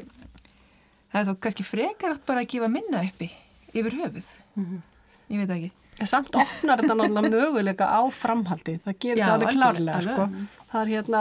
það 1.12 1.20
er 1.20 1.28
þó 1.28 1.34
kannski 1.40 1.68
frekar 1.68 2.16
átt 2.16 2.26
bara 2.26 2.40
að 2.40 2.50
gefa 2.54 2.68
minna 2.68 3.04
uppi 3.04 3.30
yfir 3.72 3.98
höfuð 4.00 4.28
mm 4.56 4.64
-hmm. 4.64 4.80
ég 5.28 5.38
veit 5.38 5.56
ekki 5.56 5.72
En 6.00 6.08
samt 6.08 6.34
opnar 6.34 6.80
þetta 6.80 6.94
náttúrulega 6.96 7.30
möguleika 7.36 7.84
á 7.84 8.00
framhaldi, 8.16 8.78
það 8.84 8.98
gerir 9.04 9.22
það 9.22 9.34
alveg 9.34 9.56
klárlega 9.56 10.00
sko. 10.06 10.24
Það 10.72 10.80
er 10.80 10.92
hérna, 10.94 11.20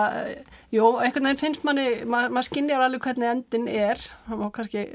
jú, 0.72 0.86
einhvern 1.04 1.28
veginn 1.28 1.42
finnst 1.42 1.66
manni, 1.68 1.88
maður 2.08 2.36
mað 2.38 2.48
skinnjar 2.48 2.86
alveg 2.86 3.08
hvernig 3.08 3.32
endin 3.34 3.68
er, 3.68 4.00
það 4.28 4.40
má 4.40 4.46
kannski 4.56 4.86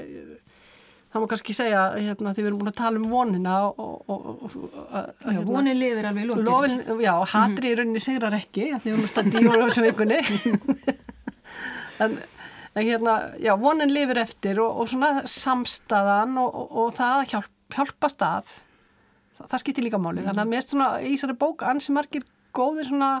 það 1.17 1.23
má 1.23 1.31
kannski 1.31 1.55
segja 1.55 1.81
hérna, 1.95 2.33
því 2.35 2.43
við 2.43 2.49
erum 2.51 2.61
búin 2.61 2.71
að 2.71 2.77
tala 2.77 3.01
um 3.01 3.09
vonina 3.11 3.55
og, 3.65 3.93
og, 4.07 4.27
og, 4.45 4.53
já, 4.53 5.03
hérna, 5.25 5.45
vonin 5.47 5.79
lifir 5.79 6.07
alveg 6.09 6.29
lókin 6.29 7.03
já, 7.03 7.13
hatri 7.33 7.71
í 7.71 7.77
rauninni 7.79 8.03
sigrar 8.03 8.37
ekki 8.37 8.69
því 8.75 8.91
við 8.91 8.93
erum 8.93 9.11
standi 9.11 9.41
í 9.41 9.47
voru 9.47 9.65
á 9.65 9.67
þessu 9.67 9.85
vikunni 9.87 10.19
en, 12.05 12.17
en 12.77 12.85
hérna 12.85 13.17
já, 13.41 13.53
vonin 13.59 13.93
lifir 13.93 14.21
eftir 14.21 14.61
og 14.63 14.85
svona 14.91 15.25
samstaðan 15.31 16.37
og 16.43 16.93
það 16.97 17.25
hjálp, 17.33 17.53
hjálpast 17.73 18.25
að 18.27 18.53
það, 19.37 19.49
það 19.49 19.63
skiptir 19.63 19.87
líka 19.87 20.01
máli, 20.01 20.21
mm. 20.21 20.29
þannig 20.29 20.45
að 20.45 20.53
mér 20.53 20.63
er 20.63 20.69
svona 20.69 20.91
í 21.01 21.15
þessari 21.15 21.39
bók 21.41 21.65
ansi 21.65 21.97
margir 21.97 22.29
góðir 22.57 22.91
svona 22.91 23.11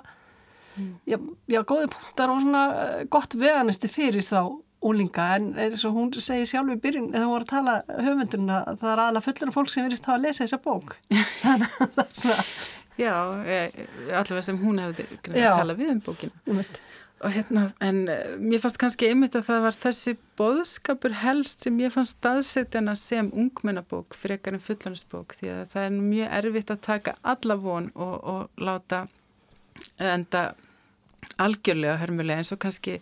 mm. 0.77 0.93
já, 1.09 1.17
já, 1.49 1.61
góðir 1.65 1.91
punktar 1.95 2.33
og 2.33 2.45
svona 2.45 2.63
eh, 2.85 3.03
gott 3.09 3.37
veganisti 3.37 3.89
fyrir 3.91 4.25
þá 4.25 4.41
úlinga 4.85 5.27
en 5.35 5.51
eins 5.57 5.83
og 5.87 5.95
hún 5.97 6.11
segir 6.21 6.47
sjálf 6.49 6.73
í 6.73 6.79
byrjun 6.81 7.13
eða 7.13 7.25
hún 7.25 7.33
var 7.33 7.45
að 7.45 7.53
tala 7.53 7.77
höfundurinn 7.97 8.51
að 8.53 8.67
það 8.81 8.91
er 8.91 9.03
aðalega 9.03 9.25
fullur 9.27 9.51
af 9.51 9.57
fólk 9.57 9.71
sem 9.73 9.87
verist 9.87 10.09
að 10.09 10.25
lesa 10.25 10.43
þessa 10.43 10.59
bók. 10.63 10.97
Það 11.41 11.65
er 12.03 12.11
svona 12.13 12.43
Já, 12.97 13.13
e, 13.45 13.57
allavega 14.09 14.41
sem 14.41 14.57
hún 14.57 14.79
hefði 14.81 15.05
að 15.29 15.57
tala 15.59 15.75
við 15.77 15.91
um 15.93 15.99
bókina. 16.01 16.63
Og 17.25 17.33
hérna, 17.33 17.63
en 17.81 18.03
e, 18.09 18.15
mér 18.41 18.61
fannst 18.61 18.77
kannski 18.81 19.09
einmitt 19.09 19.37
að 19.37 19.47
það 19.47 19.63
var 19.65 19.77
þessi 19.77 20.13
boðskapur 20.37 21.15
helst 21.21 21.65
sem 21.65 21.77
ég 21.81 21.93
fannst 21.93 22.17
staðsetjana 22.17 22.93
sem 22.97 23.29
ungmennabók 23.33 24.17
fyrir 24.17 24.37
ekkar 24.37 24.57
en 24.57 24.65
fullanusbók 24.65 25.37
því 25.39 25.53
að 25.53 25.63
það 25.73 25.87
er 25.87 25.95
mjög 25.97 26.35
erfitt 26.39 26.73
að 26.73 26.83
taka 26.89 27.15
alla 27.33 27.57
von 27.61 27.89
og, 27.95 28.15
og 28.33 28.61
láta 28.61 29.03
enda 30.01 30.43
algjörlega 31.41 31.97
hörmulega 32.01 32.41
eins 32.41 32.53
og 32.53 32.61
kannski 32.61 32.97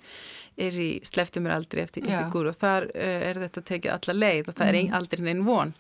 er 0.57 0.77
í 0.79 0.89
sleftumur 1.05 1.53
aldrei 1.55 1.83
eftir 1.83 2.07
Ísigur 2.07 2.49
og 2.51 2.57
þar 2.59 2.87
uh, 2.91 3.17
er 3.29 3.41
þetta 3.45 3.65
tekið 3.71 3.93
alla 3.95 4.17
leið 4.21 4.49
og 4.49 4.57
það 4.57 4.71
er 4.71 4.79
mm. 4.79 4.95
aldrei 4.99 5.25
neinn 5.27 5.43
von 5.47 5.75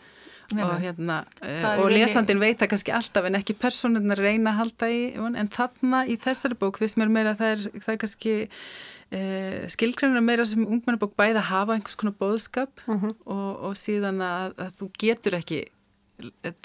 Nei, 0.53 0.61
og, 0.61 0.75
hérna, 0.77 1.21
uh, 1.41 1.69
og 1.81 1.87
lesandin 1.89 2.41
veit 2.41 2.59
það 2.59 2.75
kannski 2.75 2.93
alltaf 2.93 3.25
en 3.25 3.37
ekki 3.39 3.55
personunar 3.57 4.19
reyna 4.21 4.51
að 4.51 4.59
halda 4.59 4.89
í 4.93 4.99
en 5.17 5.49
þarna 5.53 6.03
í 6.05 6.19
þessari 6.21 6.57
bók 6.61 6.77
fyrst 6.81 6.99
mér 7.01 7.09
meira 7.09 7.33
það 7.39 7.55
er, 7.55 7.63
það 7.79 7.93
er 7.95 8.01
kannski 8.03 8.35
uh, 8.45 9.63
skilgræna 9.73 10.21
meira 10.21 10.45
sem 10.45 10.61
ungmennabók 10.61 11.15
bæða 11.17 11.41
að 11.41 11.49
hafa 11.49 11.77
einhvers 11.79 11.97
konar 11.97 12.17
bóðskap 12.19 12.83
-huh. 12.85 12.93
Mhm. 12.93 13.15
og, 13.25 13.49
og 13.69 13.79
síðan 13.79 14.21
að, 14.21 14.53
að 14.67 14.77
þú 14.81 14.91
getur 15.01 15.39
ekki 15.39 15.63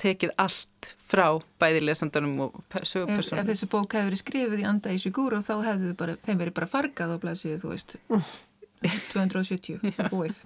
tekið 0.00 0.34
allt 0.40 0.90
frá 1.10 1.26
bæði 1.60 1.82
lesandanum 1.84 2.46
og 2.46 2.60
sögupersonum. 2.86 3.40
Ef, 3.40 3.42
ef 3.42 3.48
þessu 3.50 3.68
bók 3.72 3.96
hefur 3.96 4.10
verið 4.10 4.22
skrifið 4.22 4.62
í 4.62 4.68
anda 4.68 4.94
í 4.94 5.00
Sigúru 5.02 5.40
þá 5.42 5.54
hefðu 5.66 5.96
bara, 5.98 6.14
þeim 6.22 6.40
verið 6.44 6.56
bara 6.60 6.70
fargað 6.70 7.14
á 7.14 7.22
blæsið, 7.22 7.56
þú 7.64 7.72
veist, 7.72 7.96
270 9.12 9.80
búið. 10.12 10.38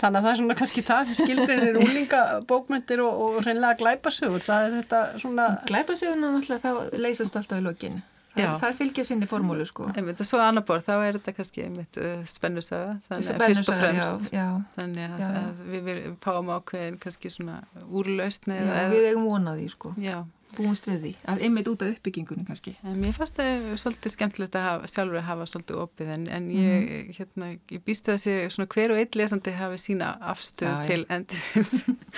Þannig 0.00 0.18
að 0.18 0.24
það 0.24 0.30
er 0.30 0.38
svona 0.40 0.58
kannski 0.58 0.84
það 0.86 1.10
sem 1.10 1.18
skilgreinir 1.20 1.80
úlinga 1.84 2.22
bókmyndir 2.48 3.02
og, 3.04 3.24
og 3.24 3.40
reynilega 3.44 3.78
glæpasögur. 3.82 4.44
Það 4.44 4.66
er 4.66 4.76
þetta 4.80 5.02
svona... 5.22 5.48
Glæpasögurna 5.68 6.32
náttúrulega 6.34 6.64
þá 6.64 7.02
leysast 7.04 7.38
alltaf 7.38 7.60
í 7.60 7.66
lokinu. 7.66 8.02
Það 8.38 8.68
er 8.70 8.78
fylgjað 8.78 9.08
sinni 9.10 9.28
formúlu 9.30 9.66
sko. 9.68 9.90
Einmitt, 9.94 10.22
og 10.22 10.28
svo 10.28 10.40
annar 10.44 10.64
borð, 10.68 10.86
þá 10.86 10.94
er 10.96 11.18
þetta 11.18 11.36
kannski 11.36 11.66
einmitt 11.66 12.00
uh, 12.00 12.16
spennusaga, 12.28 12.96
þannig 13.08 13.30
að 13.34 13.44
fyrst 13.44 13.72
og 13.72 13.82
fremst 13.82 14.30
já, 14.30 14.38
já, 14.38 14.48
þannig 14.78 15.06
að, 15.06 15.20
já. 15.22 15.28
að 15.42 15.62
við, 15.74 15.84
við 15.90 16.08
fáum 16.24 16.50
ákveðin 16.56 16.98
kannski 17.02 17.32
svona 17.34 17.60
úrlausni. 17.88 18.58
Já, 18.58 18.88
við 18.94 19.10
eigum 19.12 19.30
vonaði 19.30 19.70
sko. 19.74 19.94
Já 20.02 20.20
búinst 20.58 20.88
við 20.88 20.98
því, 21.04 21.12
að 21.30 21.42
einmitt 21.46 21.70
út 21.70 21.82
af 21.84 21.94
uppbyggingunum 21.94 22.46
kannski. 22.48 22.74
Mér 22.98 23.14
fannst 23.16 23.38
það 23.38 23.66
svolítið 23.80 24.14
skemmtilegt 24.14 24.58
að 24.58 24.66
hafa, 24.66 24.90
sjálfur 24.92 25.20
að 25.20 25.26
hafa 25.28 25.46
svolítið 25.50 25.80
opið 25.84 26.12
en, 26.14 26.26
en 26.34 26.48
ég, 26.52 26.88
mm. 26.88 27.12
hérna, 27.18 27.50
ég 27.72 27.84
býstu 27.86 28.12
að 28.14 28.20
sé 28.24 28.36
svona 28.52 28.68
hver 28.74 28.94
og 28.94 29.00
einn 29.00 29.18
lesandi 29.20 29.54
hafi 29.56 29.80
sína 29.82 30.10
afstöð 30.32 30.70
ja, 30.70 30.80
til 30.88 31.04
endið 31.14 31.70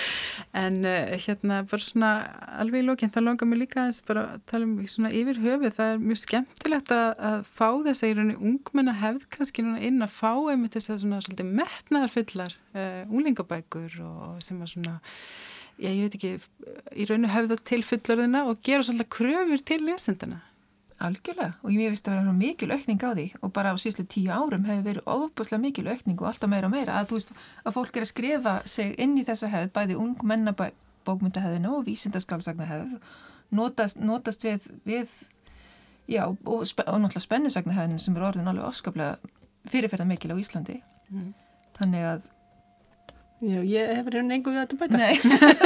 en 0.64 0.80
uh, 0.88 1.12
hérna 1.26 1.60
bara 1.70 1.84
svona 1.84 2.12
alveg 2.62 2.82
í 2.82 2.88
lókinn, 2.88 3.12
það 3.14 3.26
longar 3.28 3.50
mér 3.50 3.62
líka 3.64 3.86
að 3.86 4.00
bara 4.08 4.24
tala 4.50 4.68
um 4.68 4.74
svona 4.90 5.12
yfir 5.20 5.42
höfuð 5.44 5.76
það 5.76 5.94
er 5.94 6.02
mjög 6.06 6.22
skemmtilegt 6.24 6.94
að, 6.96 7.08
að 7.30 7.38
fá 7.60 7.68
þess 7.86 8.04
að 8.04 8.10
í 8.10 8.16
rauninu 8.18 8.50
ungmenna 8.50 8.96
hefð 9.04 9.28
kannski 9.36 9.66
núna 9.66 9.84
inn 9.86 10.00
að 10.04 10.16
fá 10.16 10.32
einmitt 10.32 10.76
þess 10.78 10.94
að 10.94 11.04
svona 11.04 11.22
svolítið 11.24 11.54
metnaðarfullar 11.60 12.58
uh, 12.74 13.02
unglingabækur 13.10 14.00
og 14.06 14.42
sem 14.44 14.60
að 14.60 14.74
svona 14.74 14.98
já, 15.80 15.88
ég 15.90 16.04
veit 16.06 16.16
ekki, 16.18 16.30
í 16.94 17.08
rauninu 17.08 17.32
höfða 17.32 17.58
til 17.70 17.80
fullorðina 17.86 18.44
og 18.50 18.60
gera 18.66 18.84
svolítið 18.86 19.10
kröfur 19.16 19.64
til 19.70 19.80
lesendina. 19.86 20.42
Algjörlega 21.00 21.54
og 21.64 21.72
ég 21.72 21.94
veist 21.94 22.08
að 22.10 22.18
það 22.18 22.26
er 22.28 22.36
mikil 22.36 22.74
aukning 22.74 23.00
á 23.00 23.10
því 23.16 23.24
og 23.40 23.52
bara 23.56 23.72
á 23.72 23.76
síðslega 23.80 24.12
tíu 24.12 24.28
árum 24.28 24.66
hefur 24.68 24.84
verið 24.84 25.06
ofbúslega 25.08 25.62
mikil 25.62 25.86
aukning 25.88 26.20
og 26.20 26.28
alltaf 26.28 26.52
meira 26.52 26.68
og 26.68 26.74
meira 26.74 26.98
að 27.00 27.08
þú 27.08 27.16
veist 27.16 27.32
að 27.64 27.76
fólk 27.78 27.96
er 27.96 28.04
að 28.04 28.10
skrifa 28.10 28.54
sig 28.68 28.92
inn 29.00 29.16
í 29.16 29.24
þessa 29.24 29.48
hefð 29.48 29.72
bæði 29.78 29.96
ung 29.96 30.26
mennabókmyndahefðinu 30.32 31.72
og 31.78 31.86
vísindaskálsagnahefð 31.88 32.98
notast, 33.56 33.96
notast 34.04 34.44
við, 34.44 34.68
við 34.84 35.14
já 36.10 36.26
og, 36.28 36.36
og 36.44 36.68
náttúrulega 36.68 37.24
spennusagnahefðinu 37.24 38.04
sem 38.04 38.20
er 38.20 38.26
orðin 38.28 38.52
alveg 38.52 38.68
afskaplega 38.68 39.16
fyrirferðan 39.72 40.12
mikil 40.12 40.34
á 40.36 40.42
Íslandi 40.42 40.82
mm. 41.08 41.32
þannig 41.80 42.06
að 42.12 42.28
Já, 43.40 43.60
ég 43.64 43.90
hef 43.96 44.04
verið 44.04 44.26
neingu 44.28 44.52
við 44.52 44.58
þetta 44.60 44.78
bæta. 44.80 44.98
Nei. 45.00 45.14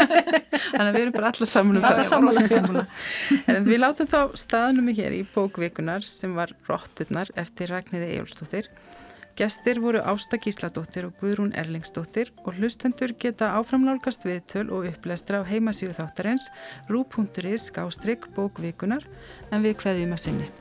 Þannig 0.74 0.84
að 0.84 0.94
við 0.94 1.00
erum 1.00 1.14
bara 1.16 1.30
allar 1.32 1.50
saman 1.50 1.80
um 1.80 1.82
það. 1.82 2.02
Allar 2.14 2.46
saman. 2.46 2.78
En 3.50 3.66
við 3.66 3.80
látum 3.82 4.10
þá 4.12 4.20
staðnum 4.38 4.92
í 4.92 4.94
hér 5.00 5.16
í 5.16 5.24
bókvikunar 5.34 6.06
sem 6.06 6.36
var 6.38 6.54
Rótturnar 6.68 7.34
eftir 7.40 7.74
Ragnhiði 7.74 8.12
Ejólfsdóttir. 8.14 8.70
Gestir 9.34 9.82
voru 9.82 9.98
Ásta 10.06 10.38
Gísladóttir 10.38 11.08
og 11.08 11.18
Guðrún 11.18 11.50
Erlingsdóttir 11.58 12.30
og 12.44 12.54
hlustendur 12.60 13.16
geta 13.18 13.50
áframlálgast 13.58 14.22
viðtöl 14.22 14.68
og 14.70 14.86
upplestra 14.92 15.42
á 15.42 15.48
heimasíðu 15.50 15.98
þáttarins 15.98 16.46
rú.is 16.86 17.72
skástrygg 17.72 18.30
bókvikunar 18.38 19.02
en 19.50 19.66
við 19.66 19.80
hveðjum 19.82 20.14
að 20.14 20.28
sinni. 20.28 20.54